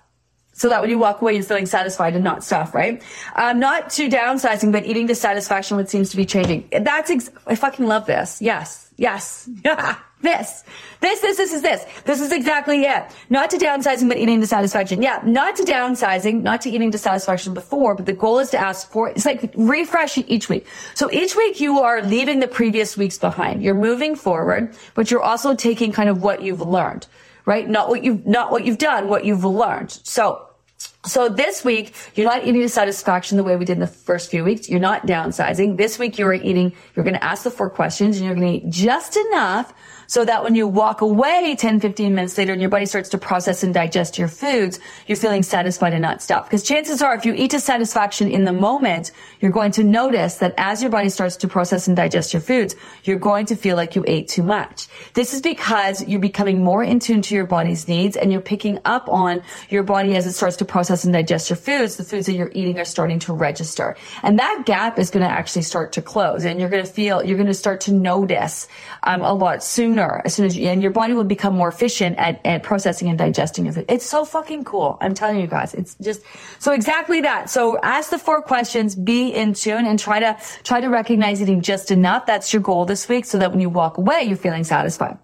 so 0.54 0.70
that 0.70 0.82
when 0.82 0.90
you 0.90 0.98
walk 0.98 1.22
away, 1.22 1.34
you're 1.34 1.44
feeling 1.44 1.66
satisfied 1.66 2.16
and 2.16 2.24
not 2.24 2.44
stuffed, 2.44 2.74
right? 2.74 3.04
Um, 3.36 3.60
not 3.60 3.90
to 3.92 4.10
downsizing, 4.10 4.72
but 4.72 4.86
eating 4.86 5.08
to 5.08 5.16
satisfaction, 5.16 5.76
what 5.76 5.90
seems 5.90 6.12
to 6.12 6.18
be 6.18 6.26
changing. 6.26 6.70
That's, 6.72 7.12
ex- 7.12 7.30
I 7.46 7.56
fucking 7.56 7.86
love 7.86 8.06
this. 8.06 8.42
Yes. 8.42 8.85
Yes. 8.98 9.50
Ah, 9.66 10.04
this. 10.22 10.64
This, 11.02 11.20
this, 11.20 11.38
this 11.38 11.54
is 11.54 11.62
this. 11.62 11.86
This 12.06 12.22
is 12.22 12.32
exactly 12.32 12.84
it. 12.84 13.04
Not 13.30 13.50
to 13.52 13.58
downsizing, 13.58 14.08
but 14.08 14.18
eating 14.18 14.40
dissatisfaction. 14.40 15.02
Yeah. 15.02 15.22
Not 15.24 15.58
to 15.58 15.64
downsizing, 15.64 16.42
not 16.42 16.62
to 16.62 16.70
eating 16.70 16.92
dissatisfaction 16.92 17.54
before, 17.54 17.96
but 17.96 18.06
the 18.06 18.14
goal 18.14 18.40
is 18.40 18.50
to 18.52 18.58
ask 18.58 18.90
for, 18.90 19.10
it's 19.10 19.26
like 19.26 19.54
refresh 19.56 20.18
each 20.18 20.50
week. 20.50 20.66
So 20.94 21.12
each 21.12 21.36
week 21.36 21.60
you 21.60 21.82
are 21.82 22.02
leaving 22.02 22.40
the 22.40 22.48
previous 22.48 22.98
weeks 22.98 23.18
behind. 23.18 23.62
You're 23.62 23.76
moving 23.76 24.16
forward, 24.16 24.76
but 24.94 25.12
you're 25.12 25.22
also 25.22 25.56
taking 25.56 25.92
kind 25.92 26.10
of 26.10 26.24
what 26.24 26.42
you've 26.42 26.62
learned 26.62 27.08
right? 27.46 27.70
Not 27.70 27.90
what 27.90 28.04
you've, 28.04 28.26
not 28.26 28.52
what 28.52 28.66
you've 28.66 28.80
done, 28.80 29.08
what 29.08 29.24
you've 29.24 29.46
learned. 29.46 29.92
So, 30.04 30.50
so 31.06 31.30
this 31.30 31.64
week, 31.64 31.94
you're 32.16 32.28
not 32.28 32.46
eating 32.46 32.62
to 32.62 32.70
satisfaction 32.70 33.38
the 33.38 33.44
way 33.44 33.56
we 33.56 33.66
did 33.66 33.74
in 33.74 33.80
the 33.80 33.88
first 33.88 34.32
few 34.32 34.44
weeks. 34.44 34.70
You're 34.70 34.80
not 34.80 35.06
downsizing. 35.06 35.78
This 35.78 36.00
week, 36.00 36.18
you're 36.18 36.34
eating, 36.34 36.74
you're 36.96 37.04
going 37.06 37.14
to 37.16 37.24
ask 37.24 37.44
the 37.44 37.52
four 37.52 37.70
questions 37.70 38.18
and 38.18 38.26
you're 38.26 38.36
going 38.36 38.62
to 38.62 38.68
eat 38.68 38.72
just 38.72 39.16
enough 39.16 39.74
so 40.08 40.26
that 40.26 40.44
when 40.44 40.56
you 40.56 40.68
walk 40.68 41.02
away 41.02 41.56
10, 41.58 41.80
15 41.80 42.14
minutes 42.16 42.38
later 42.38 42.54
and 42.54 42.62
your 42.62 42.70
body 42.70 42.86
starts 42.86 43.10
to 43.10 43.18
process 43.18 43.64
and 43.64 43.74
digest 43.74 44.18
your 44.18 44.28
foods, 44.28 44.80
you're 45.08 45.16
feeling 45.16 45.44
satisfied 45.44 45.94
and 45.94 46.02
not 46.02 46.22
stuffed. 46.22 46.50
Because 46.50 46.64
chances 46.64 47.02
are, 47.02 47.16
if 47.16 47.26
you 47.26 47.34
eat 47.34 47.52
to 47.52 47.60
satisfaction 47.60 48.30
in 48.30 48.46
the 48.46 48.54
moment, 48.54 49.12
you're 49.40 49.52
going 49.52 49.72
to 49.72 49.84
notice 49.84 50.36
that 50.36 50.54
as 50.58 50.82
your 50.82 50.92
body 50.92 51.10
starts 51.10 51.38
to 51.38 51.48
process 51.48 51.88
and 51.88 51.96
digest 51.96 52.34
your 52.34 52.42
foods, 52.42 52.76
you're 53.04 53.20
going 53.20 53.46
to 53.48 53.56
feel 53.56 53.76
like 53.76 53.96
you 53.96 54.04
ate 54.08 54.28
too 54.28 54.44
much. 54.44 54.88
This 55.14 55.34
is 55.34 55.42
because 55.42 56.06
you're 56.08 56.20
becoming 56.20 56.64
more 56.64 56.84
in 56.84 57.00
tune 57.00 57.22
to 57.24 57.36
your 57.36 57.46
body's 57.46 57.88
needs 57.88 58.16
and 58.16 58.32
you're 58.32 58.42
picking 58.42 58.80
up 58.86 59.08
on 59.10 59.42
your 59.70 59.84
body 59.84 60.16
as 60.16 60.26
it 60.26 60.34
starts 60.34 60.58
to 60.58 60.66
process 60.66 61.04
and 61.04 61.14
digest 61.14 61.50
your 61.50 61.58
foods. 61.58 61.98
The 61.98 62.04
foods 62.04 62.26
that 62.28 62.34
you're 62.34 62.52
eating 62.54 62.80
are 62.80 62.86
starting 62.86 63.20
to 63.20 63.34
register. 63.34 63.96
And 64.24 64.40
that 64.40 64.64
gap 64.66 65.00
is 65.00 65.10
going 65.10 65.26
to 65.26 65.32
actually 65.32 65.64
start 65.64 65.94
to 65.94 66.02
close 66.02 66.46
and 66.46 66.60
you're 66.60 66.70
going 66.70 66.86
to 66.86 66.92
feel, 66.92 67.24
you're 67.24 67.38
going 67.38 67.48
to 67.48 67.54
start 67.54 67.82
to 67.82 67.94
notice 67.94 68.68
um, 69.04 69.22
a 69.22 69.34
lot 69.34 69.64
sooner 69.64 69.95
sooner 69.96 70.22
as 70.26 70.34
soon 70.34 70.46
as 70.46 70.58
you, 70.58 70.68
and 70.68 70.82
your 70.82 70.92
body 70.92 71.14
will 71.14 71.24
become 71.24 71.56
more 71.56 71.70
efficient 71.70 72.18
at, 72.18 72.42
at 72.46 72.64
processing 72.64 73.10
and 73.10 73.18
digesting 73.18 73.66
it. 73.66 73.86
It's 73.88 74.06
so 74.06 74.26
fucking 74.26 74.66
cool. 74.66 74.98
I'm 75.02 75.14
telling 75.14 75.40
you 75.40 75.48
guys, 75.48 75.74
it's 75.74 75.96
just, 76.02 76.22
so 76.60 76.74
exactly 76.74 77.22
that. 77.22 77.50
So 77.50 77.80
ask 77.82 78.10
the 78.10 78.20
four 78.20 78.42
questions, 78.42 78.96
be 78.96 79.30
in 79.30 79.54
tune 79.54 79.86
and 79.86 79.98
try 79.98 80.20
to, 80.20 80.38
try 80.64 80.82
to 80.82 80.88
recognize 80.88 81.42
eating 81.42 81.62
just 81.62 81.92
enough. 81.92 82.26
That's 82.26 82.52
your 82.52 82.62
goal 82.62 82.86
this 82.86 83.08
week 83.08 83.26
so 83.26 83.40
that 83.40 83.52
when 83.52 83.62
you 83.62 83.70
walk 83.70 83.98
away, 83.98 84.24
you're 84.24 84.38
feeling 84.38 84.64
satisfied. 84.64 85.18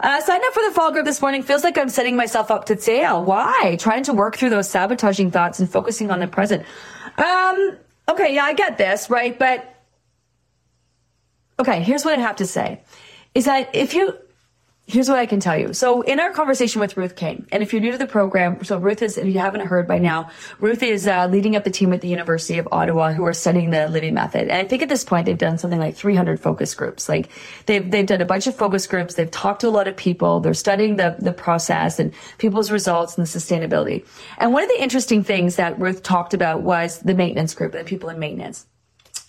Uh, 0.00 0.20
signed 0.20 0.42
up 0.46 0.54
for 0.54 0.62
the 0.68 0.74
fall 0.74 0.92
group 0.92 1.04
this 1.04 1.20
morning. 1.20 1.42
Feels 1.42 1.64
like 1.64 1.76
I'm 1.76 1.88
setting 1.88 2.16
myself 2.16 2.50
up 2.50 2.66
to 2.66 2.76
fail. 2.76 3.24
Why? 3.24 3.76
Trying 3.78 4.04
to 4.04 4.12
work 4.12 4.36
through 4.36 4.50
those 4.50 4.70
sabotaging 4.70 5.32
thoughts 5.32 5.58
and 5.58 5.68
focusing 5.68 6.10
on 6.10 6.20
the 6.20 6.28
present. 6.28 6.64
Um, 7.16 7.76
okay, 8.08 8.34
yeah, 8.34 8.44
I 8.44 8.54
get 8.54 8.78
this, 8.78 9.10
right? 9.10 9.36
But, 9.36 9.74
okay, 11.58 11.82
here's 11.82 12.04
what 12.04 12.16
I 12.16 12.22
have 12.22 12.36
to 12.36 12.46
say 12.46 12.80
is 13.34 13.44
that 13.46 13.74
if 13.74 13.94
you 13.94 14.14
Here's 14.88 15.06
what 15.06 15.18
I 15.18 15.26
can 15.26 15.38
tell 15.38 15.58
you. 15.58 15.74
So 15.74 16.00
in 16.00 16.18
our 16.18 16.32
conversation 16.32 16.80
with 16.80 16.96
Ruth 16.96 17.14
Kane, 17.14 17.46
and 17.52 17.62
if 17.62 17.74
you're 17.74 17.82
new 17.82 17.92
to 17.92 17.98
the 17.98 18.06
program, 18.06 18.64
so 18.64 18.78
Ruth 18.78 19.02
is, 19.02 19.18
if 19.18 19.26
you 19.26 19.38
haven't 19.38 19.66
heard 19.66 19.86
by 19.86 19.98
now, 19.98 20.30
Ruth 20.60 20.82
is 20.82 21.06
uh, 21.06 21.26
leading 21.26 21.56
up 21.56 21.64
the 21.64 21.70
team 21.70 21.92
at 21.92 22.00
the 22.00 22.08
University 22.08 22.58
of 22.58 22.66
Ottawa 22.72 23.12
who 23.12 23.22
are 23.26 23.34
studying 23.34 23.68
the 23.68 23.86
Livy 23.88 24.10
Method. 24.10 24.48
And 24.48 24.52
I 24.52 24.64
think 24.64 24.80
at 24.80 24.88
this 24.88 25.04
point 25.04 25.26
they've 25.26 25.36
done 25.36 25.58
something 25.58 25.78
like 25.78 25.94
300 25.94 26.40
focus 26.40 26.74
groups. 26.74 27.06
Like 27.06 27.28
they've, 27.66 27.90
they've 27.90 28.06
done 28.06 28.22
a 28.22 28.24
bunch 28.24 28.46
of 28.46 28.56
focus 28.56 28.86
groups. 28.86 29.12
They've 29.12 29.30
talked 29.30 29.60
to 29.60 29.68
a 29.68 29.76
lot 29.76 29.88
of 29.88 29.96
people. 29.96 30.40
They're 30.40 30.54
studying 30.54 30.96
the, 30.96 31.16
the 31.18 31.34
process 31.34 31.98
and 31.98 32.14
people's 32.38 32.70
results 32.70 33.18
and 33.18 33.26
the 33.26 33.30
sustainability. 33.30 34.06
And 34.38 34.54
one 34.54 34.62
of 34.62 34.70
the 34.70 34.82
interesting 34.82 35.22
things 35.22 35.56
that 35.56 35.78
Ruth 35.78 36.02
talked 36.02 36.32
about 36.32 36.62
was 36.62 36.98
the 37.00 37.12
maintenance 37.12 37.52
group, 37.52 37.72
the 37.72 37.84
people 37.84 38.08
in 38.08 38.18
maintenance. 38.18 38.66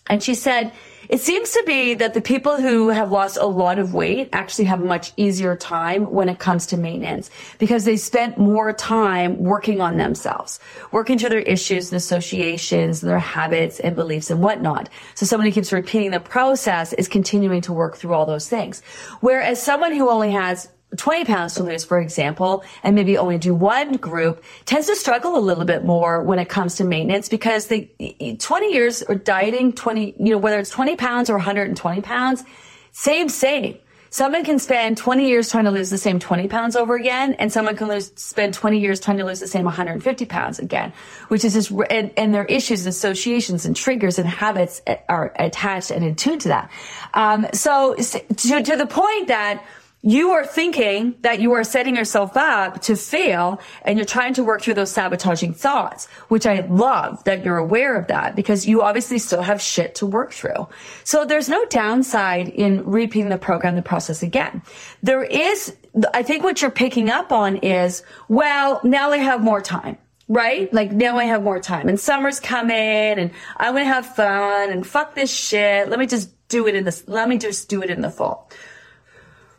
And 0.10 0.22
she 0.22 0.34
said, 0.34 0.74
it 1.08 1.22
seems 1.22 1.52
to 1.54 1.63
be 1.65 1.95
that 1.95 2.13
the 2.13 2.22
people 2.22 2.58
who 2.58 2.89
have 2.89 3.12
lost 3.12 3.38
a 3.38 3.45
lot 3.45 3.80
of 3.80 3.95
weight 3.95 4.30
actually 4.32 4.65
have 4.65 4.80
a 4.80 4.86
much 4.86 5.12
easier 5.17 5.56
time 5.56 6.12
when 6.12 6.30
it 6.30 6.38
comes 6.38 6.67
to 6.67 6.78
maintenance 6.78 7.32
because 7.58 7.84
they 7.84 7.98
spent 7.98 8.38
more 8.38 8.72
time 8.74 9.39
working 9.39 9.82
on 9.82 9.98
themselves, 9.98 10.60
working 10.91 11.17
through 11.17 11.30
their 11.30 11.39
issues 11.39 11.91
and 11.91 11.98
associations, 11.98 13.02
their 13.02 13.17
habits 13.17 13.80
and 13.80 13.95
beliefs 13.95 14.30
and 14.30 14.41
whatnot. 14.41 14.89
So 15.15 15.26
someone 15.26 15.48
who 15.48 15.52
keeps 15.52 15.74
repeating 15.74 16.12
the 16.12 16.19
process 16.19 16.93
is 16.93 17.08
continuing 17.08 17.62
to 17.62 17.74
work 17.74 17.98
through 17.98 18.13
all 18.13 18.28
those 18.28 18.48
things. 18.48 18.84
Whereas 19.19 19.60
someone 19.60 19.95
who 19.95 20.10
only 20.10 20.32
has 20.32 20.69
20 20.97 21.25
pounds 21.25 21.56
to 21.56 21.63
lose, 21.63 21.84
for 21.84 21.99
example, 21.99 22.63
and 22.84 22.95
maybe 22.95 23.17
only 23.17 23.38
do 23.38 23.54
one 23.54 23.93
group 23.93 24.43
tends 24.65 24.88
to 24.88 24.95
struggle 24.95 25.38
a 25.38 25.39
little 25.39 25.65
bit 25.65 25.86
more 25.86 26.23
when 26.23 26.39
it 26.39 26.49
comes 26.49 26.75
to 26.75 26.84
maintenance 26.84 27.30
because 27.30 27.67
they, 27.67 28.36
20 28.39 28.73
years 28.73 29.04
or 29.04 29.15
dieting, 29.15 29.73
20, 29.73 30.15
you 30.17 30.32
know, 30.32 30.38
whether 30.38 30.60
it's 30.60 30.71
20 30.71 30.95
pounds 30.95 31.30
or 31.30 31.36
120 31.36 32.02
pounds, 32.02 32.43
same, 32.91 33.30
same. 33.30 33.78
Someone 34.12 34.43
can 34.43 34.58
spend 34.58 34.97
20 34.97 35.28
years 35.28 35.52
trying 35.52 35.65
to 35.65 35.71
lose 35.71 35.91
the 35.91 35.97
same 35.97 36.17
20 36.17 36.47
pounds 36.47 36.75
over 36.75 36.95
again, 36.95 37.36
and 37.36 37.52
someone 37.54 37.75
can 37.75 37.88
lose, 37.88 38.12
spend 38.15 38.56
20 38.56 38.80
years 38.80 38.99
trying 38.99 39.17
to 39.17 39.23
lose 39.23 39.39
the 39.39 39.47
same 39.47 39.65
150 39.65 40.25
pounds 40.25 40.58
again, 40.58 40.91
which 41.28 41.45
is 41.45 41.54
just, 41.54 41.71
and, 41.91 42.12
and 42.17 42.34
their 42.34 42.45
issues 42.45 42.82
and 42.82 42.89
associations 42.89 43.65
and 43.65 43.75
triggers 43.75 44.17
and 44.17 44.28
habits 44.28 44.82
are 45.08 45.32
attached 45.36 45.91
and 45.91 46.04
in 46.04 46.15
tune 46.15 46.39
to 46.39 46.47
that. 46.47 46.71
Um, 47.13 47.45
so 47.54 47.93
to, 47.93 48.63
to 48.63 48.75
the 48.75 48.88
point 48.89 49.28
that 49.28 49.63
you 50.02 50.32
are 50.32 50.46
thinking 50.46 51.16
that 51.22 51.42
you 51.42 51.52
are 51.54 51.64
setting 51.64 51.96
yourself 51.96 52.38
up 52.38 52.82
to 52.82 52.96
fail 52.96 53.60
and 53.82 53.98
you're 53.98 54.06
trying 54.06 54.34
to 54.36 54.44
work 54.44 54.62
through 54.62 54.76
those 54.76 54.92
sabotaging 54.92 55.54
thoughts, 55.54 56.08
which 56.30 56.46
I 56.46 56.62
love 56.62 57.24
that 57.26 57.44
you're 57.44 57.58
aware 57.58 57.98
of 57.98 58.08
that 58.08 58.36
because 58.36 58.66
you 58.66 58.82
obviously 58.82 59.20
still 59.20 59.42
have 59.42 59.62
shit 59.62 59.96
to 59.96 60.06
work 60.06 60.32
through. 60.32 60.70
So 61.04 61.26
there's 61.26 61.50
no 61.50 61.66
downside 61.66 62.48
in 62.48 62.86
repeating 62.86 63.30
the 63.30 63.38
program, 63.38 63.76
the 63.76 63.82
process 63.82 64.24
again. 64.24 64.62
There 65.04 65.24
is, 65.24 65.76
I 66.14 66.24
think 66.24 66.44
what 66.44 66.62
you're 66.62 66.72
picking 66.72 67.10
up 67.10 67.34
on 67.34 67.58
is, 67.58 68.04
well, 68.30 68.80
now 68.84 69.12
I 69.12 69.18
have 69.18 69.42
more 69.42 69.62
time 69.62 69.98
right? 70.32 70.72
Like 70.72 70.92
now 70.92 71.18
I 71.18 71.24
have 71.24 71.42
more 71.42 71.60
time 71.60 71.90
and 71.90 72.00
summer's 72.00 72.40
coming 72.40 72.78
and 72.78 73.32
I'm 73.58 73.74
going 73.74 73.84
to 73.84 73.92
have 73.92 74.16
fun 74.16 74.70
and 74.70 74.86
fuck 74.86 75.16
this 75.16 75.34
shit. 75.34 75.90
Let 75.90 75.98
me 75.98 76.06
just 76.06 76.30
do 76.50 76.68
it 76.68 76.76
in 76.76 76.84
this, 76.84 77.04
let 77.08 77.28
me 77.28 77.40
just 77.40 77.68
do 77.68 77.82
it 77.82 77.90
in 77.90 78.02
the 78.02 78.12
fall. 78.12 78.48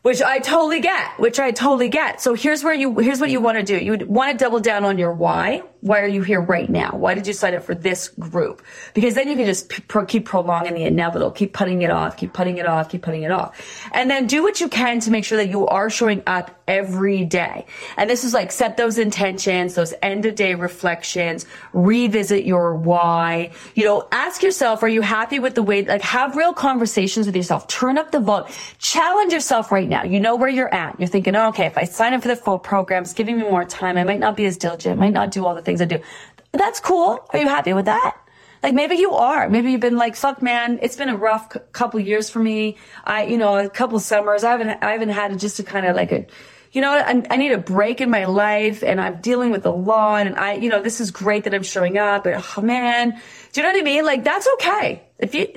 Which 0.03 0.23
I 0.23 0.39
totally 0.39 0.81
get, 0.81 1.19
which 1.19 1.39
I 1.39 1.51
totally 1.51 1.89
get. 1.89 2.21
So 2.21 2.35
here's 2.35 2.65
where 2.65 2.75
you, 2.75 2.99
here's 2.99 3.21
what 3.21 3.31
you 3.31 3.41
want 3.41 3.59
to 3.59 3.63
do. 3.63 3.77
You 3.77 4.07
want 4.07 4.39
to 4.39 4.45
double 4.45 4.61
down 4.61 4.85
on 4.85 4.99
your 4.99 5.13
why. 5.13 5.63
Why 5.81 6.01
are 6.01 6.07
you 6.07 6.23
here 6.23 6.41
right 6.41 6.69
now? 6.69 6.91
Why 6.93 7.15
did 7.15 7.27
you 7.27 7.33
sign 7.33 7.55
up 7.55 7.63
for 7.63 7.75
this 7.75 8.09
group? 8.09 8.63
Because 8.93 9.15
then 9.15 9.29
you 9.29 9.37
can 9.37 9.47
just 9.47 9.69
p- 9.69 9.83
keep 10.07 10.27
prolonging 10.27 10.75
the 10.75 10.85
inevitable, 10.85 11.31
keep 11.31 11.55
putting 11.55 11.83
it 11.83 11.91
off, 11.91 12.17
keep 12.17 12.35
putting 12.35 12.59
it 12.59 12.67
off, 12.67 12.91
keep 12.91 13.03
putting 13.03 13.23
it 13.23 13.31
off. 13.31 13.89
And 13.93 14.11
then 14.11 14.27
do 14.27 14.43
what 14.43 14.61
you 14.61 14.69
can 14.69 15.01
to 15.01 15.11
make 15.11 15.25
sure 15.25 15.39
that 15.39 15.49
you 15.49 15.67
are 15.67 15.89
showing 15.89 16.23
up 16.27 16.61
every 16.69 17.25
day. 17.25 17.67
And 17.97 18.11
this 18.11 18.25
is 18.25 18.35
like 18.35 18.53
set 18.53 18.77
those 18.77 18.99
intentions, 18.99 19.75
those 19.75 19.95
end 20.03 20.27
of 20.27 20.35
day 20.35 20.55
reflections, 20.55 21.47
revisit 21.73 22.45
your 22.45 22.75
why, 22.75 23.51
you 23.75 23.85
know, 23.85 24.07
ask 24.13 24.43
yourself, 24.43 24.83
are 24.83 24.89
you 24.89 25.01
happy 25.01 25.39
with 25.39 25.55
the 25.55 25.63
way, 25.63 25.85
like 25.85 26.03
have 26.03 26.37
real 26.37 26.53
conversations 26.53 27.27
with 27.27 27.35
yourself, 27.35 27.67
turn 27.69 27.97
up 27.97 28.11
the 28.13 28.21
volume, 28.21 28.53
challenge 28.79 29.33
yourself 29.33 29.73
right 29.73 29.89
now. 29.89 30.05
You 30.05 30.21
know 30.21 30.37
where 30.37 30.49
you're 30.49 30.73
at. 30.73 30.99
You're 31.01 31.09
thinking, 31.09 31.35
oh, 31.35 31.49
okay, 31.49 31.67
if 31.67 31.79
I 31.79 31.85
sign 31.85 32.13
up 32.13 32.23
for 32.23 32.29
the 32.29 32.37
full 32.37 32.59
program, 32.59 33.03
it's 33.03 33.15
giving 33.15 33.39
me 33.39 33.45
more 33.45 33.65
time. 33.65 33.97
I 33.97 34.05
might 34.05 34.21
not 34.21 34.37
be 34.37 34.45
as 34.45 34.57
diligent, 34.57 34.99
might 34.99 35.13
not 35.13 35.31
do 35.31 35.47
all 35.47 35.55
the 35.55 35.63
things 35.63 35.70
I 35.79 35.85
do. 35.85 36.01
That's 36.53 36.81
cool. 36.81 37.19
Are 37.31 37.39
you 37.39 37.49
happy 37.49 37.73
with 37.73 37.85
that? 37.85 38.17
Like 38.63 38.75
maybe 38.75 38.97
you 38.97 39.13
are. 39.13 39.49
Maybe 39.49 39.73
you've 39.73 39.81
been 39.81 39.97
like, 39.97 40.17
fuck 40.17 40.43
man, 40.43 40.79
it's 40.83 40.97
been 40.97 41.09
a 41.09 41.17
rough 41.17 41.53
c- 41.53 41.61
couple 41.73 42.01
years 42.01 42.29
for 42.29 42.41
me. 42.41 42.77
I, 43.05 43.25
you 43.25 43.39
know, 43.39 43.57
a 43.57 43.71
couple 43.71 43.99
summers. 44.01 44.45
I 44.45 44.51
haven't, 44.51 44.83
I 44.83 44.93
haven't 44.93 45.11
had 45.11 45.39
just 45.39 45.59
a 45.61 45.63
kind 45.63 45.87
of 45.87 45.97
like 45.97 46.13
a, 46.13 46.27
you 46.73 46.81
know, 46.81 46.93
I, 46.93 47.23
I, 47.31 47.37
need 47.37 47.53
a 47.53 47.59
break 47.59 48.01
in 48.01 48.11
my 48.11 48.27
life 48.27 48.83
and 48.83 49.01
I'm 49.01 49.21
dealing 49.21 49.51
with 49.51 49.63
the 49.63 49.73
law 49.73 50.17
and 50.17 50.37
I, 50.37 50.55
you 50.55 50.69
know, 50.69 50.83
this 50.83 51.01
is 51.01 51.11
great 51.11 51.45
that 51.45 51.55
I'm 51.55 51.63
showing 51.63 51.99
up, 51.99 52.25
but 52.25 52.59
oh 52.59 52.61
man, 52.61 53.19
do 53.53 53.61
you 53.61 53.67
know 53.67 53.73
what 53.73 53.81
I 53.81 53.85
mean? 53.85 54.05
Like 54.05 54.25
that's 54.25 54.47
okay. 54.55 55.03
If 55.21 55.35
you, 55.35 55.49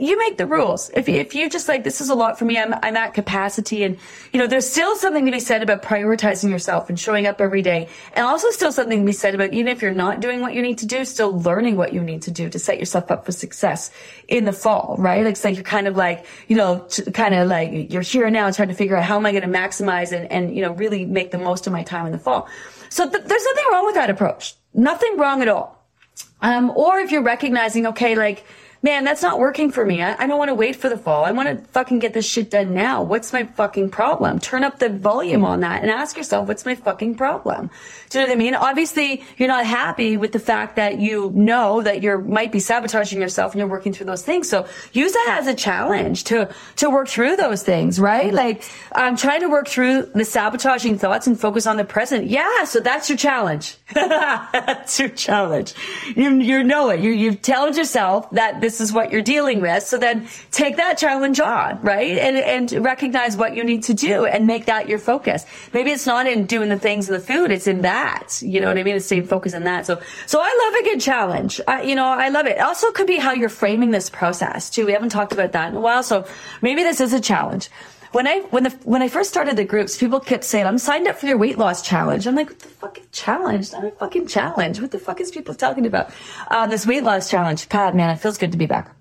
you 0.00 0.18
make 0.18 0.36
the 0.36 0.46
rules. 0.46 0.90
If 0.90 1.08
you, 1.08 1.14
if 1.14 1.34
you 1.34 1.48
just 1.48 1.68
like, 1.68 1.84
this 1.84 2.00
is 2.00 2.10
a 2.10 2.14
lot 2.14 2.40
for 2.40 2.44
me, 2.44 2.58
I'm, 2.58 2.74
I'm 2.82 2.96
at 2.96 3.14
capacity 3.14 3.84
and, 3.84 3.96
you 4.32 4.40
know, 4.40 4.48
there's 4.48 4.68
still 4.68 4.96
something 4.96 5.26
to 5.26 5.30
be 5.30 5.38
said 5.38 5.62
about 5.62 5.82
prioritizing 5.82 6.50
yourself 6.50 6.88
and 6.88 6.98
showing 6.98 7.28
up 7.28 7.40
every 7.40 7.62
day. 7.62 7.88
And 8.14 8.26
also 8.26 8.50
still 8.50 8.72
something 8.72 8.98
to 8.98 9.06
be 9.06 9.12
said 9.12 9.36
about, 9.36 9.52
even 9.52 9.68
if 9.68 9.80
you're 9.80 9.94
not 9.94 10.20
doing 10.20 10.40
what 10.40 10.54
you 10.54 10.62
need 10.62 10.78
to 10.78 10.86
do, 10.86 11.04
still 11.04 11.40
learning 11.40 11.76
what 11.76 11.92
you 11.92 12.02
need 12.02 12.22
to 12.22 12.32
do 12.32 12.48
to 12.48 12.58
set 12.58 12.80
yourself 12.80 13.12
up 13.12 13.24
for 13.24 13.30
success 13.30 13.92
in 14.26 14.44
the 14.44 14.52
fall, 14.52 14.96
right? 14.98 15.24
It's 15.24 15.44
like 15.44 15.54
you're 15.54 15.62
kind 15.62 15.86
of 15.86 15.96
like, 15.96 16.26
you 16.48 16.56
know, 16.56 16.88
kind 17.14 17.34
of 17.34 17.46
like 17.46 17.92
you're 17.92 18.02
here 18.02 18.28
now 18.28 18.50
trying 18.50 18.68
to 18.68 18.74
figure 18.74 18.96
out 18.96 19.04
how 19.04 19.16
am 19.16 19.26
I 19.26 19.30
going 19.30 19.48
to 19.50 19.58
maximize 19.58 20.10
and, 20.10 20.30
and, 20.32 20.54
you 20.54 20.62
know, 20.62 20.72
really 20.72 21.04
make 21.04 21.30
the 21.30 21.38
most 21.38 21.68
of 21.68 21.72
my 21.72 21.84
time 21.84 22.06
in 22.06 22.12
the 22.12 22.18
fall. 22.18 22.48
So 22.88 23.08
th- 23.08 23.24
there's 23.24 23.44
nothing 23.44 23.64
wrong 23.70 23.86
with 23.86 23.94
that 23.94 24.10
approach. 24.10 24.56
Nothing 24.74 25.16
wrong 25.16 25.42
at 25.42 25.48
all. 25.48 25.86
Um, 26.40 26.70
or 26.70 26.98
if 26.98 27.12
you're 27.12 27.22
recognizing, 27.22 27.86
okay, 27.86 28.16
like, 28.16 28.44
man, 28.82 29.04
that's 29.04 29.22
not 29.22 29.38
working 29.38 29.70
for 29.70 29.86
me. 29.86 30.02
I, 30.02 30.24
I 30.24 30.26
don't 30.26 30.38
want 30.38 30.48
to 30.48 30.54
wait 30.54 30.74
for 30.74 30.88
the 30.88 30.96
fall. 30.96 31.24
I 31.24 31.30
want 31.30 31.48
to 31.48 31.64
fucking 31.68 32.00
get 32.00 32.14
this 32.14 32.28
shit 32.28 32.50
done 32.50 32.74
now. 32.74 33.02
What's 33.02 33.32
my 33.32 33.44
fucking 33.44 33.90
problem? 33.90 34.40
Turn 34.40 34.64
up 34.64 34.80
the 34.80 34.88
volume 34.88 35.44
on 35.44 35.60
that 35.60 35.82
and 35.82 35.90
ask 35.90 36.16
yourself, 36.16 36.48
what's 36.48 36.66
my 36.66 36.74
fucking 36.74 37.14
problem? 37.14 37.70
Do 38.10 38.18
you 38.18 38.24
know 38.24 38.30
what 38.30 38.34
I 38.34 38.38
mean? 38.38 38.54
Obviously, 38.54 39.22
you're 39.36 39.48
not 39.48 39.66
happy 39.66 40.16
with 40.16 40.32
the 40.32 40.40
fact 40.40 40.76
that 40.76 40.98
you 40.98 41.30
know 41.34 41.80
that 41.82 42.02
you're 42.02 42.18
might 42.18 42.50
be 42.50 42.58
sabotaging 42.58 43.20
yourself 43.20 43.52
and 43.52 43.60
you're 43.60 43.68
working 43.68 43.92
through 43.92 44.06
those 44.06 44.22
things. 44.22 44.48
So 44.48 44.66
use 44.92 45.12
that 45.12 45.38
as 45.40 45.46
a 45.46 45.54
challenge 45.54 46.24
to, 46.24 46.52
to 46.76 46.90
work 46.90 47.08
through 47.08 47.36
those 47.36 47.62
things, 47.62 48.00
right? 48.00 48.32
Like, 48.34 48.64
I'm 48.92 49.16
trying 49.16 49.40
to 49.40 49.48
work 49.48 49.68
through 49.68 50.10
the 50.14 50.24
sabotaging 50.24 50.98
thoughts 50.98 51.26
and 51.26 51.38
focus 51.38 51.66
on 51.66 51.76
the 51.76 51.84
present. 51.84 52.26
Yeah. 52.26 52.64
So 52.64 52.80
that's 52.80 53.08
your 53.08 53.18
challenge. 53.18 53.76
that's 53.94 54.98
your 54.98 55.08
challenge. 55.10 55.74
You, 56.16 56.30
you 56.40 56.64
know 56.64 56.90
it. 56.90 57.00
You, 57.00 57.10
you've 57.12 57.42
told 57.42 57.76
yourself 57.76 58.30
that 58.32 58.60
this 58.60 58.71
is 58.80 58.92
what 58.92 59.10
you're 59.10 59.22
dealing 59.22 59.60
with. 59.60 59.82
So 59.84 59.98
then 59.98 60.28
take 60.50 60.76
that 60.76 60.98
challenge 60.98 61.40
on, 61.40 61.80
right? 61.82 62.18
And, 62.18 62.36
and 62.36 62.84
recognize 62.84 63.36
what 63.36 63.54
you 63.56 63.64
need 63.64 63.82
to 63.84 63.94
do 63.94 64.24
and 64.24 64.46
make 64.46 64.66
that 64.66 64.88
your 64.88 64.98
focus. 64.98 65.44
Maybe 65.72 65.90
it's 65.90 66.06
not 66.06 66.26
in 66.26 66.46
doing 66.46 66.68
the 66.68 66.78
things 66.78 67.08
in 67.08 67.14
the 67.14 67.20
food. 67.20 67.50
It's 67.50 67.66
in 67.66 67.82
that. 67.82 68.40
You 68.42 68.60
know 68.60 68.68
what 68.68 68.78
I 68.78 68.82
mean? 68.82 68.96
It's 68.96 69.06
staying 69.06 69.26
focused 69.26 69.54
on 69.54 69.64
that. 69.64 69.86
So, 69.86 70.00
so 70.26 70.40
I 70.40 70.70
love 70.70 70.80
a 70.80 70.84
good 70.84 71.00
challenge. 71.00 71.60
I, 71.66 71.82
you 71.82 71.94
know, 71.94 72.06
I 72.06 72.28
love 72.28 72.46
it. 72.46 72.58
Also 72.58 72.90
could 72.92 73.06
be 73.06 73.18
how 73.18 73.32
you're 73.32 73.48
framing 73.48 73.90
this 73.90 74.10
process 74.10 74.70
too. 74.70 74.86
We 74.86 74.92
haven't 74.92 75.10
talked 75.10 75.32
about 75.32 75.52
that 75.52 75.68
in 75.70 75.76
a 75.76 75.80
while. 75.80 76.02
So 76.02 76.26
maybe 76.60 76.82
this 76.82 77.00
is 77.00 77.12
a 77.12 77.20
challenge 77.20 77.70
when 78.12 78.26
I 78.26 78.40
when 78.50 78.62
the 78.62 78.70
when 78.84 79.02
I 79.02 79.08
first 79.08 79.30
started 79.30 79.56
the 79.56 79.64
groups, 79.64 79.98
people 79.98 80.20
kept 80.20 80.44
saying, 80.44 80.66
"I'm 80.66 80.78
signed 80.78 81.08
up 81.08 81.16
for 81.16 81.26
your 81.26 81.38
weight 81.38 81.58
loss 81.58 81.82
challenge." 81.82 82.26
I'm 82.26 82.34
like, 82.34 82.48
"What 82.48 82.58
the 82.60 82.68
fucking 82.68 83.04
challenge? 83.12 83.72
Not 83.72 83.84
a 83.84 83.90
fucking 83.90 84.26
challenge. 84.26 84.80
What 84.80 84.90
the 84.90 84.98
fuck 84.98 85.20
is 85.20 85.30
people 85.30 85.54
talking 85.54 85.86
about?" 85.86 86.10
Uh, 86.48 86.66
this 86.66 86.86
weight 86.86 87.04
loss 87.04 87.30
challenge, 87.30 87.68
Pat. 87.68 87.94
Man, 87.94 88.10
it 88.10 88.16
feels 88.16 88.38
good 88.38 88.52
to 88.52 88.58
be 88.58 88.66
back. 88.66 88.94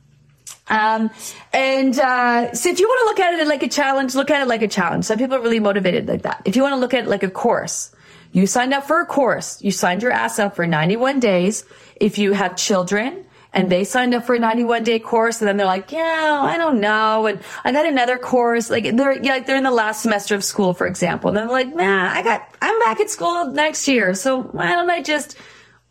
Um, 0.68 1.12
and 1.52 2.00
uh, 2.00 2.54
so 2.54 2.70
if 2.70 2.80
you 2.80 2.88
want 2.88 3.00
to 3.02 3.06
look 3.06 3.20
at 3.20 3.40
it 3.40 3.48
like 3.48 3.64
a 3.64 3.68
challenge, 3.68 4.16
look 4.16 4.32
at 4.32 4.42
it 4.42 4.48
like 4.48 4.62
a 4.62 4.68
challenge. 4.68 5.06
Some 5.06 5.18
people 5.18 5.36
are 5.36 5.42
really 5.42 5.60
motivated 5.60 6.08
like 6.08 6.22
that. 6.22 6.42
If 6.46 6.56
you 6.56 6.62
want 6.62 6.74
to 6.74 6.80
look 6.80 6.94
at 6.94 7.04
it 7.04 7.10
like 7.10 7.24
a 7.24 7.30
course, 7.30 7.94
you 8.32 8.48
signed 8.48 8.74
up 8.74 8.86
for 8.86 9.02
a 9.02 9.06
course. 9.06 9.62
You 9.62 9.72
signed 9.72 10.02
your 10.02 10.14
ass 10.14 10.40
up 10.40 10.56
for 10.56 10.66
91 10.66 11.20
days. 11.20 11.66
If 11.98 12.18
you 12.18 12.32
have 12.32 12.56
children 12.56 13.26
and 13.54 13.70
they 13.70 13.84
signed 13.84 14.14
up 14.14 14.26
for 14.26 14.36
a 14.36 14.40
91 14.40 14.84
day 14.84 15.00
course 15.00 15.42
and 15.42 15.48
then 15.48 15.58
they're 15.58 15.66
like, 15.66 15.92
yeah, 15.92 16.40
I 16.42 16.58
don't 16.58 16.80
know. 16.80 17.26
And 17.26 17.42
I 17.66 17.72
got 17.72 17.86
another 17.86 18.18
course. 18.18 18.70
Like 18.70 18.84
they're, 18.96 19.22
yeah, 19.22 19.32
like 19.34 19.46
they're 19.46 19.58
in 19.58 19.64
the 19.64 19.72
last 19.72 20.02
semester 20.02 20.36
of 20.36 20.44
school, 20.44 20.74
for 20.74 20.88
example. 20.88 21.30
And 21.30 21.38
they're 21.38 21.48
like, 21.48 21.76
man, 21.76 22.08
I 22.16 22.24
got, 22.24 22.48
I'm 22.62 22.80
back 22.80 23.00
at 23.02 23.10
school 23.10 23.48
next 23.48 23.88
year. 23.88 24.14
So 24.14 24.42
why 24.42 24.70
don't 24.70 24.90
I 24.90 25.02
just, 25.02 25.38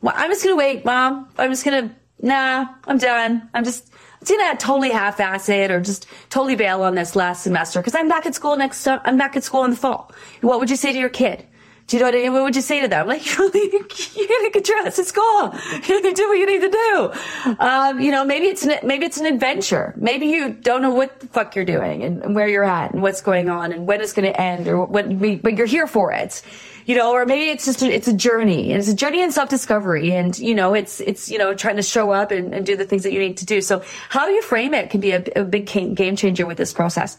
well, 0.01 0.15
I'm 0.17 0.31
just 0.31 0.43
going 0.43 0.55
to 0.55 0.59
wait, 0.59 0.85
mom. 0.85 1.29
I'm 1.37 1.51
just 1.51 1.65
going 1.65 1.89
to, 1.89 1.95
nah, 2.27 2.67
I'm 2.87 2.97
done. 2.97 3.49
I'm 3.53 3.65
just, 3.65 3.93
just 4.25 4.39
gonna 4.39 4.59
totally 4.59 4.91
half-ass 4.91 5.49
it 5.49 5.71
or 5.71 5.81
just 5.81 6.07
totally 6.29 6.55
bail 6.55 6.83
on 6.83 6.95
this 6.95 7.17
last 7.17 7.43
semester 7.43 7.81
because 7.81 7.95
I'm 7.95 8.09
back 8.09 8.27
at 8.27 8.35
school 8.35 8.55
next, 8.55 8.87
I'm 8.87 9.17
back 9.17 9.35
at 9.35 9.45
school 9.45 9.65
in 9.65 9.71
the 9.71 9.79
fall. 9.79 10.13
What 10.43 10.61
would 10.61 10.69
you 10.69 10.77
say 10.77 10.93
to 10.93 10.99
your 10.99 11.09
kid? 11.09 11.47
Do 11.91 11.97
you 11.97 12.03
know 12.03 12.07
what 12.07 12.15
I 12.15 12.19
mean? 12.19 12.33
What 12.33 12.45
would 12.45 12.55
you 12.55 12.63
say 12.63 12.81
to 12.83 12.89
them? 12.89 13.09
Like, 13.11 13.27
you 13.27 14.29
gotta 14.29 14.51
get 14.53 14.63
dressed 14.65 15.01
at 15.01 15.07
school. 15.07 15.53
You 15.73 16.03
gotta 16.03 16.13
do 16.15 16.29
what 16.29 16.39
you 16.39 16.47
need 16.47 16.61
to 16.61 16.71
do. 16.71 17.57
Um, 17.59 17.99
you 17.99 18.13
know, 18.13 18.25
maybe 18.25 18.47
it's 18.47 18.65
an, 18.65 18.79
maybe 18.85 19.07
it's 19.07 19.19
an 19.19 19.27
adventure. 19.27 19.93
Maybe 19.97 20.27
you 20.27 20.51
don't 20.51 20.83
know 20.83 20.95
what 20.95 21.19
the 21.19 21.27
fuck 21.27 21.57
you're 21.57 21.65
doing 21.65 22.05
and, 22.05 22.23
and 22.23 22.37
where 22.37 22.47
you're 22.47 22.63
at 22.63 22.93
and 22.93 23.03
what's 23.03 23.23
going 23.23 23.49
on 23.49 23.73
and 23.73 23.89
when 23.89 24.01
it's 24.01 24.13
going 24.13 24.33
to 24.33 24.41
end 24.41 24.69
or 24.69 24.85
what, 24.85 25.09
but 25.43 25.57
you're 25.57 25.67
here 25.67 25.89
for 25.89 26.13
it. 26.13 26.43
You 26.87 26.95
know, 26.95 27.13
or 27.13 27.27
maybe 27.27 27.49
it's 27.51 27.65
just, 27.65 27.83
a, 27.83 27.93
it's 27.93 28.07
a 28.07 28.13
journey 28.13 28.71
and 28.71 28.79
it's 28.79 28.89
a 28.89 28.95
journey 28.95 29.23
in 29.23 29.33
self-discovery 29.33 30.13
and, 30.13 30.39
you 30.39 30.55
know, 30.55 30.75
it's, 30.75 31.01
it's, 31.01 31.29
you 31.29 31.39
know, 31.39 31.55
trying 31.55 31.77
to 31.77 31.83
show 31.83 32.13
up 32.13 32.31
and, 32.31 32.55
and 32.55 32.65
do 32.65 32.77
the 32.77 32.85
things 32.85 33.03
that 33.03 33.13
you 33.13 33.19
need 33.19 33.39
to 33.39 33.47
do. 33.47 33.61
So 33.61 33.83
how 34.09 34.29
you 34.29 34.43
frame 34.43 34.75
it 34.75 34.91
can 34.91 35.01
be 35.01 35.11
a, 35.11 35.25
a 35.35 35.45
big 35.45 35.67
game 35.67 36.15
changer 36.15 36.47
with 36.47 36.59
this 36.59 36.73
process. 36.73 37.19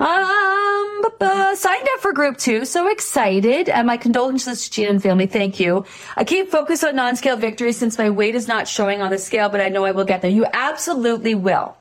Um, 0.00 1.02
uh, 1.20 1.54
signed 1.54 1.88
up 1.94 2.00
for 2.00 2.12
group 2.12 2.38
two. 2.38 2.64
So 2.64 2.88
excited. 2.88 3.68
And 3.68 3.86
my 3.86 3.96
condolences 3.96 4.64
to 4.64 4.70
Gina 4.70 4.90
and 4.90 5.02
family. 5.02 5.26
Thank 5.26 5.60
you. 5.60 5.84
I 6.16 6.24
keep 6.24 6.50
focused 6.50 6.84
on 6.84 6.96
non-scale 6.96 7.36
victories 7.36 7.78
since 7.78 7.98
my 7.98 8.10
weight 8.10 8.34
is 8.34 8.48
not 8.48 8.68
showing 8.68 9.00
on 9.00 9.10
the 9.10 9.18
scale, 9.18 9.48
but 9.48 9.60
I 9.60 9.68
know 9.68 9.84
I 9.84 9.92
will 9.92 10.04
get 10.04 10.22
there. 10.22 10.30
You 10.30 10.46
absolutely 10.52 11.34
will. 11.34 11.76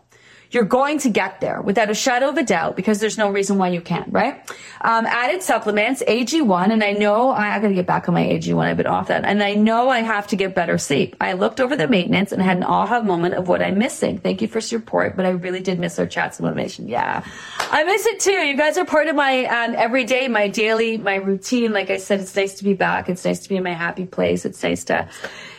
You're 0.53 0.65
going 0.65 0.99
to 0.99 1.09
get 1.09 1.41
there 1.41 1.63
without 1.63 1.89
a 1.89 1.95
shadow 1.95 2.29
of 2.29 2.37
a 2.37 2.43
doubt 2.43 2.75
because 2.75 2.99
there's 2.99 3.17
no 3.17 3.31
reason 3.31 3.57
why 3.57 3.69
you 3.69 3.81
can't, 3.81 4.13
right? 4.13 4.35
Um, 4.81 5.07
added 5.07 5.41
supplements, 5.41 6.03
AG1, 6.07 6.71
and 6.71 6.83
I 6.83 6.91
know 6.91 7.29
I, 7.29 7.55
I 7.55 7.59
gotta 7.59 7.73
get 7.73 7.87
back 7.87 8.07
on 8.07 8.13
my 8.13 8.23
AG1. 8.23 8.63
I've 8.63 8.77
been 8.77 8.85
off 8.85 9.07
that. 9.07 9.25
And 9.25 9.41
I 9.41 9.55
know 9.55 9.89
I 9.89 10.01
have 10.01 10.27
to 10.27 10.35
get 10.35 10.53
better 10.53 10.77
sleep. 10.77 11.15
I 11.19 11.33
looked 11.33 11.59
over 11.59 11.75
the 11.75 11.87
maintenance 11.87 12.31
and 12.31 12.39
had 12.39 12.57
an 12.57 12.63
aha 12.63 13.01
moment 13.01 13.33
of 13.33 13.47
what 13.47 13.63
I'm 13.63 13.79
missing. 13.79 14.19
Thank 14.19 14.43
you 14.43 14.47
for 14.47 14.61
support, 14.61 15.15
but 15.15 15.25
I 15.25 15.29
really 15.29 15.59
did 15.59 15.79
miss 15.79 15.97
our 15.97 16.05
chats 16.05 16.37
and 16.37 16.45
motivation. 16.45 16.87
Yeah. 16.87 17.25
I 17.59 17.83
miss 17.83 18.05
it 18.05 18.19
too. 18.19 18.31
You 18.31 18.55
guys 18.55 18.77
are 18.77 18.85
part 18.85 19.07
of 19.07 19.15
my, 19.15 19.45
um, 19.45 19.73
everyday, 19.75 20.27
my 20.27 20.49
daily, 20.49 20.97
my 20.97 21.15
routine. 21.15 21.73
Like 21.73 21.89
I 21.89 21.97
said, 21.97 22.19
it's 22.19 22.35
nice 22.35 22.53
to 22.55 22.63
be 22.63 22.75
back. 22.75 23.09
It's 23.09 23.25
nice 23.25 23.39
to 23.39 23.49
be 23.49 23.55
in 23.55 23.63
my 23.63 23.73
happy 23.73 24.05
place. 24.05 24.45
It's 24.45 24.61
nice 24.61 24.83
to, 24.85 25.09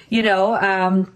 you 0.09 0.23
know, 0.23 0.55
um, 0.55 1.14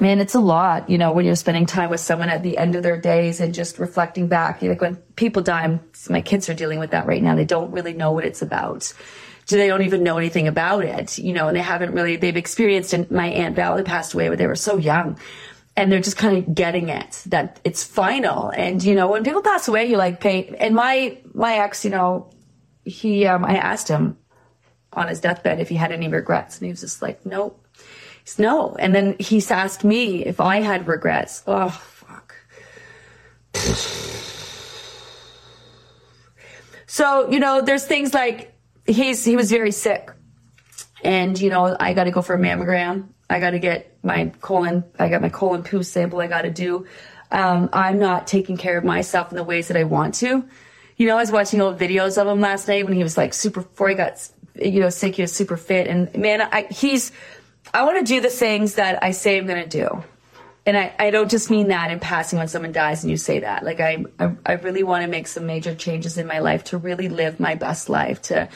man, 0.00 0.20
it's 0.20 0.34
a 0.34 0.40
lot, 0.40 0.88
you 0.88 0.98
know, 0.98 1.12
when 1.12 1.24
you're 1.24 1.36
spending 1.36 1.66
time 1.66 1.90
with 1.90 2.00
someone 2.00 2.28
at 2.28 2.42
the 2.42 2.58
end 2.58 2.74
of 2.74 2.82
their 2.82 3.00
days 3.00 3.40
and 3.40 3.54
just 3.54 3.78
reflecting 3.78 4.28
back. 4.28 4.62
Like 4.62 4.80
when 4.80 4.96
people 5.16 5.42
die, 5.42 5.78
my 6.08 6.20
kids 6.20 6.48
are 6.48 6.54
dealing 6.54 6.78
with 6.78 6.92
that 6.92 7.06
right 7.06 7.22
now. 7.22 7.34
They 7.34 7.44
don't 7.44 7.70
really 7.72 7.92
know 7.92 8.12
what 8.12 8.24
it's 8.24 8.42
about. 8.42 8.92
Do 9.46 9.56
they 9.56 9.66
don't 9.66 9.82
even 9.82 10.02
know 10.02 10.16
anything 10.16 10.48
about 10.48 10.84
it, 10.84 11.18
you 11.18 11.32
know, 11.34 11.48
and 11.48 11.56
they 11.56 11.62
haven't 11.62 11.92
really, 11.92 12.16
they've 12.16 12.36
experienced, 12.36 12.94
and 12.94 13.10
my 13.10 13.26
Aunt 13.26 13.54
Valley 13.54 13.82
passed 13.82 14.14
away 14.14 14.28
when 14.28 14.38
they 14.38 14.46
were 14.46 14.56
so 14.56 14.78
young. 14.78 15.18
And 15.76 15.90
they're 15.90 16.00
just 16.00 16.16
kind 16.16 16.38
of 16.38 16.54
getting 16.54 16.88
it 16.88 17.22
that 17.26 17.60
it's 17.64 17.82
final. 17.82 18.50
And, 18.50 18.82
you 18.82 18.94
know, 18.94 19.08
when 19.08 19.24
people 19.24 19.42
pass 19.42 19.66
away, 19.66 19.86
you 19.86 19.96
like 19.96 20.20
pay, 20.20 20.54
and 20.58 20.74
my, 20.74 21.18
my 21.34 21.58
ex, 21.58 21.84
you 21.84 21.90
know, 21.90 22.30
he, 22.84 23.26
um, 23.26 23.44
I 23.44 23.56
asked 23.56 23.88
him 23.88 24.16
on 24.92 25.08
his 25.08 25.20
deathbed 25.20 25.58
if 25.58 25.68
he 25.68 25.74
had 25.74 25.90
any 25.90 26.06
regrets. 26.08 26.58
And 26.58 26.66
he 26.66 26.70
was 26.70 26.80
just 26.80 27.02
like, 27.02 27.26
nope 27.26 27.63
no. 28.38 28.74
And 28.76 28.94
then 28.94 29.16
he's 29.18 29.50
asked 29.50 29.84
me 29.84 30.24
if 30.24 30.40
I 30.40 30.60
had 30.60 30.88
regrets. 30.88 31.42
Oh, 31.46 31.68
fuck. 31.68 32.34
So, 36.86 37.30
you 37.30 37.38
know, 37.38 37.60
there's 37.60 37.84
things 37.84 38.14
like 38.14 38.54
he's, 38.86 39.24
he 39.24 39.36
was 39.36 39.50
very 39.50 39.72
sick. 39.72 40.10
And, 41.02 41.38
you 41.38 41.50
know, 41.50 41.76
I 41.78 41.92
got 41.92 42.04
to 42.04 42.10
go 42.10 42.22
for 42.22 42.34
a 42.34 42.38
mammogram. 42.38 43.08
I 43.28 43.40
got 43.40 43.50
to 43.50 43.58
get 43.58 43.98
my 44.02 44.32
colon, 44.40 44.84
I 44.98 45.08
got 45.08 45.20
my 45.20 45.28
colon 45.28 45.62
poo 45.62 45.82
sample 45.82 46.20
I 46.20 46.26
got 46.26 46.42
to 46.42 46.50
do. 46.50 46.86
Um, 47.30 47.68
I'm 47.72 47.98
not 47.98 48.26
taking 48.26 48.56
care 48.56 48.78
of 48.78 48.84
myself 48.84 49.30
in 49.30 49.36
the 49.36 49.44
ways 49.44 49.68
that 49.68 49.76
I 49.76 49.84
want 49.84 50.14
to 50.16 50.48
You 50.96 51.08
know, 51.08 51.16
I 51.16 51.20
was 51.20 51.32
watching 51.32 51.60
old 51.60 51.78
videos 51.78 52.20
of 52.20 52.28
him 52.28 52.40
last 52.40 52.68
night 52.68 52.84
when 52.84 52.94
he 52.94 53.02
was 53.02 53.16
like 53.16 53.34
super, 53.34 53.62
before 53.62 53.88
he 53.88 53.94
got, 53.96 54.28
you 54.54 54.80
know, 54.80 54.90
sick, 54.90 55.16
he 55.16 55.22
was 55.22 55.32
super 55.32 55.56
fit. 55.56 55.88
And 55.88 56.14
man, 56.16 56.40
I, 56.40 56.68
he's, 56.70 57.10
I 57.74 57.82
want 57.82 57.98
to 57.98 58.04
do 58.04 58.20
the 58.20 58.30
things 58.30 58.76
that 58.76 59.02
I 59.02 59.10
say 59.10 59.36
I'm 59.36 59.48
going 59.48 59.68
to 59.68 59.68
do. 59.68 60.04
And 60.64 60.78
I, 60.78 60.94
I 60.98 61.10
don't 61.10 61.30
just 61.30 61.50
mean 61.50 61.68
that 61.68 61.90
in 61.90 61.98
passing 61.98 62.38
when 62.38 62.46
someone 62.46 62.70
dies 62.70 63.02
and 63.02 63.10
you 63.10 63.16
say 63.16 63.40
that. 63.40 63.64
Like 63.64 63.80
I, 63.80 64.04
I, 64.20 64.32
I 64.46 64.52
really 64.52 64.84
want 64.84 65.02
to 65.02 65.08
make 65.08 65.26
some 65.26 65.44
major 65.44 65.74
changes 65.74 66.16
in 66.16 66.26
my 66.28 66.38
life 66.38 66.64
to 66.64 66.78
really 66.78 67.08
live 67.08 67.40
my 67.40 67.56
best 67.56 67.88
life 67.88 68.22
to, 68.22 68.48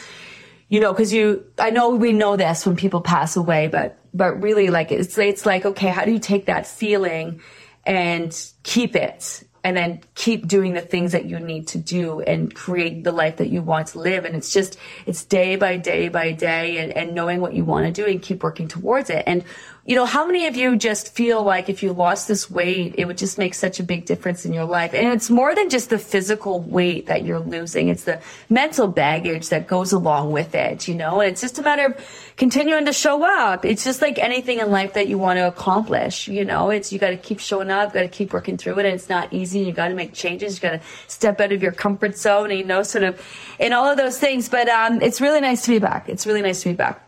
you 0.69 0.79
know, 0.79 0.95
cause 0.95 1.13
you, 1.13 1.45
I 1.59 1.71
know 1.71 1.91
we 1.91 2.13
know 2.13 2.37
this 2.37 2.65
when 2.65 2.77
people 2.77 3.01
pass 3.01 3.37
away, 3.37 3.67
but, 3.67 3.99
but 4.15 4.41
really 4.41 4.69
like 4.69 4.93
it's, 4.93 5.19
it's 5.19 5.45
like, 5.45 5.67
okay, 5.67 5.89
how 5.89 6.05
do 6.05 6.13
you 6.13 6.21
take 6.21 6.47
that 6.47 6.67
feeling 6.67 7.41
and 7.85 8.53
keep 8.63 8.95
it 8.95 9.43
and 9.65 9.77
then 9.77 10.01
keep 10.15 10.47
doing 10.47 10.73
the 10.73 10.81
things 10.81 11.13
that 11.13 11.25
you 11.25 11.39
need 11.41 11.69
to 11.69 11.79
do 11.79 12.21
and 12.21 12.55
create 12.55 13.05
the 13.05 13.13
life 13.13 13.39
that 13.39 13.49
you 13.49 13.63
want 13.63 13.89
to 13.89 13.99
live. 13.99 14.25
And 14.25 14.37
it's 14.37 14.53
just, 14.53 14.79
it's 15.07 15.25
day 15.25 15.57
by 15.57 15.77
day 15.77 16.09
by 16.09 16.33
day 16.33 16.79
and, 16.79 16.93
and 16.93 17.15
knowing 17.15 17.41
what 17.41 17.55
you 17.55 17.65
want 17.65 17.87
to 17.87 17.93
do 17.93 18.09
and 18.09 18.23
keep 18.23 18.43
working 18.43 18.69
towards 18.69 19.11
it. 19.11 19.25
And 19.27 19.45
you 19.89 19.95
know, 19.95 20.05
how 20.05 20.27
many 20.27 20.47
of 20.47 20.55
you 20.55 20.77
just 20.77 21.15
feel 21.15 21.43
like 21.43 21.71
if 21.71 21.83
you 21.83 21.95
lost 21.95 22.29
this 22.29 22.51
weight, 22.51 22.97
it 22.99 23.07
would 23.07 23.17
just 23.17 23.39
make 23.39 23.55
such 23.55 23.81
a 23.81 23.83
big 23.83 24.05
difference 24.05 24.45
in 24.45 24.53
your 24.53 24.67
life? 24.67 24.93
And 24.93 25.15
it's 25.15 25.31
more 25.31 25.55
than 25.55 25.71
just 25.71 25.89
the 25.89 25.99
physical 25.99 26.61
weight 26.61 27.07
that 27.07 27.25
you're 27.25 27.41
losing. 27.41 27.89
It's 27.89 28.05
the 28.05 28.21
mental 28.51 28.87
baggage 28.87 29.49
that 29.49 29.67
goes 29.67 29.93
along 29.93 30.31
with 30.33 30.55
it, 30.55 30.89
you 30.89 30.95
know, 30.95 31.23
and 31.23 31.31
it's 31.31 31.41
just 31.41 31.59
a 31.59 31.63
matter 31.63 31.87
of 31.87 32.35
continuing 32.37 32.85
to 32.85 32.93
show 32.93 33.25
up. 33.25 33.65
It's 33.65 33.83
just 33.83 34.03
like 34.03 34.19
anything 34.19 34.59
in 34.59 34.71
life 34.71 34.93
that 34.93 35.09
you 35.09 35.17
want 35.17 35.39
to 35.39 35.49
accomplish, 35.49 36.29
you 36.29 36.45
know, 36.45 36.69
it's, 36.69 36.93
you 36.93 36.99
got 36.99 37.11
to 37.11 37.17
keep 37.17 37.41
showing 37.41 37.71
up, 37.71 37.95
got 37.95 38.03
to 38.03 38.09
keep 38.09 38.35
working 38.35 38.59
through 38.59 38.79
it. 38.81 38.85
And 38.85 38.95
it's 38.95 39.09
not 39.09 39.33
easy. 39.33 39.61
You 39.61 39.73
got 39.73 39.89
to 39.89 39.95
make 39.95 40.13
changes. 40.13 40.57
You 40.57 40.69
got 40.69 40.73
to 40.73 40.81
step 41.07 41.41
out 41.41 41.51
of 41.51 41.63
your 41.63 41.73
comfort 41.73 42.19
zone 42.19 42.51
and, 42.51 42.59
you 42.59 42.67
know, 42.67 42.83
sort 42.83 43.05
of, 43.05 43.27
and 43.59 43.73
all 43.73 43.87
of 43.87 43.97
those 43.97 44.19
things. 44.19 44.51
But, 44.51 44.69
um, 44.69 45.01
it's 45.01 45.23
really 45.23 45.41
nice 45.41 45.63
to 45.63 45.71
be 45.71 45.79
back. 45.79 46.11
It's 46.11 46.27
really 46.27 46.43
nice 46.43 46.63
to 46.65 46.69
be 46.69 46.75
back. 46.75 47.08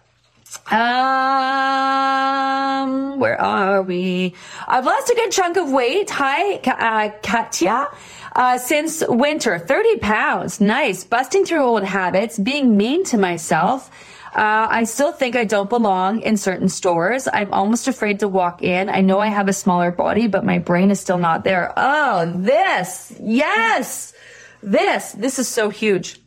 Um, 0.71 0.81
where 3.21 3.41
are 3.41 3.83
we? 3.83 4.35
I've 4.67 4.85
lost 4.85 5.11
a 5.11 5.15
good 5.15 5.31
chunk 5.31 5.57
of 5.57 5.71
weight. 5.71 6.11
Hi, 6.11 6.57
uh, 6.57 7.11
Katya. 7.23 7.89
Uh, 8.35 8.59
since 8.59 9.03
winter, 9.09 9.59
30 9.59 9.99
pounds. 9.99 10.61
Nice. 10.61 11.05
Busting 11.05 11.45
through 11.45 11.63
old 11.63 11.85
habits, 11.85 12.39
being 12.39 12.77
mean 12.77 13.05
to 13.05 13.17
myself. 13.19 13.91
Uh, 14.35 14.67
I 14.71 14.85
still 14.85 15.11
think 15.13 15.35
I 15.35 15.45
don't 15.45 15.69
belong 15.69 16.21
in 16.23 16.37
certain 16.37 16.69
stores. 16.69 17.27
I'm 17.33 17.53
almost 17.53 17.89
afraid 17.89 18.21
to 18.21 18.29
walk 18.29 18.63
in. 18.63 18.89
I 18.89 19.01
know 19.01 19.19
I 19.19 19.27
have 19.27 19.49
a 19.49 19.53
smaller 19.53 19.91
body, 19.91 20.29
but 20.29 20.45
my 20.45 20.61
brain 20.61 20.93
is 20.93 21.01
still 21.01 21.19
not 21.19 21.43
there. 21.43 21.73
Oh, 21.77 22.33
this. 22.37 23.13
Yes. 23.21 24.15
This. 24.63 25.13
This 25.13 25.41
is 25.41 25.49
so 25.49 25.69
huge. 25.69 26.21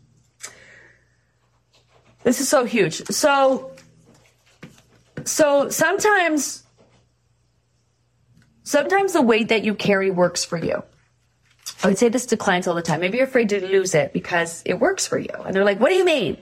This 2.23 2.41
is 2.41 2.49
so 2.49 2.65
huge. 2.65 3.05
So, 3.07 3.72
so 5.25 5.69
sometimes, 5.69 6.63
sometimes 8.63 9.13
the 9.13 9.21
weight 9.21 9.49
that 9.49 9.63
you 9.63 9.75
carry 9.75 10.11
works 10.11 10.43
for 10.45 10.57
you. 10.57 10.83
I 11.83 11.87
would 11.87 11.97
say 11.97 12.09
this 12.09 12.25
to 12.27 12.37
clients 12.37 12.67
all 12.67 12.75
the 12.75 12.81
time. 12.81 13.01
Maybe 13.01 13.17
you're 13.17 13.27
afraid 13.27 13.49
to 13.49 13.65
lose 13.65 13.93
it 13.93 14.13
because 14.13 14.63
it 14.65 14.79
works 14.79 15.05
for 15.05 15.17
you. 15.17 15.33
And 15.45 15.55
they're 15.55 15.65
like, 15.65 15.79
what 15.79 15.89
do 15.89 15.95
you 15.95 16.05
mean? 16.05 16.37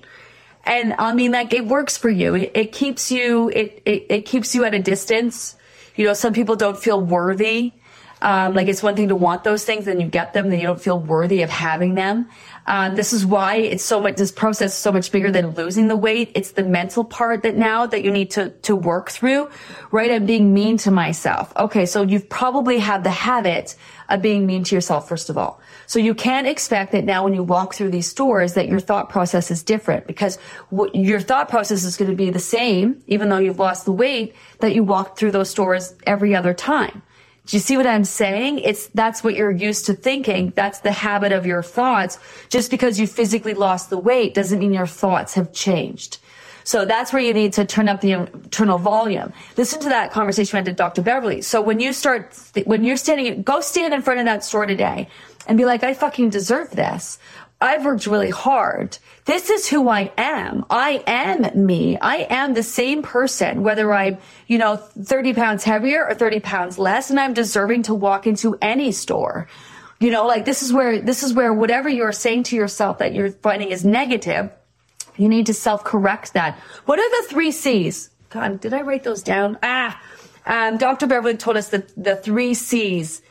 And 0.65 0.93
I 0.99 1.13
mean, 1.13 1.31
like, 1.31 1.53
it 1.53 1.65
works 1.65 1.97
for 1.97 2.09
you. 2.09 2.35
It, 2.35 2.51
it 2.53 2.71
keeps 2.71 3.11
you, 3.11 3.49
it, 3.49 3.81
it, 3.85 4.05
it, 4.09 4.25
keeps 4.25 4.53
you 4.53 4.63
at 4.63 4.75
a 4.75 4.79
distance. 4.79 5.55
You 5.95 6.05
know, 6.05 6.13
some 6.13 6.33
people 6.33 6.55
don't 6.55 6.77
feel 6.77 7.01
worthy. 7.01 7.73
Um, 8.21 8.53
like 8.53 8.67
it's 8.67 8.83
one 8.83 8.95
thing 8.95 9.07
to 9.07 9.15
want 9.15 9.43
those 9.43 9.65
things 9.65 9.87
and 9.87 9.99
you 9.99 10.07
get 10.07 10.33
them, 10.33 10.49
then 10.49 10.59
you 10.59 10.67
don't 10.67 10.81
feel 10.81 10.99
worthy 10.99 11.41
of 11.41 11.49
having 11.49 11.95
them. 11.95 12.29
Uh, 12.67 12.93
this 12.93 13.13
is 13.13 13.25
why 13.25 13.55
it's 13.55 13.83
so 13.83 13.99
much, 13.99 14.15
this 14.17 14.31
process 14.31 14.73
is 14.73 14.77
so 14.77 14.91
much 14.91 15.11
bigger 15.11 15.31
than 15.31 15.55
losing 15.55 15.87
the 15.87 15.95
weight. 15.95 16.31
It's 16.35 16.51
the 16.51 16.63
mental 16.63 17.03
part 17.03 17.41
that 17.43 17.55
now 17.55 17.87
that 17.87 18.03
you 18.03 18.11
need 18.11 18.31
to, 18.31 18.49
to 18.49 18.75
work 18.75 19.09
through, 19.09 19.49
right? 19.89 20.11
I'm 20.11 20.27
being 20.27 20.53
mean 20.53 20.77
to 20.77 20.91
myself. 20.91 21.51
Okay. 21.57 21.87
So 21.87 22.03
you've 22.03 22.29
probably 22.29 22.77
had 22.77 23.03
the 23.03 23.09
habit 23.09 23.75
of 24.09 24.21
being 24.21 24.45
mean 24.45 24.63
to 24.65 24.75
yourself, 24.75 25.09
first 25.09 25.29
of 25.29 25.37
all. 25.37 25.59
So 25.87 25.97
you 25.97 26.13
can't 26.13 26.45
expect 26.45 26.91
that 26.91 27.03
now 27.03 27.23
when 27.23 27.33
you 27.33 27.41
walk 27.43 27.73
through 27.73 27.89
these 27.89 28.07
stores 28.07 28.53
that 28.53 28.67
your 28.67 28.79
thought 28.79 29.09
process 29.09 29.49
is 29.49 29.63
different 29.63 30.05
because 30.05 30.37
what, 30.69 30.93
your 30.93 31.19
thought 31.19 31.49
process 31.49 31.83
is 31.83 31.97
going 31.97 32.11
to 32.11 32.17
be 32.17 32.29
the 32.29 32.39
same, 32.39 33.01
even 33.07 33.29
though 33.29 33.39
you've 33.39 33.59
lost 33.59 33.85
the 33.85 33.91
weight 33.91 34.35
that 34.59 34.75
you 34.75 34.83
walk 34.83 35.17
through 35.17 35.31
those 35.31 35.49
stores 35.49 35.95
every 36.05 36.35
other 36.35 36.53
time. 36.53 37.01
Do 37.47 37.57
you 37.57 37.59
see 37.59 37.75
what 37.75 37.87
I'm 37.87 38.05
saying? 38.05 38.59
It's, 38.59 38.87
that's 38.87 39.23
what 39.23 39.35
you're 39.35 39.51
used 39.51 39.87
to 39.87 39.93
thinking. 39.93 40.53
That's 40.55 40.79
the 40.79 40.91
habit 40.91 41.31
of 41.31 41.45
your 41.45 41.63
thoughts. 41.63 42.19
Just 42.49 42.69
because 42.69 42.99
you 42.99 43.07
physically 43.07 43.53
lost 43.53 43.89
the 43.89 43.97
weight 43.97 44.33
doesn't 44.33 44.59
mean 44.59 44.73
your 44.73 44.87
thoughts 44.87 45.33
have 45.33 45.51
changed. 45.51 46.19
So 46.63 46.85
that's 46.85 47.11
where 47.11 47.21
you 47.21 47.33
need 47.33 47.53
to 47.53 47.65
turn 47.65 47.89
up 47.89 48.01
the 48.01 48.11
internal 48.11 48.77
volume. 48.77 49.33
Listen 49.57 49.79
to 49.81 49.89
that 49.89 50.11
conversation 50.11 50.57
I 50.57 50.61
with 50.61 50.75
Dr. 50.75 51.01
Beverly. 51.01 51.41
So 51.41 51.61
when 51.61 51.79
you 51.79 51.93
start, 51.93 52.37
when 52.65 52.83
you're 52.83 52.97
standing, 52.97 53.41
go 53.41 53.61
stand 53.61 53.93
in 53.93 54.01
front 54.01 54.19
of 54.19 54.25
that 54.27 54.43
store 54.43 54.65
today 54.65 55.09
and 55.47 55.57
be 55.57 55.65
like, 55.65 55.83
I 55.83 55.93
fucking 55.93 56.29
deserve 56.29 56.69
this. 56.71 57.17
I've 57.61 57.85
worked 57.85 58.07
really 58.07 58.31
hard. 58.31 58.97
This 59.25 59.51
is 59.51 59.67
who 59.67 59.87
I 59.87 60.11
am. 60.17 60.65
I 60.69 61.03
am 61.05 61.65
me. 61.65 61.97
I 61.99 62.27
am 62.29 62.55
the 62.55 62.63
same 62.63 63.03
person, 63.03 63.61
whether 63.61 63.93
I'm, 63.93 64.17
you 64.47 64.57
know, 64.57 64.77
30 64.77 65.33
pounds 65.33 65.63
heavier 65.63 66.07
or 66.07 66.15
30 66.15 66.39
pounds 66.39 66.79
less, 66.79 67.11
and 67.11 67.19
I'm 67.19 67.35
deserving 67.35 67.83
to 67.83 67.93
walk 67.93 68.25
into 68.25 68.57
any 68.61 68.91
store. 68.91 69.47
You 69.99 70.09
know, 70.09 70.25
like 70.25 70.45
this 70.45 70.63
is 70.63 70.73
where, 70.73 70.99
this 70.99 71.21
is 71.21 71.33
where 71.33 71.53
whatever 71.53 71.87
you're 71.87 72.11
saying 72.11 72.43
to 72.43 72.55
yourself 72.55 72.97
that 72.97 73.13
you're 73.13 73.29
finding 73.29 73.69
is 73.69 73.85
negative, 73.85 74.49
you 75.15 75.29
need 75.29 75.45
to 75.45 75.53
self 75.53 75.83
correct 75.83 76.33
that. 76.33 76.57
What 76.85 76.97
are 76.97 77.21
the 77.21 77.27
three 77.29 77.51
C's? 77.51 78.09
God, 78.29 78.59
did 78.59 78.73
I 78.73 78.81
write 78.81 79.03
those 79.03 79.21
down? 79.21 79.59
Ah, 79.61 80.01
um, 80.47 80.77
Dr. 80.77 81.05
Beverly 81.05 81.37
told 81.37 81.57
us 81.57 81.69
that 81.69 81.91
the 82.01 82.15
three 82.15 82.55
C's 82.55 83.21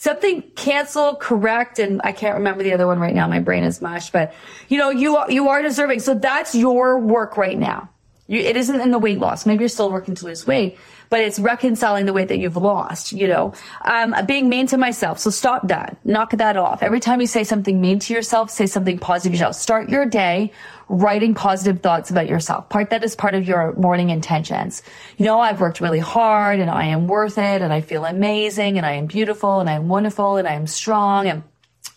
something 0.00 0.40
cancel, 0.56 1.14
correct, 1.14 1.78
and 1.78 2.00
I 2.02 2.12
can't 2.12 2.36
remember 2.36 2.62
the 2.62 2.72
other 2.72 2.86
one 2.86 2.98
right 2.98 3.14
now. 3.14 3.28
My 3.28 3.40
brain 3.40 3.64
is 3.64 3.82
mush, 3.82 4.10
but 4.10 4.32
you 4.68 4.78
know, 4.78 4.88
you 4.88 5.22
you 5.28 5.48
are 5.50 5.62
deserving. 5.62 6.00
So 6.00 6.14
that's 6.14 6.54
your 6.54 6.98
work 6.98 7.36
right 7.36 7.58
now. 7.58 7.90
You, 8.26 8.40
it 8.40 8.56
isn't 8.56 8.80
in 8.80 8.92
the 8.92 8.98
weight 8.98 9.18
loss. 9.18 9.44
Maybe 9.44 9.60
you're 9.60 9.68
still 9.68 9.92
working 9.92 10.14
to 10.14 10.24
lose 10.24 10.46
weight, 10.46 10.78
but 11.10 11.20
it's 11.20 11.40
reconciling 11.40 12.06
the 12.06 12.12
way 12.12 12.24
that 12.24 12.38
you've 12.38 12.56
lost, 12.56 13.12
you 13.12 13.26
know, 13.26 13.52
um, 13.84 14.14
being 14.26 14.48
mean 14.48 14.68
to 14.68 14.78
myself. 14.78 15.18
So 15.18 15.30
stop 15.30 15.66
that. 15.68 15.98
Knock 16.04 16.30
that 16.30 16.56
off. 16.56 16.82
Every 16.82 17.00
time 17.00 17.20
you 17.20 17.26
say 17.26 17.42
something 17.42 17.80
mean 17.80 17.98
to 17.98 18.14
yourself, 18.14 18.48
say 18.48 18.66
something 18.66 18.98
positive 18.98 19.32
yourself. 19.32 19.56
Start 19.56 19.88
your 19.88 20.06
day 20.06 20.52
writing 20.88 21.34
positive 21.34 21.82
thoughts 21.82 22.10
about 22.10 22.28
yourself. 22.28 22.68
Part 22.68 22.90
that 22.90 23.04
is 23.04 23.14
part 23.16 23.34
of 23.34 23.46
your 23.46 23.74
morning 23.74 24.10
intentions. 24.10 24.82
You 25.18 25.24
know, 25.24 25.40
I've 25.40 25.60
worked 25.60 25.80
really 25.80 25.98
hard 25.98 26.60
and 26.60 26.70
I 26.70 26.86
am 26.86 27.08
worth 27.08 27.38
it 27.38 27.60
and 27.60 27.72
I 27.72 27.80
feel 27.80 28.04
amazing 28.04 28.76
and 28.76 28.86
I 28.86 28.92
am 28.92 29.06
beautiful 29.06 29.60
and 29.60 29.68
I 29.68 29.74
am 29.74 29.88
wonderful 29.88 30.36
and 30.36 30.46
I 30.46 30.54
am 30.54 30.66
strong 30.66 31.26
and 31.26 31.42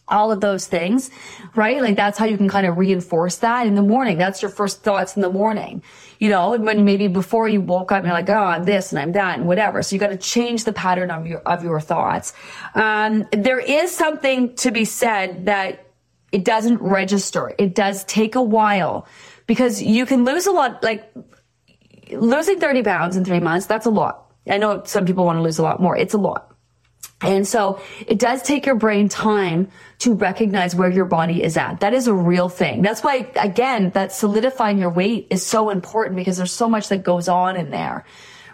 all 0.08 0.32
of 0.32 0.42
those 0.42 0.68
things, 0.68 1.10
right? 1.56 1.82
Like 1.82 1.96
that's 1.96 2.18
how 2.18 2.26
you 2.26 2.38
can 2.38 2.50
kind 2.50 2.68
of 2.68 2.78
reinforce 2.78 3.38
that 3.38 3.68
in 3.68 3.76
the 3.76 3.82
morning. 3.82 4.18
That's 4.18 4.42
your 4.42 4.52
first 4.52 4.84
thoughts 4.84 5.16
in 5.16 5.22
the 5.22 5.32
morning, 5.32 5.82
you 6.24 6.30
know, 6.30 6.58
when 6.58 6.86
maybe 6.86 7.10
before 7.10 7.50
you 7.50 7.60
woke 7.60 7.92
up 7.92 8.06
you're 8.06 8.14
like, 8.14 8.30
oh, 8.30 8.34
I'm 8.34 8.64
this 8.64 8.94
and 8.94 9.00
I'm 9.02 9.12
that 9.12 9.40
and 9.40 9.46
whatever. 9.46 9.84
So 9.84 9.94
you 9.94 10.00
got 10.00 10.08
to 10.08 10.18
change 10.18 10.64
the 10.64 10.72
pattern 10.72 11.12
of 11.12 11.28
your, 11.28 11.40
of 11.40 11.66
your 11.66 11.82
thoughts. 11.82 12.32
Um, 12.76 13.28
there 13.34 13.60
is 13.60 13.94
something 13.94 14.56
to 14.56 14.72
be 14.72 14.86
said 14.86 15.48
that 15.48 15.86
it 16.32 16.46
doesn't 16.46 16.82
register. 16.82 17.54
It 17.58 17.76
does 17.76 18.06
take 18.06 18.36
a 18.36 18.42
while 18.42 19.06
because 19.48 19.84
you 19.84 20.06
can 20.06 20.24
lose 20.24 20.48
a 20.48 20.54
lot, 20.54 20.82
like 20.82 21.14
losing 22.14 22.58
30 22.58 22.84
pounds 22.84 23.18
in 23.18 23.26
three 23.26 23.42
months. 23.42 23.66
That's 23.66 23.86
a 23.86 23.92
lot. 23.92 24.32
I 24.48 24.60
know 24.60 24.82
some 24.86 25.06
people 25.06 25.26
want 25.26 25.40
to 25.40 25.42
lose 25.42 25.60
a 25.60 25.64
lot 25.64 25.82
more. 25.82 25.98
It's 25.98 26.14
a 26.14 26.18
lot. 26.18 26.53
And 27.24 27.48
so 27.48 27.82
it 28.06 28.20
does 28.20 28.42
take 28.44 28.66
your 28.66 28.76
brain 28.76 29.10
time 29.10 29.70
to 30.00 30.14
recognize 30.14 30.76
where 30.76 30.92
your 30.92 31.06
body 31.06 31.42
is 31.42 31.56
at. 31.58 31.80
That 31.80 31.94
is 31.94 32.08
a 32.08 32.14
real 32.14 32.50
thing. 32.50 32.82
That's 32.82 33.04
why, 33.04 33.32
again, 33.38 33.92
that 33.92 34.12
solidifying 34.12 34.78
your 34.78 34.90
weight 34.90 35.28
is 35.30 35.46
so 35.46 35.70
important 35.70 36.18
because 36.18 36.38
there's 36.38 36.52
so 36.52 36.70
much 36.70 36.90
that 36.90 37.04
goes 37.04 37.28
on 37.28 37.56
in 37.56 37.72
there 37.72 38.06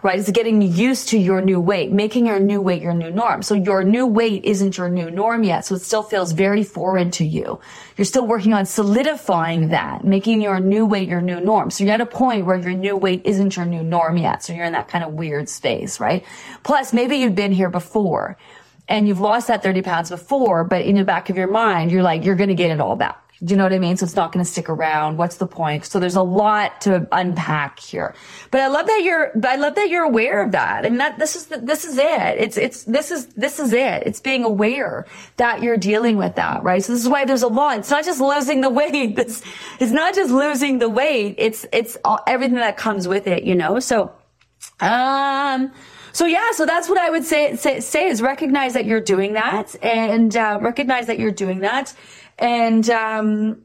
right? 0.01 0.19
It's 0.19 0.31
getting 0.31 0.61
used 0.61 1.09
to 1.09 1.17
your 1.17 1.41
new 1.41 1.59
weight, 1.59 1.91
making 1.91 2.25
your 2.25 2.39
new 2.39 2.61
weight 2.61 2.81
your 2.81 2.93
new 2.93 3.11
norm. 3.11 3.41
So 3.41 3.53
your 3.53 3.83
new 3.83 4.05
weight 4.05 4.45
isn't 4.45 4.77
your 4.77 4.89
new 4.89 5.11
norm 5.11 5.43
yet. 5.43 5.65
So 5.65 5.75
it 5.75 5.81
still 5.81 6.03
feels 6.03 6.31
very 6.31 6.63
foreign 6.63 7.11
to 7.11 7.25
you. 7.25 7.59
You're 7.97 8.05
still 8.05 8.25
working 8.25 8.53
on 8.53 8.65
solidifying 8.65 9.69
that, 9.69 10.05
making 10.05 10.41
your 10.41 10.59
new 10.59 10.85
weight 10.85 11.09
your 11.09 11.21
new 11.21 11.39
norm. 11.41 11.69
So 11.69 11.83
you're 11.83 11.93
at 11.93 12.01
a 12.01 12.05
point 12.05 12.45
where 12.45 12.57
your 12.57 12.73
new 12.73 12.95
weight 12.95 13.21
isn't 13.25 13.57
your 13.57 13.65
new 13.65 13.83
norm 13.83 14.17
yet. 14.17 14.43
So 14.43 14.53
you're 14.53 14.65
in 14.65 14.73
that 14.73 14.87
kind 14.87 15.03
of 15.03 15.13
weird 15.13 15.49
space, 15.49 15.99
right? 15.99 16.23
Plus, 16.63 16.93
maybe 16.93 17.17
you've 17.17 17.35
been 17.35 17.51
here 17.51 17.69
before 17.69 18.37
and 18.89 19.07
you've 19.07 19.19
lost 19.19 19.47
that 19.47 19.61
30 19.61 19.83
pounds 19.83 20.09
before, 20.09 20.63
but 20.63 20.81
in 20.81 20.95
the 20.95 21.05
back 21.05 21.29
of 21.29 21.37
your 21.37 21.47
mind, 21.47 21.91
you're 21.91 22.03
like, 22.03 22.25
you're 22.25 22.35
going 22.35 22.49
to 22.49 22.55
get 22.55 22.71
it 22.71 22.81
all 22.81 22.95
back 22.95 23.23
Do 23.39 23.53
you 23.53 23.55
know 23.57 23.63
what 23.63 23.71
I 23.71 23.77
mean? 23.77 23.95
So 23.97 24.03
it's 24.03 24.15
not 24.15 24.31
going 24.31 24.43
to 24.43 24.51
stick 24.51 24.67
around. 24.67 25.17
What's 25.17 25.37
the 25.37 25.45
point? 25.45 25.85
So 25.85 25.99
there's 25.99 26.15
a 26.15 26.23
lot 26.23 26.81
to 26.81 27.07
unpack 27.11 27.79
here. 27.79 28.15
But 28.49 28.61
I 28.61 28.67
love 28.67 28.87
that 28.87 29.01
you're, 29.03 29.31
I 29.45 29.57
love 29.57 29.75
that 29.75 29.89
you're 29.89 30.03
aware 30.03 30.43
of 30.43 30.53
that. 30.53 30.85
And 30.85 30.99
that 30.99 31.19
this 31.19 31.35
is, 31.35 31.45
the, 31.45 31.59
this 31.59 31.85
is 31.85 31.99
it. 31.99 32.37
It's, 32.39 32.57
it's, 32.57 32.83
this 32.85 33.11
is, 33.11 33.27
this 33.27 33.59
is 33.59 33.73
it. 33.73 34.03
It's 34.07 34.19
being 34.19 34.43
aware 34.43 35.05
that 35.37 35.61
you're 35.61 35.77
dealing 35.77 36.17
with 36.17 36.35
that, 36.35 36.63
right? 36.63 36.83
So 36.83 36.91
this 36.91 37.03
is 37.03 37.09
why 37.09 37.25
there's 37.25 37.43
a 37.43 37.47
lot. 37.47 37.77
It's 37.77 37.91
not 37.91 38.03
just 38.03 38.19
losing 38.19 38.61
the 38.61 38.71
weight. 38.71 39.19
It's, 39.19 39.43
it's 39.79 39.91
not 39.91 40.15
just 40.15 40.31
losing 40.31 40.79
the 40.79 40.89
weight. 40.89 41.35
It's, 41.37 41.65
it's 41.71 41.95
all, 42.03 42.19
everything 42.25 42.55
that 42.55 42.75
comes 42.77 43.07
with 43.07 43.27
it, 43.27 43.43
you 43.43 43.53
know? 43.53 43.79
So, 43.79 44.11
um, 44.79 45.71
so 46.11 46.25
yeah, 46.25 46.51
so 46.53 46.65
that's 46.65 46.89
what 46.89 46.97
I 46.97 47.09
would 47.09 47.25
say, 47.25 47.55
say, 47.55 47.79
say 47.79 48.07
is 48.07 48.21
recognize 48.21 48.73
that 48.73 48.85
you're 48.85 49.01
doing 49.01 49.33
that 49.33 49.75
and, 49.83 50.35
uh, 50.35 50.59
recognize 50.61 51.07
that 51.07 51.19
you're 51.19 51.31
doing 51.31 51.59
that. 51.59 51.93
And, 52.37 52.89
um, 52.89 53.61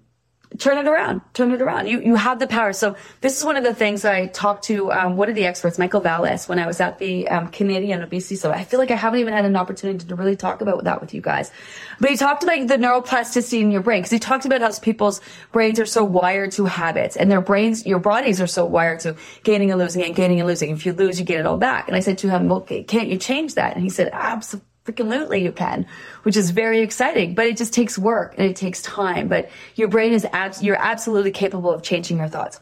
turn 0.59 0.78
it 0.78 0.86
around, 0.86 1.20
turn 1.32 1.52
it 1.52 1.61
around. 1.61 1.88
You, 1.88 2.00
you 2.00 2.14
have 2.14 2.38
the 2.38 2.46
power. 2.46 2.72
So 2.72 2.96
this 3.20 3.38
is 3.38 3.44
one 3.44 3.57
of 3.57 3.64
the 3.64 3.74
things 3.74 4.05
I 4.05 4.26
talked 4.26 4.64
to, 4.64 4.92
um, 4.92 5.16
one 5.16 5.28
of 5.28 5.34
the 5.34 5.46
experts, 5.46 5.78
Michael 5.78 6.00
Vallis, 6.00 6.48
when 6.48 6.59
I 6.59 6.66
was 6.66 6.80
at 6.80 6.98
the, 6.98 7.28
um, 7.28 7.48
Canadian 7.48 8.02
Obesity. 8.02 8.36
So 8.36 8.52
I 8.52 8.64
feel 8.64 8.78
like 8.78 8.90
I 8.90 8.96
haven't 8.96 9.20
even 9.20 9.32
had 9.32 9.44
an 9.44 9.57
opportunity 9.57 10.07
to 10.07 10.14
really 10.14 10.36
talk 10.36 10.61
about 10.61 10.84
that 10.84 11.00
with 11.00 11.14
you 11.14 11.20
guys. 11.20 11.50
But 12.00 12.11
he 12.11 12.16
talked 12.16 12.42
about 12.44 12.66
the 12.68 12.76
neuroplasticity 12.76 13.61
in 13.61 13.70
your 13.70 13.82
brain 13.82 14.00
because 14.00 14.12
he 14.12 14.18
talked 14.18 14.44
about 14.44 14.61
how 14.61 14.70
people's 14.80 15.20
brains 15.52 15.80
are 15.80 15.86
so 15.86 16.05
wired 16.05 16.52
to 16.52 16.66
habits 16.66 17.16
and 17.16 17.30
their 17.30 17.40
brains, 17.40 17.86
your 17.86 17.98
bodies 17.98 18.40
are 18.40 18.46
so 18.46 18.64
wired 18.64 19.00
to 19.00 19.16
gaining 19.42 19.70
and 19.70 19.80
losing 19.80 20.05
and 20.05 20.14
gaining 20.14 20.40
and 20.40 20.46
losing. 20.46 20.70
If 20.70 20.86
you 20.86 20.92
lose, 20.92 21.18
you 21.18 21.24
get 21.24 21.40
it 21.40 21.46
all 21.46 21.57
back. 21.57 21.88
And 21.88 21.96
I 21.96 22.00
said 22.00 22.18
to 22.18 22.30
him, 22.30 22.48
well, 22.48 22.61
can't 22.61 23.09
you 23.09 23.18
change 23.18 23.55
that? 23.55 23.74
And 23.74 23.82
he 23.82 23.90
said, 23.90 24.11
absolutely 24.12 24.68
freaking 24.85 25.09
you 25.41 25.53
can, 25.53 25.87
which 26.24 26.37
is 26.37 26.51
very 26.51 26.80
exciting, 26.80 27.35
but 27.35 27.47
it 27.47 27.57
just 27.57 27.72
takes 27.72 27.99
work 27.99 28.35
and 28.37 28.49
it 28.49 28.57
takes 28.57 28.82
time. 28.82 29.28
But 29.28 29.51
your 29.76 29.89
brain 29.89 30.12
is 30.12 30.26
abs- 30.32 30.62
you're 30.62 30.76
absolutely 30.76 31.30
capable 31.30 31.70
of 31.70 31.82
changing 31.82 32.18
your 32.18 32.28
thoughts 32.28 32.61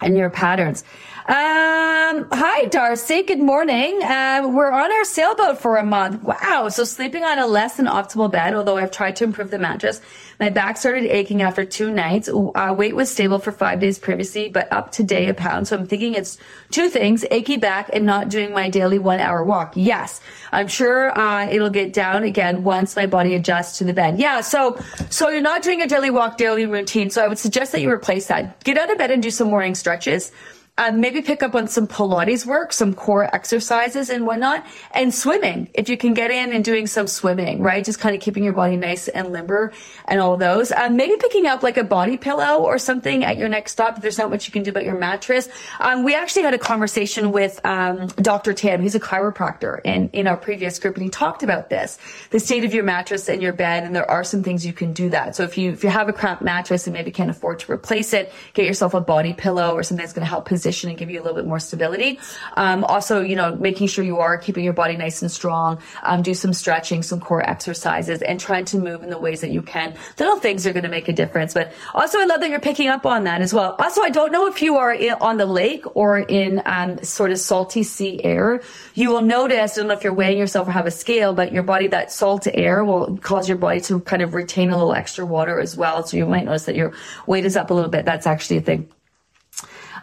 and 0.00 0.16
your 0.16 0.30
patterns. 0.30 0.84
Um, 1.26 2.26
hi, 2.32 2.64
Darcy. 2.70 3.22
Good 3.22 3.40
morning. 3.40 4.02
Uh, 4.02 4.48
we're 4.50 4.70
on 4.70 4.90
our 4.90 5.04
sailboat 5.04 5.58
for 5.60 5.76
a 5.76 5.84
month. 5.84 6.22
Wow. 6.22 6.68
So 6.70 6.84
sleeping 6.84 7.22
on 7.22 7.38
a 7.38 7.46
less 7.46 7.76
than 7.76 7.86
optimal 7.86 8.30
bed, 8.30 8.54
although 8.54 8.78
I've 8.78 8.90
tried 8.90 9.16
to 9.16 9.24
improve 9.24 9.50
the 9.50 9.58
mattress. 9.58 10.00
My 10.40 10.50
back 10.50 10.78
started 10.78 11.04
aching 11.04 11.42
after 11.42 11.64
two 11.64 11.90
nights. 11.90 12.30
Uh, 12.30 12.74
weight 12.78 12.94
was 12.94 13.10
stable 13.10 13.40
for 13.40 13.52
five 13.52 13.80
days 13.80 13.98
previously, 13.98 14.48
but 14.48 14.72
up 14.72 14.92
today 14.92 15.28
a 15.28 15.34
pound. 15.34 15.68
So 15.68 15.76
I'm 15.76 15.86
thinking 15.86 16.14
it's 16.14 16.38
two 16.70 16.88
things, 16.88 17.26
achy 17.30 17.56
back 17.56 17.90
and 17.92 18.06
not 18.06 18.30
doing 18.30 18.54
my 18.54 18.70
daily 18.70 18.98
one 18.98 19.20
hour 19.20 19.44
walk. 19.44 19.72
Yes. 19.74 20.20
I'm 20.50 20.68
sure, 20.68 21.18
uh, 21.18 21.48
it'll 21.50 21.68
get 21.68 21.92
down 21.92 22.22
again 22.22 22.62
once 22.62 22.96
my 22.96 23.04
body 23.04 23.34
adjusts 23.34 23.78
to 23.78 23.84
the 23.84 23.92
bed. 23.92 24.18
Yeah. 24.18 24.40
So, 24.40 24.80
so 25.10 25.28
you're 25.28 25.42
not 25.42 25.62
doing 25.62 25.82
a 25.82 25.86
daily 25.86 26.10
walk, 26.10 26.38
daily 26.38 26.64
routine. 26.64 27.10
So 27.10 27.22
I 27.22 27.28
would 27.28 27.38
suggest 27.38 27.72
that 27.72 27.82
you 27.82 27.90
replace 27.90 28.28
that. 28.28 28.62
Get 28.64 28.78
out 28.78 28.90
of 28.90 28.96
bed 28.96 29.10
and 29.10 29.22
do 29.22 29.30
some 29.30 29.48
morning 29.50 29.74
stretches 29.74 29.87
stretches 29.88 30.32
um, 30.78 31.00
maybe 31.00 31.20
pick 31.20 31.42
up 31.42 31.54
on 31.54 31.66
some 31.66 31.86
Pilates 31.86 32.46
work, 32.46 32.72
some 32.72 32.94
core 32.94 33.34
exercises 33.34 34.08
and 34.08 34.24
whatnot, 34.24 34.64
and 34.92 35.12
swimming. 35.12 35.68
If 35.74 35.88
you 35.88 35.96
can 35.96 36.14
get 36.14 36.30
in 36.30 36.52
and 36.52 36.64
doing 36.64 36.86
some 36.86 37.08
swimming, 37.08 37.60
right? 37.60 37.84
Just 37.84 37.98
kind 37.98 38.14
of 38.14 38.22
keeping 38.22 38.44
your 38.44 38.52
body 38.52 38.76
nice 38.76 39.08
and 39.08 39.32
limber 39.32 39.72
and 40.06 40.20
all 40.20 40.36
those. 40.36 40.70
Um, 40.70 40.96
maybe 40.96 41.16
picking 41.16 41.46
up 41.46 41.64
like 41.64 41.76
a 41.76 41.84
body 41.84 42.16
pillow 42.16 42.62
or 42.62 42.78
something 42.78 43.24
at 43.24 43.36
your 43.36 43.48
next 43.48 43.72
stop 43.72 44.00
there's 44.00 44.18
not 44.18 44.30
much 44.30 44.46
you 44.46 44.52
can 44.52 44.62
do 44.62 44.70
about 44.70 44.84
your 44.84 44.96
mattress. 44.96 45.48
Um, 45.80 46.04
we 46.04 46.14
actually 46.14 46.42
had 46.42 46.54
a 46.54 46.58
conversation 46.58 47.32
with 47.32 47.60
um, 47.64 48.06
Dr. 48.06 48.54
Tim. 48.54 48.80
He's 48.80 48.94
a 48.94 49.00
chiropractor 49.00 49.80
in, 49.84 50.08
in 50.10 50.28
our 50.28 50.36
previous 50.36 50.78
group, 50.78 50.94
and 50.94 51.02
he 51.02 51.10
talked 51.10 51.42
about 51.42 51.70
this, 51.70 51.98
the 52.30 52.38
state 52.38 52.64
of 52.64 52.72
your 52.72 52.84
mattress 52.84 53.28
and 53.28 53.42
your 53.42 53.52
bed, 53.52 53.82
and 53.82 53.96
there 53.96 54.08
are 54.08 54.22
some 54.22 54.44
things 54.44 54.64
you 54.64 54.72
can 54.72 54.92
do 54.92 55.10
that. 55.10 55.34
So 55.34 55.42
if 55.42 55.58
you 55.58 55.72
if 55.72 55.82
you 55.82 55.90
have 55.90 56.08
a 56.08 56.12
crap 56.12 56.40
mattress 56.40 56.86
and 56.86 56.94
maybe 56.94 57.10
can't 57.10 57.30
afford 57.30 57.58
to 57.60 57.72
replace 57.72 58.12
it, 58.12 58.32
get 58.54 58.64
yourself 58.64 58.94
a 58.94 59.00
body 59.00 59.32
pillow 59.32 59.72
or 59.72 59.82
something 59.82 60.04
that's 60.04 60.12
going 60.12 60.24
to 60.24 60.30
help 60.30 60.44
position 60.44 60.67
position 60.68 60.90
and 60.90 60.98
give 60.98 61.10
you 61.10 61.18
a 61.18 61.24
little 61.24 61.36
bit 61.36 61.46
more 61.46 61.58
stability. 61.58 62.18
Um, 62.54 62.84
also, 62.84 63.22
you 63.22 63.36
know, 63.36 63.56
making 63.56 63.88
sure 63.88 64.04
you 64.04 64.18
are 64.18 64.36
keeping 64.36 64.64
your 64.64 64.74
body 64.74 64.96
nice 64.96 65.22
and 65.22 65.30
strong. 65.30 65.78
Um, 66.02 66.20
do 66.22 66.34
some 66.34 66.52
stretching, 66.52 67.02
some 67.02 67.20
core 67.20 67.42
exercises, 67.48 68.20
and 68.20 68.38
trying 68.38 68.66
to 68.66 68.78
move 68.78 69.02
in 69.02 69.08
the 69.08 69.18
ways 69.18 69.40
that 69.40 69.50
you 69.50 69.62
can. 69.62 69.94
Little 70.18 70.38
things 70.38 70.66
are 70.66 70.74
going 70.74 70.84
to 70.84 70.90
make 70.90 71.08
a 71.08 71.12
difference. 71.12 71.54
But 71.54 71.72
also, 71.94 72.18
I 72.18 72.26
love 72.26 72.40
that 72.40 72.50
you're 72.50 72.60
picking 72.60 72.88
up 72.88 73.06
on 73.06 73.24
that 73.24 73.40
as 73.40 73.54
well. 73.54 73.76
Also, 73.78 74.02
I 74.02 74.10
don't 74.10 74.30
know 74.30 74.46
if 74.46 74.60
you 74.60 74.76
are 74.76 74.92
in, 74.92 75.14
on 75.20 75.38
the 75.38 75.46
lake 75.46 75.84
or 75.96 76.18
in 76.18 76.60
um, 76.66 77.02
sort 77.02 77.30
of 77.30 77.38
salty 77.38 77.82
sea 77.82 78.22
air. 78.22 78.60
You 78.94 79.10
will 79.10 79.22
notice, 79.22 79.72
I 79.72 79.80
don't 79.80 79.88
know 79.88 79.94
if 79.94 80.04
you're 80.04 80.12
weighing 80.12 80.38
yourself 80.38 80.68
or 80.68 80.72
have 80.72 80.86
a 80.86 80.90
scale, 80.90 81.32
but 81.32 81.52
your 81.52 81.62
body, 81.62 81.86
that 81.88 82.12
salt 82.12 82.46
air 82.52 82.84
will 82.84 83.16
cause 83.18 83.48
your 83.48 83.58
body 83.58 83.80
to 83.82 84.00
kind 84.00 84.20
of 84.20 84.34
retain 84.34 84.68
a 84.68 84.76
little 84.76 84.92
extra 84.92 85.24
water 85.24 85.58
as 85.60 85.76
well. 85.76 86.04
So 86.04 86.16
you 86.18 86.26
might 86.26 86.44
notice 86.44 86.66
that 86.66 86.76
your 86.76 86.92
weight 87.26 87.46
is 87.46 87.56
up 87.56 87.70
a 87.70 87.74
little 87.74 87.90
bit. 87.90 88.04
That's 88.04 88.26
actually 88.26 88.58
a 88.58 88.62
thing. 88.62 88.90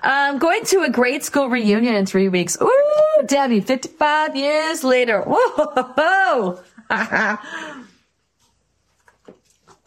I'm 0.06 0.38
going 0.38 0.64
to 0.66 0.84
a 0.84 0.90
grade 0.90 1.24
school 1.24 1.50
reunion 1.50 1.96
in 1.96 2.06
three 2.06 2.30
weeks. 2.30 2.56
Ooh, 2.62 3.24
Debbie, 3.26 3.62
55 3.62 4.36
years 4.36 4.84
later. 4.84 5.22
Whoa. 5.26 6.60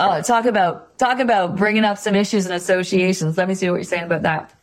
oh, 0.01 0.23
talk 0.23 0.45
about, 0.45 0.99
talk 0.99 1.21
about 1.21 1.55
bringing 1.57 1.85
up 1.85 1.99
some 1.99 2.17
issues 2.17 2.47
and 2.47 2.55
associations. 2.57 3.39
Let 3.39 3.47
me 3.47 3.55
see 3.55 3.71
what 3.71 3.77
you're 3.77 3.85
saying 3.85 4.05
about 4.05 4.23
that. 4.23 4.58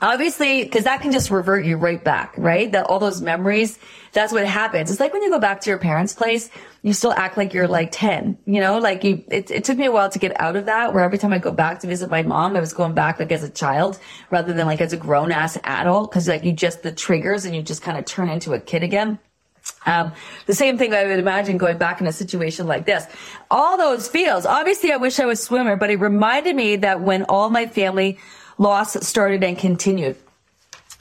Obviously, 0.00 0.62
because 0.62 0.84
that 0.84 1.00
can 1.00 1.10
just 1.10 1.28
revert 1.28 1.64
you 1.64 1.76
right 1.76 2.02
back, 2.02 2.32
right? 2.36 2.70
That 2.70 2.86
all 2.86 3.00
those 3.00 3.20
memories, 3.20 3.80
that's 4.12 4.32
what 4.32 4.46
happens. 4.46 4.92
It's 4.92 5.00
like 5.00 5.12
when 5.12 5.22
you 5.22 5.30
go 5.30 5.40
back 5.40 5.60
to 5.62 5.70
your 5.70 5.78
parents' 5.78 6.14
place, 6.14 6.50
you 6.82 6.92
still 6.92 7.12
act 7.12 7.36
like 7.36 7.52
you're 7.52 7.66
like 7.66 7.90
10, 7.90 8.38
you 8.46 8.60
know, 8.60 8.78
like 8.78 9.02
you, 9.02 9.24
it, 9.28 9.50
it 9.50 9.64
took 9.64 9.76
me 9.76 9.86
a 9.86 9.92
while 9.92 10.08
to 10.08 10.18
get 10.20 10.40
out 10.40 10.54
of 10.54 10.66
that 10.66 10.94
where 10.94 11.02
every 11.02 11.18
time 11.18 11.32
I 11.32 11.38
go 11.38 11.50
back 11.50 11.80
to 11.80 11.88
visit 11.88 12.10
my 12.10 12.22
mom, 12.22 12.56
I 12.56 12.60
was 12.60 12.72
going 12.72 12.94
back 12.94 13.18
like 13.18 13.32
as 13.32 13.42
a 13.42 13.50
child 13.50 13.98
rather 14.30 14.52
than 14.52 14.66
like 14.66 14.80
as 14.80 14.92
a 14.92 14.96
grown 14.96 15.32
ass 15.32 15.58
adult. 15.64 16.12
Cause 16.12 16.28
like 16.28 16.44
you 16.44 16.52
just 16.52 16.84
the 16.84 16.92
triggers 16.92 17.44
and 17.44 17.56
you 17.56 17.62
just 17.62 17.82
kind 17.82 17.98
of 17.98 18.04
turn 18.04 18.28
into 18.28 18.54
a 18.54 18.60
kid 18.60 18.84
again. 18.84 19.18
Um, 19.84 20.12
the 20.46 20.54
same 20.54 20.78
thing 20.78 20.94
I 20.94 21.04
would 21.04 21.18
imagine 21.18 21.58
going 21.58 21.76
back 21.76 22.00
in 22.00 22.06
a 22.06 22.12
situation 22.12 22.66
like 22.66 22.86
this. 22.86 23.04
All 23.50 23.76
those 23.76 24.08
feels. 24.08 24.46
Obviously, 24.46 24.92
I 24.92 24.96
wish 24.96 25.18
I 25.18 25.26
was 25.26 25.42
swimmer, 25.42 25.76
but 25.76 25.90
it 25.90 25.96
reminded 25.96 26.54
me 26.56 26.76
that 26.76 27.00
when 27.00 27.24
all 27.24 27.50
my 27.50 27.66
family 27.66 28.18
loss 28.58 29.06
started 29.06 29.42
and 29.42 29.56
continued. 29.56 30.16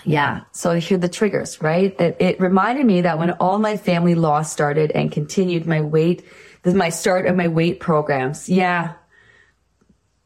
Yeah. 0.03 0.41
So 0.51 0.71
I 0.71 0.79
hear 0.79 0.97
the 0.97 1.09
triggers, 1.09 1.61
right? 1.61 1.99
It, 1.99 2.15
it 2.19 2.39
reminded 2.39 2.85
me 2.85 3.01
that 3.01 3.19
when 3.19 3.31
all 3.31 3.59
my 3.59 3.75
family 3.75 4.15
loss 4.15 4.51
started 4.51 4.91
and 4.91 5.11
continued 5.11 5.65
my 5.65 5.81
weight, 5.81 6.23
this 6.63 6.73
my 6.73 6.89
start 6.89 7.25
of 7.25 7.35
my 7.35 7.47
weight 7.49 7.79
programs. 7.79 8.47
Yeah. 8.47 8.93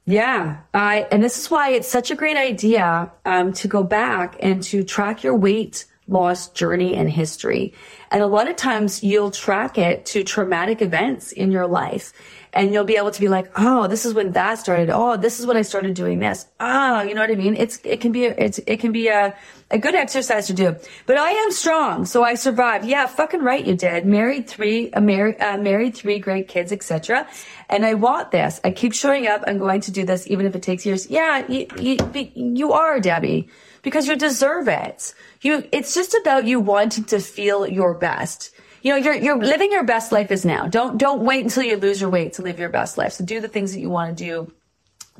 Yeah. 0.05 0.57
I, 0.73 1.07
and 1.11 1.23
this 1.23 1.39
is 1.39 1.49
why 1.49 1.69
it's 1.69 1.88
such 1.88 2.11
a 2.11 2.15
great 2.15 2.38
idea, 2.38 3.11
um, 3.25 3.53
to 3.53 3.67
go 3.67 3.84
back 3.84 4.36
and 4.39 4.61
to 4.63 4.84
track 4.84 5.23
your 5.23 5.36
weight 5.36 5.86
loss 6.07 6.49
journey 6.49 6.95
and 6.95 7.09
history. 7.09 7.73
And 8.11 8.21
a 8.21 8.27
lot 8.27 8.49
of 8.49 8.57
times 8.57 9.03
you'll 9.03 9.32
track 9.32 9.77
it 9.77 10.05
to 10.07 10.23
traumatic 10.23 10.82
events 10.82 11.32
in 11.32 11.51
your 11.51 11.67
life 11.67 12.11
and 12.53 12.73
you'll 12.73 12.83
be 12.83 12.97
able 12.97 13.11
to 13.11 13.19
be 13.21 13.29
like, 13.29 13.49
oh, 13.55 13.87
this 13.87 14.05
is 14.05 14.13
when 14.13 14.33
that 14.33 14.57
started. 14.59 14.89
Oh, 14.89 15.15
this 15.15 15.39
is 15.39 15.45
when 15.45 15.55
I 15.55 15.61
started 15.61 15.93
doing 15.93 16.19
this. 16.19 16.45
Oh, 16.59 17.01
you 17.01 17.15
know 17.15 17.21
what 17.21 17.31
I 17.31 17.35
mean? 17.35 17.55
It's, 17.55 17.79
it 17.83 18.01
can 18.01 18.11
be, 18.11 18.25
it's, 18.25 18.59
it 18.67 18.79
can 18.81 18.91
be 18.91 19.07
a, 19.07 19.35
a 19.69 19.77
good 19.77 19.95
exercise 19.95 20.47
to 20.47 20.53
do. 20.53 20.75
But 21.05 21.17
I 21.17 21.29
am 21.29 21.51
strong, 21.51 22.05
so 22.05 22.23
I 22.23 22.35
survived. 22.35 22.85
Yeah, 22.85 23.05
fucking 23.07 23.41
right, 23.41 23.65
you 23.65 23.75
did. 23.75 24.05
Married 24.05 24.47
three, 24.47 24.91
uh, 24.91 24.99
married, 24.99 25.39
uh, 25.39 25.57
married 25.57 25.95
three 25.95 26.19
great 26.19 26.49
kids, 26.49 26.73
etc. 26.73 27.25
And 27.69 27.85
I 27.85 27.93
want 27.93 28.31
this. 28.31 28.59
I 28.65 28.71
keep 28.71 28.93
showing 28.93 29.27
up. 29.27 29.43
I'm 29.47 29.57
going 29.57 29.81
to 29.81 29.91
do 29.91 30.05
this, 30.05 30.29
even 30.29 30.45
if 30.45 30.55
it 30.55 30.61
takes 30.61 30.85
years. 30.85 31.09
Yeah, 31.09 31.45
you, 31.47 31.67
you, 31.79 31.97
you 32.35 32.73
are, 32.73 32.99
Debbie, 32.99 33.47
because 33.81 34.07
you 34.07 34.17
deserve 34.17 34.67
it. 34.67 35.13
You, 35.39 35.63
it's 35.71 35.93
just 35.93 36.13
about 36.15 36.45
you 36.45 36.59
wanting 36.59 37.05
to 37.05 37.19
feel 37.19 37.65
your 37.65 37.93
best 37.93 38.51
you 38.82 38.91
know, 38.91 38.97
you're, 38.97 39.15
you're 39.15 39.38
living 39.38 39.71
your 39.71 39.84
best 39.84 40.11
life 40.11 40.32
is 40.32 40.45
now. 40.45 40.67
Don't, 40.67 40.97
don't 40.97 41.23
wait 41.23 41.43
until 41.43 41.63
you 41.63 41.77
lose 41.77 42.01
your 42.01 42.09
weight 42.09 42.34
to 42.34 42.41
live 42.41 42.59
your 42.59 42.69
best 42.69 42.97
life. 42.97 43.13
So 43.13 43.25
do 43.25 43.39
the 43.39 43.47
things 43.47 43.73
that 43.73 43.79
you 43.79 43.89
want 43.89 44.17
to 44.17 44.23
do. 44.23 44.53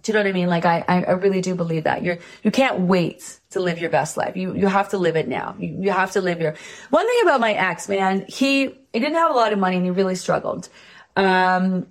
Do 0.02 0.12
you 0.12 0.14
know 0.14 0.24
what 0.24 0.30
I 0.30 0.32
mean? 0.32 0.48
Like 0.48 0.66
I, 0.66 0.84
I 0.88 1.12
really 1.12 1.42
do 1.42 1.54
believe 1.54 1.84
that 1.84 2.04
you're, 2.04 2.18
you 2.42 2.50
can't 2.50 2.82
wait 2.82 3.40
to 3.52 3.60
live 3.60 3.80
your 3.80 3.92
best 3.92 4.18
life. 4.18 4.36
You, 4.36 4.56
you 4.56 4.66
have 4.66 4.90
to 4.90 4.98
live 4.98 5.16
it 5.16 5.28
now. 5.28 5.56
You, 5.60 5.78
you 5.80 5.92
have 5.92 6.12
to 6.14 6.22
live 6.22 6.42
your, 6.42 6.56
one 6.90 7.06
thing 7.06 7.20
about 7.22 7.40
my 7.40 7.54
ex, 7.54 7.88
man, 7.88 8.26
he, 8.28 8.64
he 8.94 9.00
didn't 9.00 9.14
have 9.14 9.32
a 9.32 9.36
lot 9.36 9.54
of 9.54 9.60
money 9.60 9.76
and 9.76 9.86
he 9.86 9.92
really 9.92 10.16
struggled. 10.16 10.70
Um, 11.16 11.86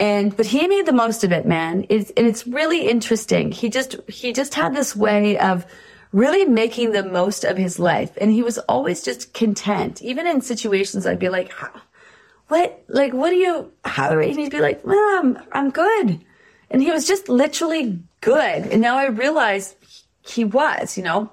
and, 0.00 0.34
but 0.34 0.46
he 0.46 0.66
made 0.66 0.86
the 0.86 0.92
most 0.92 1.24
of 1.24 1.32
it, 1.32 1.44
man. 1.44 1.84
It's, 1.90 2.10
and 2.16 2.26
it's 2.26 2.46
really 2.46 2.88
interesting. 2.88 3.52
He 3.52 3.68
just, 3.68 3.96
he 4.08 4.32
just 4.32 4.54
had 4.54 4.74
this 4.74 4.96
way 4.96 5.38
of, 5.38 5.66
really 6.12 6.44
making 6.44 6.92
the 6.92 7.02
most 7.02 7.44
of 7.44 7.56
his 7.56 7.78
life. 7.78 8.16
And 8.20 8.30
he 8.30 8.42
was 8.42 8.58
always 8.58 9.02
just 9.02 9.32
content. 9.32 10.02
Even 10.02 10.26
in 10.26 10.40
situations, 10.40 11.06
I'd 11.06 11.18
be 11.18 11.28
like, 11.28 11.52
what, 12.48 12.84
like, 12.88 13.12
what 13.12 13.30
do 13.30 13.36
you, 13.36 13.72
how, 13.84 14.10
are 14.10 14.20
and 14.20 14.38
he'd 14.38 14.50
be 14.50 14.60
like, 14.60 14.84
Mom, 14.84 15.38
I'm 15.52 15.70
good. 15.70 16.20
And 16.70 16.82
he 16.82 16.90
was 16.90 17.06
just 17.06 17.28
literally 17.28 18.00
good. 18.20 18.66
And 18.66 18.80
now 18.80 18.96
I 18.96 19.06
realize 19.06 19.74
he 20.26 20.44
was, 20.44 20.96
you 20.96 21.02
know, 21.02 21.30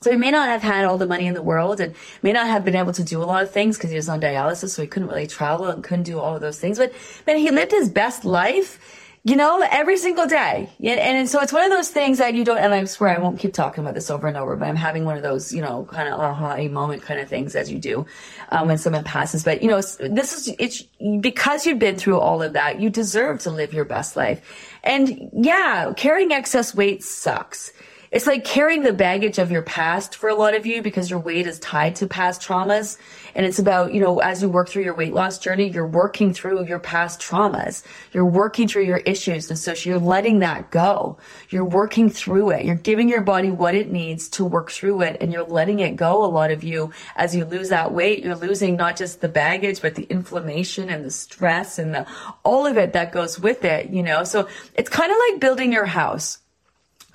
so 0.00 0.10
he 0.10 0.18
may 0.18 0.30
not 0.30 0.48
have 0.48 0.60
had 0.60 0.84
all 0.84 0.98
the 0.98 1.06
money 1.06 1.26
in 1.26 1.32
the 1.32 1.42
world 1.42 1.80
and 1.80 1.94
may 2.22 2.32
not 2.32 2.46
have 2.46 2.62
been 2.62 2.76
able 2.76 2.92
to 2.92 3.02
do 3.02 3.22
a 3.22 3.24
lot 3.24 3.42
of 3.42 3.50
things 3.50 3.78
because 3.78 3.88
he 3.88 3.96
was 3.96 4.08
on 4.10 4.20
dialysis. 4.20 4.70
So 4.70 4.82
he 4.82 4.88
couldn't 4.88 5.08
really 5.08 5.26
travel 5.26 5.66
and 5.66 5.82
couldn't 5.82 6.04
do 6.04 6.18
all 6.18 6.34
of 6.34 6.42
those 6.42 6.60
things. 6.60 6.76
But 6.76 6.92
man, 7.26 7.38
he 7.38 7.50
lived 7.50 7.72
his 7.72 7.88
best 7.88 8.26
life 8.26 9.03
you 9.26 9.36
know, 9.36 9.66
every 9.70 9.96
single 9.96 10.26
day. 10.26 10.68
And, 10.80 11.00
and 11.00 11.28
so 11.28 11.40
it's 11.40 11.52
one 11.52 11.64
of 11.64 11.70
those 11.70 11.88
things 11.88 12.18
that 12.18 12.34
you 12.34 12.44
don't, 12.44 12.58
and 12.58 12.74
I 12.74 12.84
swear 12.84 13.16
I 13.16 13.18
won't 13.18 13.38
keep 13.38 13.54
talking 13.54 13.82
about 13.82 13.94
this 13.94 14.10
over 14.10 14.26
and 14.26 14.36
over, 14.36 14.54
but 14.54 14.68
I'm 14.68 14.76
having 14.76 15.06
one 15.06 15.16
of 15.16 15.22
those, 15.22 15.50
you 15.50 15.62
know, 15.62 15.88
kind 15.90 16.08
of 16.08 16.20
aha 16.20 16.56
moment 16.68 17.02
kind 17.02 17.18
of 17.18 17.26
things 17.26 17.56
as 17.56 17.72
you 17.72 17.78
do, 17.78 18.04
um, 18.50 18.68
when 18.68 18.76
someone 18.76 19.02
passes. 19.02 19.42
But, 19.42 19.62
you 19.62 19.68
know, 19.68 19.76
this 19.76 20.34
is, 20.34 20.54
it's 20.58 20.82
because 21.20 21.64
you've 21.64 21.78
been 21.78 21.96
through 21.96 22.20
all 22.20 22.42
of 22.42 22.52
that, 22.52 22.80
you 22.80 22.90
deserve 22.90 23.40
to 23.40 23.50
live 23.50 23.72
your 23.72 23.86
best 23.86 24.14
life. 24.14 24.42
And 24.82 25.30
yeah, 25.32 25.94
carrying 25.96 26.30
excess 26.30 26.74
weight 26.74 27.02
sucks 27.02 27.72
it's 28.10 28.26
like 28.26 28.44
carrying 28.44 28.82
the 28.82 28.92
baggage 28.92 29.38
of 29.38 29.50
your 29.50 29.62
past 29.62 30.16
for 30.16 30.28
a 30.28 30.34
lot 30.34 30.54
of 30.54 30.66
you 30.66 30.82
because 30.82 31.10
your 31.10 31.18
weight 31.18 31.46
is 31.46 31.58
tied 31.58 31.96
to 31.96 32.06
past 32.06 32.40
traumas. 32.40 32.98
And 33.34 33.44
it's 33.44 33.58
about, 33.58 33.92
you 33.92 34.00
know, 34.00 34.20
as 34.20 34.42
you 34.42 34.48
work 34.48 34.68
through 34.68 34.84
your 34.84 34.94
weight 34.94 35.12
loss 35.12 35.38
journey, 35.38 35.68
you're 35.68 35.86
working 35.86 36.32
through 36.32 36.64
your 36.66 36.78
past 36.78 37.20
traumas. 37.20 37.82
You're 38.12 38.24
working 38.24 38.68
through 38.68 38.84
your 38.84 38.98
issues. 38.98 39.50
And 39.50 39.58
so 39.58 39.74
you're 39.76 39.98
letting 39.98 40.38
that 40.40 40.70
go. 40.70 41.18
You're 41.50 41.64
working 41.64 42.08
through 42.08 42.50
it. 42.50 42.64
You're 42.64 42.76
giving 42.76 43.08
your 43.08 43.22
body 43.22 43.50
what 43.50 43.74
it 43.74 43.90
needs 43.90 44.28
to 44.30 44.44
work 44.44 44.70
through 44.70 45.02
it. 45.02 45.16
And 45.20 45.32
you're 45.32 45.44
letting 45.44 45.80
it 45.80 45.96
go. 45.96 46.24
A 46.24 46.26
lot 46.26 46.50
of 46.52 46.62
you, 46.62 46.92
as 47.16 47.34
you 47.34 47.44
lose 47.44 47.70
that 47.70 47.92
weight, 47.92 48.22
you're 48.22 48.36
losing 48.36 48.76
not 48.76 48.96
just 48.96 49.20
the 49.20 49.28
baggage, 49.28 49.82
but 49.82 49.96
the 49.96 50.04
inflammation 50.04 50.88
and 50.88 51.04
the 51.04 51.10
stress 51.10 51.78
and 51.78 51.94
the, 51.94 52.06
all 52.44 52.66
of 52.66 52.76
it 52.76 52.92
that 52.92 53.12
goes 53.12 53.40
with 53.40 53.64
it, 53.64 53.90
you 53.90 54.02
know? 54.02 54.22
So 54.24 54.48
it's 54.74 54.90
kind 54.90 55.10
of 55.10 55.16
like 55.30 55.40
building 55.40 55.72
your 55.72 55.86
house 55.86 56.38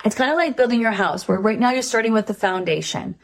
it's 0.04 0.14
kind 0.14 0.30
of 0.30 0.36
like 0.36 0.56
building 0.56 0.80
your 0.80 0.92
house 0.92 1.28
where 1.28 1.38
right 1.38 1.58
now 1.58 1.70
you're 1.70 1.82
starting 1.82 2.12
with 2.12 2.26
the 2.26 2.34
foundation, 2.34 3.16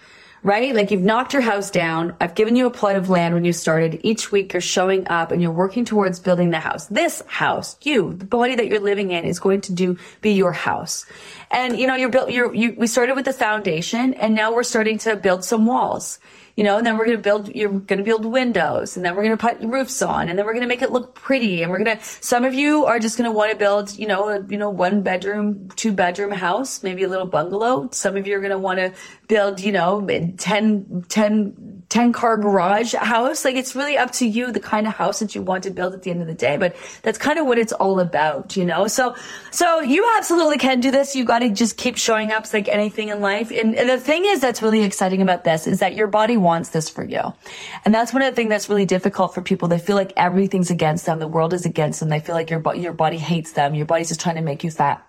right? 0.42 0.74
Like 0.74 0.90
you've 0.90 1.02
knocked 1.02 1.32
your 1.32 1.42
house 1.42 1.70
down. 1.70 2.14
I've 2.20 2.34
given 2.34 2.54
you 2.54 2.66
a 2.66 2.70
plot 2.70 2.96
of 2.96 3.08
land 3.08 3.34
when 3.34 3.44
you 3.44 3.52
started. 3.52 4.00
Each 4.02 4.30
week 4.30 4.52
you're 4.52 4.60
showing 4.60 5.08
up 5.08 5.32
and 5.32 5.40
you're 5.40 5.50
working 5.50 5.84
towards 5.84 6.20
building 6.20 6.50
the 6.50 6.60
house. 6.60 6.86
This 6.86 7.22
house, 7.26 7.76
you, 7.82 8.12
the 8.12 8.26
body 8.26 8.54
that 8.56 8.68
you're 8.68 8.80
living 8.80 9.10
in 9.10 9.24
is 9.24 9.38
going 9.38 9.62
to 9.62 9.72
do, 9.72 9.98
be 10.20 10.32
your 10.32 10.52
house. 10.52 11.06
And 11.50 11.78
you 11.78 11.86
know, 11.86 11.94
you're 11.94 12.10
built, 12.10 12.30
you're, 12.30 12.54
you, 12.54 12.74
we 12.76 12.86
started 12.86 13.16
with 13.16 13.24
the 13.24 13.32
foundation 13.32 14.14
and 14.14 14.34
now 14.34 14.54
we're 14.54 14.62
starting 14.62 14.98
to 14.98 15.16
build 15.16 15.44
some 15.44 15.66
walls 15.66 16.18
you 16.56 16.64
know, 16.64 16.78
and 16.78 16.86
then 16.86 16.96
we're 16.96 17.04
going 17.04 17.18
to 17.18 17.22
build, 17.22 17.54
you're 17.54 17.68
going 17.68 17.98
to 17.98 18.02
build 18.02 18.24
windows 18.24 18.96
and 18.96 19.04
then 19.04 19.14
we're 19.14 19.22
going 19.22 19.36
to 19.36 19.40
put 19.40 19.60
roofs 19.60 20.00
on 20.00 20.30
and 20.30 20.38
then 20.38 20.46
we're 20.46 20.54
going 20.54 20.62
to 20.62 20.68
make 20.68 20.80
it 20.80 20.90
look 20.90 21.14
pretty. 21.14 21.62
And 21.62 21.70
we're 21.70 21.84
going 21.84 21.98
to, 21.98 22.02
some 22.02 22.44
of 22.44 22.54
you 22.54 22.86
are 22.86 22.98
just 22.98 23.18
going 23.18 23.30
to 23.30 23.36
want 23.36 23.52
to 23.52 23.58
build, 23.58 23.96
you 23.98 24.06
know, 24.06 24.30
a, 24.30 24.42
you 24.46 24.56
know, 24.56 24.70
one 24.70 25.02
bedroom, 25.02 25.68
two 25.76 25.92
bedroom 25.92 26.30
house, 26.30 26.82
maybe 26.82 27.02
a 27.02 27.08
little 27.08 27.26
bungalow. 27.26 27.90
Some 27.92 28.16
of 28.16 28.26
you 28.26 28.36
are 28.36 28.40
going 28.40 28.52
to 28.52 28.58
want 28.58 28.78
to 28.78 28.94
build, 29.28 29.60
you 29.60 29.70
know, 29.70 30.00
10, 30.06 31.04
10, 31.08 31.84
10 31.90 32.12
car 32.14 32.38
garage 32.38 32.94
house. 32.94 33.44
Like 33.44 33.56
it's 33.56 33.76
really 33.76 33.98
up 33.98 34.12
to 34.12 34.26
you, 34.26 34.50
the 34.50 34.60
kind 34.60 34.86
of 34.86 34.94
house 34.94 35.18
that 35.18 35.34
you 35.34 35.42
want 35.42 35.64
to 35.64 35.70
build 35.70 35.92
at 35.92 36.04
the 36.04 36.10
end 36.10 36.22
of 36.22 36.26
the 36.26 36.34
day. 36.34 36.56
But 36.56 36.74
that's 37.02 37.18
kind 37.18 37.38
of 37.38 37.44
what 37.44 37.58
it's 37.58 37.72
all 37.72 38.00
about, 38.00 38.56
you 38.56 38.64
know? 38.64 38.86
So, 38.86 39.14
so 39.50 39.80
you 39.80 40.10
absolutely 40.16 40.56
can 40.56 40.80
do 40.80 40.90
this. 40.90 41.14
You 41.14 41.26
got 41.26 41.40
to 41.40 41.50
just 41.50 41.76
keep 41.76 41.98
showing 41.98 42.32
up. 42.32 42.44
It's 42.44 42.54
like 42.54 42.68
anything 42.68 43.10
in 43.10 43.20
life. 43.20 43.50
And, 43.50 43.74
and 43.74 43.90
the 43.90 44.00
thing 44.00 44.24
is 44.24 44.40
that's 44.40 44.62
really 44.62 44.84
exciting 44.84 45.20
about 45.20 45.44
this 45.44 45.66
is 45.66 45.80
that 45.80 45.94
your 45.94 46.06
body 46.06 46.38
wants 46.46 46.68
this 46.70 46.88
for 46.88 47.04
you. 47.04 47.34
And 47.84 47.92
that's 47.92 48.12
one 48.12 48.22
of 48.22 48.30
the 48.30 48.36
things 48.36 48.50
that's 48.50 48.68
really 48.68 48.86
difficult 48.86 49.34
for 49.34 49.42
people. 49.42 49.66
They 49.66 49.80
feel 49.80 49.96
like 49.96 50.12
everything's 50.16 50.70
against 50.70 51.04
them. 51.04 51.18
The 51.18 51.26
world 51.36 51.52
is 51.52 51.66
against 51.66 51.98
them. 51.98 52.08
They 52.08 52.20
feel 52.20 52.36
like 52.36 52.50
your, 52.50 52.62
your 52.76 52.92
body 52.92 53.18
hates 53.18 53.52
them. 53.52 53.74
Your 53.74 53.86
body's 53.86 54.08
just 54.08 54.20
trying 54.20 54.36
to 54.36 54.42
make 54.42 54.62
you 54.62 54.70
fat. 54.70 55.04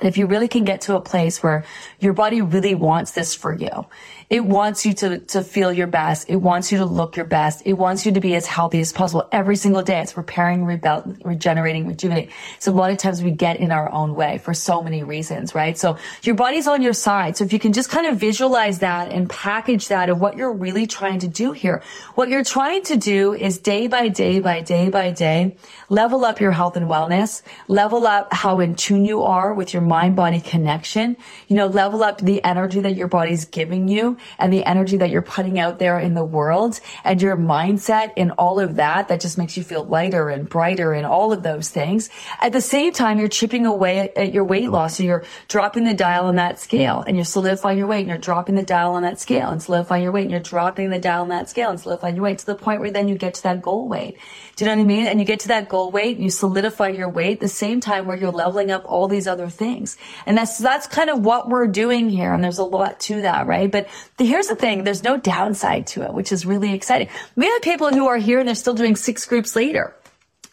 And 0.00 0.08
if 0.08 0.16
you 0.16 0.26
really 0.26 0.48
can 0.48 0.64
get 0.64 0.80
to 0.82 0.96
a 0.96 1.00
place 1.00 1.42
where 1.42 1.64
your 1.98 2.14
body 2.14 2.40
really 2.40 2.74
wants 2.74 3.10
this 3.12 3.34
for 3.34 3.54
you, 3.54 3.86
it 4.30 4.44
wants 4.44 4.86
you 4.86 4.94
to, 4.94 5.18
to 5.18 5.42
feel 5.42 5.72
your 5.72 5.88
best. 5.88 6.30
It 6.30 6.36
wants 6.36 6.70
you 6.70 6.78
to 6.78 6.84
look 6.84 7.16
your 7.16 7.26
best. 7.26 7.62
It 7.64 7.72
wants 7.72 8.06
you 8.06 8.12
to 8.12 8.20
be 8.20 8.36
as 8.36 8.46
healthy 8.46 8.78
as 8.78 8.92
possible 8.92 9.28
every 9.32 9.56
single 9.56 9.82
day. 9.82 10.00
It's 10.00 10.16
repairing, 10.16 10.64
rebel, 10.64 11.16
regenerating, 11.24 11.88
rejuvenating. 11.88 12.32
So 12.60 12.70
a 12.70 12.72
lot 12.72 12.92
of 12.92 12.98
times 12.98 13.24
we 13.24 13.32
get 13.32 13.58
in 13.58 13.72
our 13.72 13.90
own 13.90 14.14
way 14.14 14.38
for 14.38 14.54
so 14.54 14.82
many 14.82 15.02
reasons, 15.02 15.52
right? 15.52 15.76
So 15.76 15.98
your 16.22 16.36
body's 16.36 16.68
on 16.68 16.80
your 16.80 16.92
side. 16.92 17.36
So 17.36 17.44
if 17.44 17.52
you 17.52 17.58
can 17.58 17.72
just 17.72 17.90
kind 17.90 18.06
of 18.06 18.18
visualize 18.18 18.78
that 18.78 19.10
and 19.10 19.28
package 19.28 19.88
that 19.88 20.08
of 20.08 20.20
what 20.20 20.36
you're 20.36 20.52
really 20.52 20.86
trying 20.86 21.18
to 21.18 21.28
do 21.28 21.50
here, 21.50 21.82
what 22.14 22.28
you're 22.28 22.44
trying 22.44 22.84
to 22.84 22.96
do 22.96 23.34
is 23.34 23.58
day 23.58 23.88
by 23.88 24.06
day 24.06 24.38
by 24.38 24.60
day 24.60 24.90
by 24.90 25.10
day, 25.10 25.56
level 25.88 26.24
up 26.24 26.40
your 26.40 26.52
health 26.52 26.76
and 26.76 26.86
wellness, 26.86 27.42
level 27.66 28.06
up 28.06 28.32
how 28.32 28.60
in 28.60 28.76
tune 28.76 29.04
you 29.04 29.24
are 29.24 29.52
with 29.52 29.74
your 29.74 29.82
mind 29.82 30.14
body 30.14 30.40
connection, 30.40 31.16
you 31.48 31.56
know, 31.56 31.66
level 31.66 32.04
up 32.04 32.20
the 32.20 32.44
energy 32.44 32.78
that 32.78 32.94
your 32.94 33.08
body's 33.08 33.44
giving 33.44 33.88
you 33.88 34.18
and 34.38 34.52
the 34.52 34.64
energy 34.64 34.96
that 34.98 35.10
you're 35.10 35.22
putting 35.22 35.58
out 35.58 35.78
there 35.78 35.98
in 35.98 36.14
the 36.14 36.24
world 36.24 36.80
and 37.04 37.20
your 37.20 37.36
mindset 37.36 38.12
and 38.16 38.32
all 38.32 38.60
of 38.60 38.76
that, 38.76 39.08
that 39.08 39.20
just 39.20 39.38
makes 39.38 39.56
you 39.56 39.62
feel 39.62 39.84
lighter 39.84 40.28
and 40.28 40.48
brighter 40.48 40.92
and 40.92 41.06
all 41.06 41.32
of 41.32 41.42
those 41.42 41.68
things. 41.68 42.10
At 42.40 42.52
the 42.52 42.60
same 42.60 42.92
time, 42.92 43.18
you're 43.18 43.28
chipping 43.28 43.66
away 43.66 44.10
at 44.16 44.32
your 44.32 44.44
weight 44.44 44.70
loss. 44.70 44.96
So 44.96 45.02
you're 45.02 45.24
dropping 45.48 45.84
the 45.84 45.94
dial 45.94 46.26
on 46.26 46.36
that 46.36 46.58
scale 46.58 47.04
and 47.06 47.16
you're 47.16 47.24
solidifying 47.24 47.78
your 47.78 47.86
weight 47.86 48.00
and 48.00 48.08
you're 48.08 48.18
dropping 48.18 48.54
the 48.54 48.62
dial 48.62 48.92
on 48.92 49.02
that 49.02 49.20
scale 49.20 49.50
and 49.50 49.62
solidifying 49.62 50.02
your 50.02 50.12
weight 50.12 50.22
and 50.22 50.30
you're 50.30 50.40
dropping 50.40 50.90
the 50.90 50.98
dial 50.98 51.22
on 51.22 51.28
that 51.28 51.48
scale 51.48 51.70
and 51.70 51.80
solidifying 51.80 52.16
your 52.16 52.24
weight 52.24 52.38
to 52.38 52.46
the 52.46 52.54
point 52.54 52.80
where 52.80 52.90
then 52.90 53.08
you 53.08 53.16
get 53.16 53.34
to 53.34 53.42
that 53.44 53.62
goal 53.62 53.88
weight. 53.88 54.18
Do 54.56 54.64
you 54.64 54.70
know 54.70 54.76
what 54.76 54.82
I 54.82 54.86
mean? 54.86 55.06
And 55.06 55.18
you 55.18 55.26
get 55.26 55.40
to 55.40 55.48
that 55.48 55.68
goal 55.68 55.90
weight 55.90 56.16
and 56.16 56.24
you 56.24 56.30
solidify 56.30 56.88
your 56.88 57.08
weight 57.08 57.34
at 57.34 57.40
the 57.40 57.48
same 57.48 57.80
time 57.80 58.06
where 58.06 58.16
you're 58.16 58.30
leveling 58.30 58.70
up 58.70 58.84
all 58.84 59.08
these 59.08 59.26
other 59.26 59.48
things. 59.48 59.96
And 60.26 60.36
that's, 60.36 60.58
that's 60.58 60.86
kind 60.86 61.10
of 61.10 61.24
what 61.24 61.48
we're 61.48 61.66
doing 61.66 62.10
here. 62.10 62.32
And 62.32 62.42
there's 62.42 62.58
a 62.58 62.64
lot 62.64 63.00
to 63.00 63.22
that, 63.22 63.46
right? 63.46 63.70
But 63.70 63.88
here's 64.18 64.48
the 64.48 64.54
thing. 64.54 64.84
There's 64.84 65.02
no 65.02 65.16
downside 65.16 65.86
to 65.88 66.02
it, 66.02 66.12
which 66.12 66.32
is 66.32 66.44
really 66.44 66.74
exciting. 66.74 67.08
We 67.36 67.46
have 67.46 67.62
people 67.62 67.90
who 67.90 68.06
are 68.06 68.16
here 68.16 68.38
and 68.38 68.48
they're 68.48 68.54
still 68.54 68.74
doing 68.74 68.96
six 68.96 69.26
groups 69.26 69.56
later. 69.56 69.94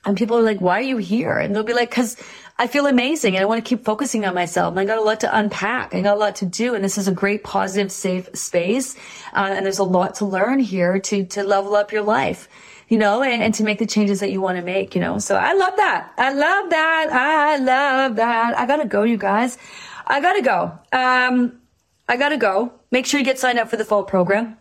And 0.06 0.16
people 0.16 0.38
are 0.38 0.42
like, 0.42 0.62
why 0.62 0.80
are 0.80 0.84
you 0.84 0.98
here? 0.98 1.38
And 1.38 1.54
they'll 1.54 1.64
be 1.64 1.74
like, 1.74 1.92
cause 1.92 2.16
I 2.58 2.68
feel 2.68 2.88
amazing 2.88 3.36
and 3.36 3.44
I 3.44 3.46
want 3.46 3.64
to 3.64 3.68
keep 3.68 3.84
focusing 3.84 4.26
on 4.26 4.34
myself. 4.34 4.72
And 4.72 4.80
I 4.80 4.86
got 4.86 4.98
a 4.98 5.02
lot 5.02 5.20
to 5.22 5.38
unpack. 5.38 5.94
I 5.94 6.02
got 6.02 6.16
a 6.16 6.20
lot 6.20 6.38
to 6.38 6.46
do. 6.46 6.76
And 6.76 6.84
this 6.84 6.98
is 6.98 7.08
a 7.08 7.12
great, 7.12 7.44
positive, 7.44 7.92
safe 7.92 8.30
space. 8.34 8.96
Uh, 9.34 9.54
and 9.56 9.66
there's 9.66 9.80
a 9.80 9.84
lot 9.84 10.16
to 10.16 10.26
learn 10.26 10.60
here 10.60 11.00
to, 11.00 11.26
to 11.26 11.44
level 11.44 11.76
up 11.76 11.92
your 11.92 12.04
life 12.04 12.48
you 12.90 12.98
know, 12.98 13.22
and, 13.22 13.44
and 13.44 13.54
to 13.56 13.64
make 13.64 13.80
the 13.80 13.86
changes 13.86 14.22
that 14.22 14.32
you 14.32 14.40
want 14.40 14.58
to 14.58 14.64
make, 14.64 14.96
you 14.96 15.02
know. 15.02 15.20
So 15.20 15.36
I 15.36 15.54
love 15.54 15.76
that. 15.76 16.14
I 16.18 16.32
love 16.32 16.70
that. 16.70 17.10
I 17.12 17.58
love 17.58 18.16
that. 18.16 18.58
I 18.58 18.66
gotta 18.66 18.86
go, 18.86 19.04
you 19.04 19.18
guys. 19.18 19.58
I 20.06 20.22
gotta 20.22 20.42
go. 20.42 20.80
Um, 20.94 21.60
I 22.08 22.18
gotta 22.18 22.38
go. 22.38 22.74
Make 22.92 23.06
sure 23.06 23.20
you 23.20 23.26
get 23.26 23.40
signed 23.40 23.60
up 23.60 23.70
for 23.70 23.78
the 23.78 23.86
fall 23.86 24.04
program 24.04 24.58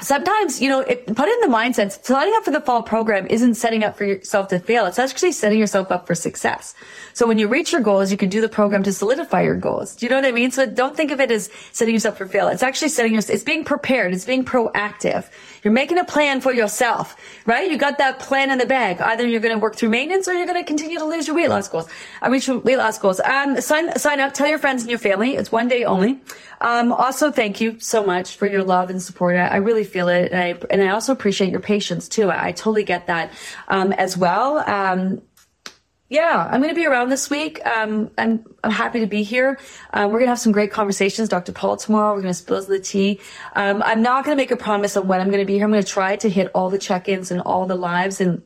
sometimes, 0.00 0.60
you 0.60 0.68
know, 0.68 0.80
it, 0.80 1.06
put 1.06 1.28
in 1.28 1.40
the 1.40 1.46
mindset, 1.46 2.04
signing 2.04 2.34
up 2.36 2.44
for 2.44 2.50
the 2.50 2.60
fall 2.60 2.82
program 2.82 3.26
isn't 3.28 3.54
setting 3.54 3.84
up 3.84 3.96
for 3.96 4.04
yourself 4.04 4.48
to 4.48 4.58
fail. 4.58 4.86
It's 4.86 4.98
actually 4.98 5.32
setting 5.32 5.58
yourself 5.58 5.92
up 5.92 6.06
for 6.06 6.14
success. 6.14 6.74
So 7.12 7.26
when 7.26 7.38
you 7.38 7.48
reach 7.48 7.72
your 7.72 7.80
goals, 7.80 8.10
you 8.10 8.16
can 8.16 8.28
do 8.28 8.40
the 8.40 8.48
program 8.48 8.82
to 8.84 8.92
solidify 8.92 9.42
your 9.42 9.56
goals. 9.56 9.94
Do 9.96 10.06
you 10.06 10.10
know 10.10 10.16
what 10.16 10.24
I 10.24 10.32
mean? 10.32 10.50
So 10.50 10.66
don't 10.66 10.96
think 10.96 11.10
of 11.10 11.20
it 11.20 11.30
as 11.30 11.50
setting 11.72 11.94
yourself 11.94 12.18
for 12.18 12.26
fail. 12.26 12.48
It's 12.48 12.62
actually 12.62 12.88
setting 12.88 13.14
yourself, 13.14 13.34
it's 13.34 13.44
being 13.44 13.64
prepared. 13.64 14.12
It's 14.12 14.24
being 14.24 14.44
proactive. 14.44 15.28
You're 15.64 15.72
making 15.72 15.96
a 15.98 16.04
plan 16.04 16.42
for 16.42 16.52
yourself, 16.52 17.16
right? 17.46 17.70
You 17.70 17.78
got 17.78 17.96
that 17.96 18.18
plan 18.18 18.50
in 18.50 18.58
the 18.58 18.66
bag. 18.66 19.00
Either 19.00 19.26
you're 19.26 19.40
going 19.40 19.54
to 19.54 19.58
work 19.58 19.76
through 19.76 19.88
maintenance 19.88 20.28
or 20.28 20.34
you're 20.34 20.46
going 20.46 20.62
to 20.62 20.66
continue 20.66 20.98
to 20.98 21.06
lose 21.06 21.26
your 21.26 21.34
weight 21.34 21.48
loss 21.48 21.68
goals. 21.68 21.88
I 22.20 22.28
your 22.28 22.58
weight 22.58 22.76
loss 22.76 22.98
goals. 22.98 23.18
Um, 23.20 23.58
sign, 23.62 23.96
sign 23.98 24.20
up, 24.20 24.34
tell 24.34 24.46
your 24.46 24.58
friends 24.58 24.82
and 24.82 24.90
your 24.90 24.98
family. 24.98 25.36
It's 25.36 25.50
one 25.50 25.66
day 25.68 25.84
only. 25.84 26.20
Um, 26.60 26.92
also 26.92 27.30
thank 27.32 27.62
you 27.62 27.80
so 27.80 28.04
much 28.04 28.36
for 28.36 28.46
your 28.46 28.62
love 28.62 28.90
and 28.90 29.02
support. 29.02 29.36
I, 29.36 29.46
I 29.46 29.56
really 29.56 29.84
feel 29.84 30.08
it. 30.08 30.32
And 30.32 30.40
I, 30.40 30.60
and 30.70 30.82
I 30.82 30.88
also 30.88 31.12
appreciate 31.12 31.50
your 31.50 31.60
patience 31.60 32.08
too. 32.08 32.30
I, 32.30 32.48
I 32.48 32.52
totally 32.52 32.84
get 32.84 33.06
that, 33.06 33.32
um, 33.68 33.92
as 33.94 34.18
well. 34.18 34.58
Um, 34.58 35.22
yeah, 36.14 36.48
I'm 36.48 36.60
going 36.60 36.72
to 36.72 36.80
be 36.80 36.86
around 36.86 37.08
this 37.08 37.28
week. 37.28 37.64
Um, 37.66 38.08
I'm, 38.16 38.44
I'm 38.62 38.70
happy 38.70 39.00
to 39.00 39.06
be 39.06 39.24
here. 39.24 39.58
Um, 39.92 40.12
we're 40.12 40.20
going 40.20 40.26
to 40.26 40.30
have 40.30 40.38
some 40.38 40.52
great 40.52 40.70
conversations. 40.70 41.28
Dr. 41.28 41.50
Paul 41.50 41.76
tomorrow. 41.76 42.14
We're 42.14 42.22
going 42.22 42.32
to 42.32 42.38
spill 42.38 42.62
the 42.62 42.78
tea. 42.78 43.20
Um, 43.56 43.82
I'm 43.84 44.00
not 44.00 44.24
going 44.24 44.36
to 44.36 44.40
make 44.40 44.52
a 44.52 44.56
promise 44.56 44.94
of 44.94 45.06
when 45.06 45.20
I'm 45.20 45.26
going 45.26 45.40
to 45.40 45.44
be 45.44 45.54
here. 45.54 45.64
I'm 45.64 45.72
going 45.72 45.82
to 45.82 45.88
try 45.88 46.14
to 46.14 46.30
hit 46.30 46.52
all 46.54 46.70
the 46.70 46.78
check-ins 46.78 47.32
and 47.32 47.40
all 47.40 47.66
the 47.66 47.74
lives 47.74 48.20
and 48.20 48.42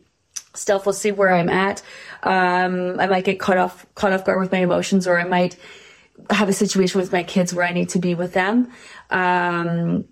stuff. 0.55 0.87
We'll 0.87 0.95
see 0.95 1.13
where 1.13 1.31
I'm 1.35 1.51
at. 1.51 1.83
Um, 2.23 2.99
I 2.99 3.07
might 3.07 3.27
get 3.27 3.39
caught 3.39 3.59
off, 3.59 3.85
caught 3.95 4.15
off 4.15 4.25
guard 4.25 4.41
with 4.41 4.51
my 4.51 4.59
emotions 4.59 5.07
or 5.07 5.21
I 5.21 5.25
might 5.25 5.59
have 6.31 6.49
a 6.49 6.55
situation 6.55 6.99
with 6.99 7.13
my 7.13 7.23
kids 7.23 7.53
where 7.53 7.67
I 7.67 7.73
need 7.75 7.91
to 7.91 7.99
be 7.99 8.15
with 8.15 8.33
them. 8.33 8.73
Um, 9.11 10.07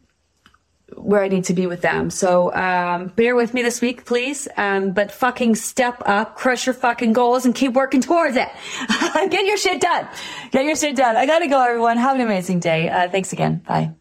where 0.97 1.23
I 1.23 1.29
need 1.29 1.45
to 1.45 1.55
be 1.55 1.67
with 1.67 1.83
them. 1.83 2.11
So 2.11 2.53
um, 2.55 3.09
bear 3.17 3.37
with 3.37 3.55
me 3.55 3.63
this 3.63 3.81
week, 3.81 4.05
please. 4.05 4.49
Um, 4.57 4.93
but 4.93 5.13
fucking 5.13 5.55
step 5.55 6.03
up, 6.07 6.37
crush 6.37 6.67
your 6.67 6.75
fucking 6.75 7.13
goals, 7.13 7.45
and 7.45 7.55
keep 7.55 7.73
working 7.73 8.01
towards 8.01 8.37
it. 8.37 8.49
Get 9.31 9.47
your 9.47 9.57
shit 9.57 9.81
done. 9.81 10.09
Get 10.51 10.65
your 10.65 10.77
shit 10.77 10.97
done. 10.97 11.17
I 11.17 11.27
gotta 11.27 11.49
go, 11.49 11.63
everyone. 11.63 11.97
Have 11.97 12.17
an 12.17 12.23
amazing 12.23 12.61
day. 12.61 12.89
Uh, 12.89 13.09
thanks 13.09 13.33
again. 13.33 13.63
Bye. 13.67 13.95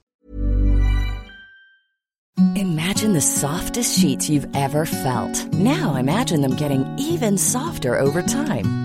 Imagine 2.55 3.13
the 3.13 3.21
softest 3.21 3.97
sheets 3.97 4.29
you've 4.29 4.47
ever 4.55 4.85
felt. 4.85 5.45
Now 5.53 5.95
imagine 5.95 6.41
them 6.41 6.55
getting 6.55 6.85
even 6.99 7.37
softer 7.37 7.97
over 7.97 8.21
time. 8.21 8.84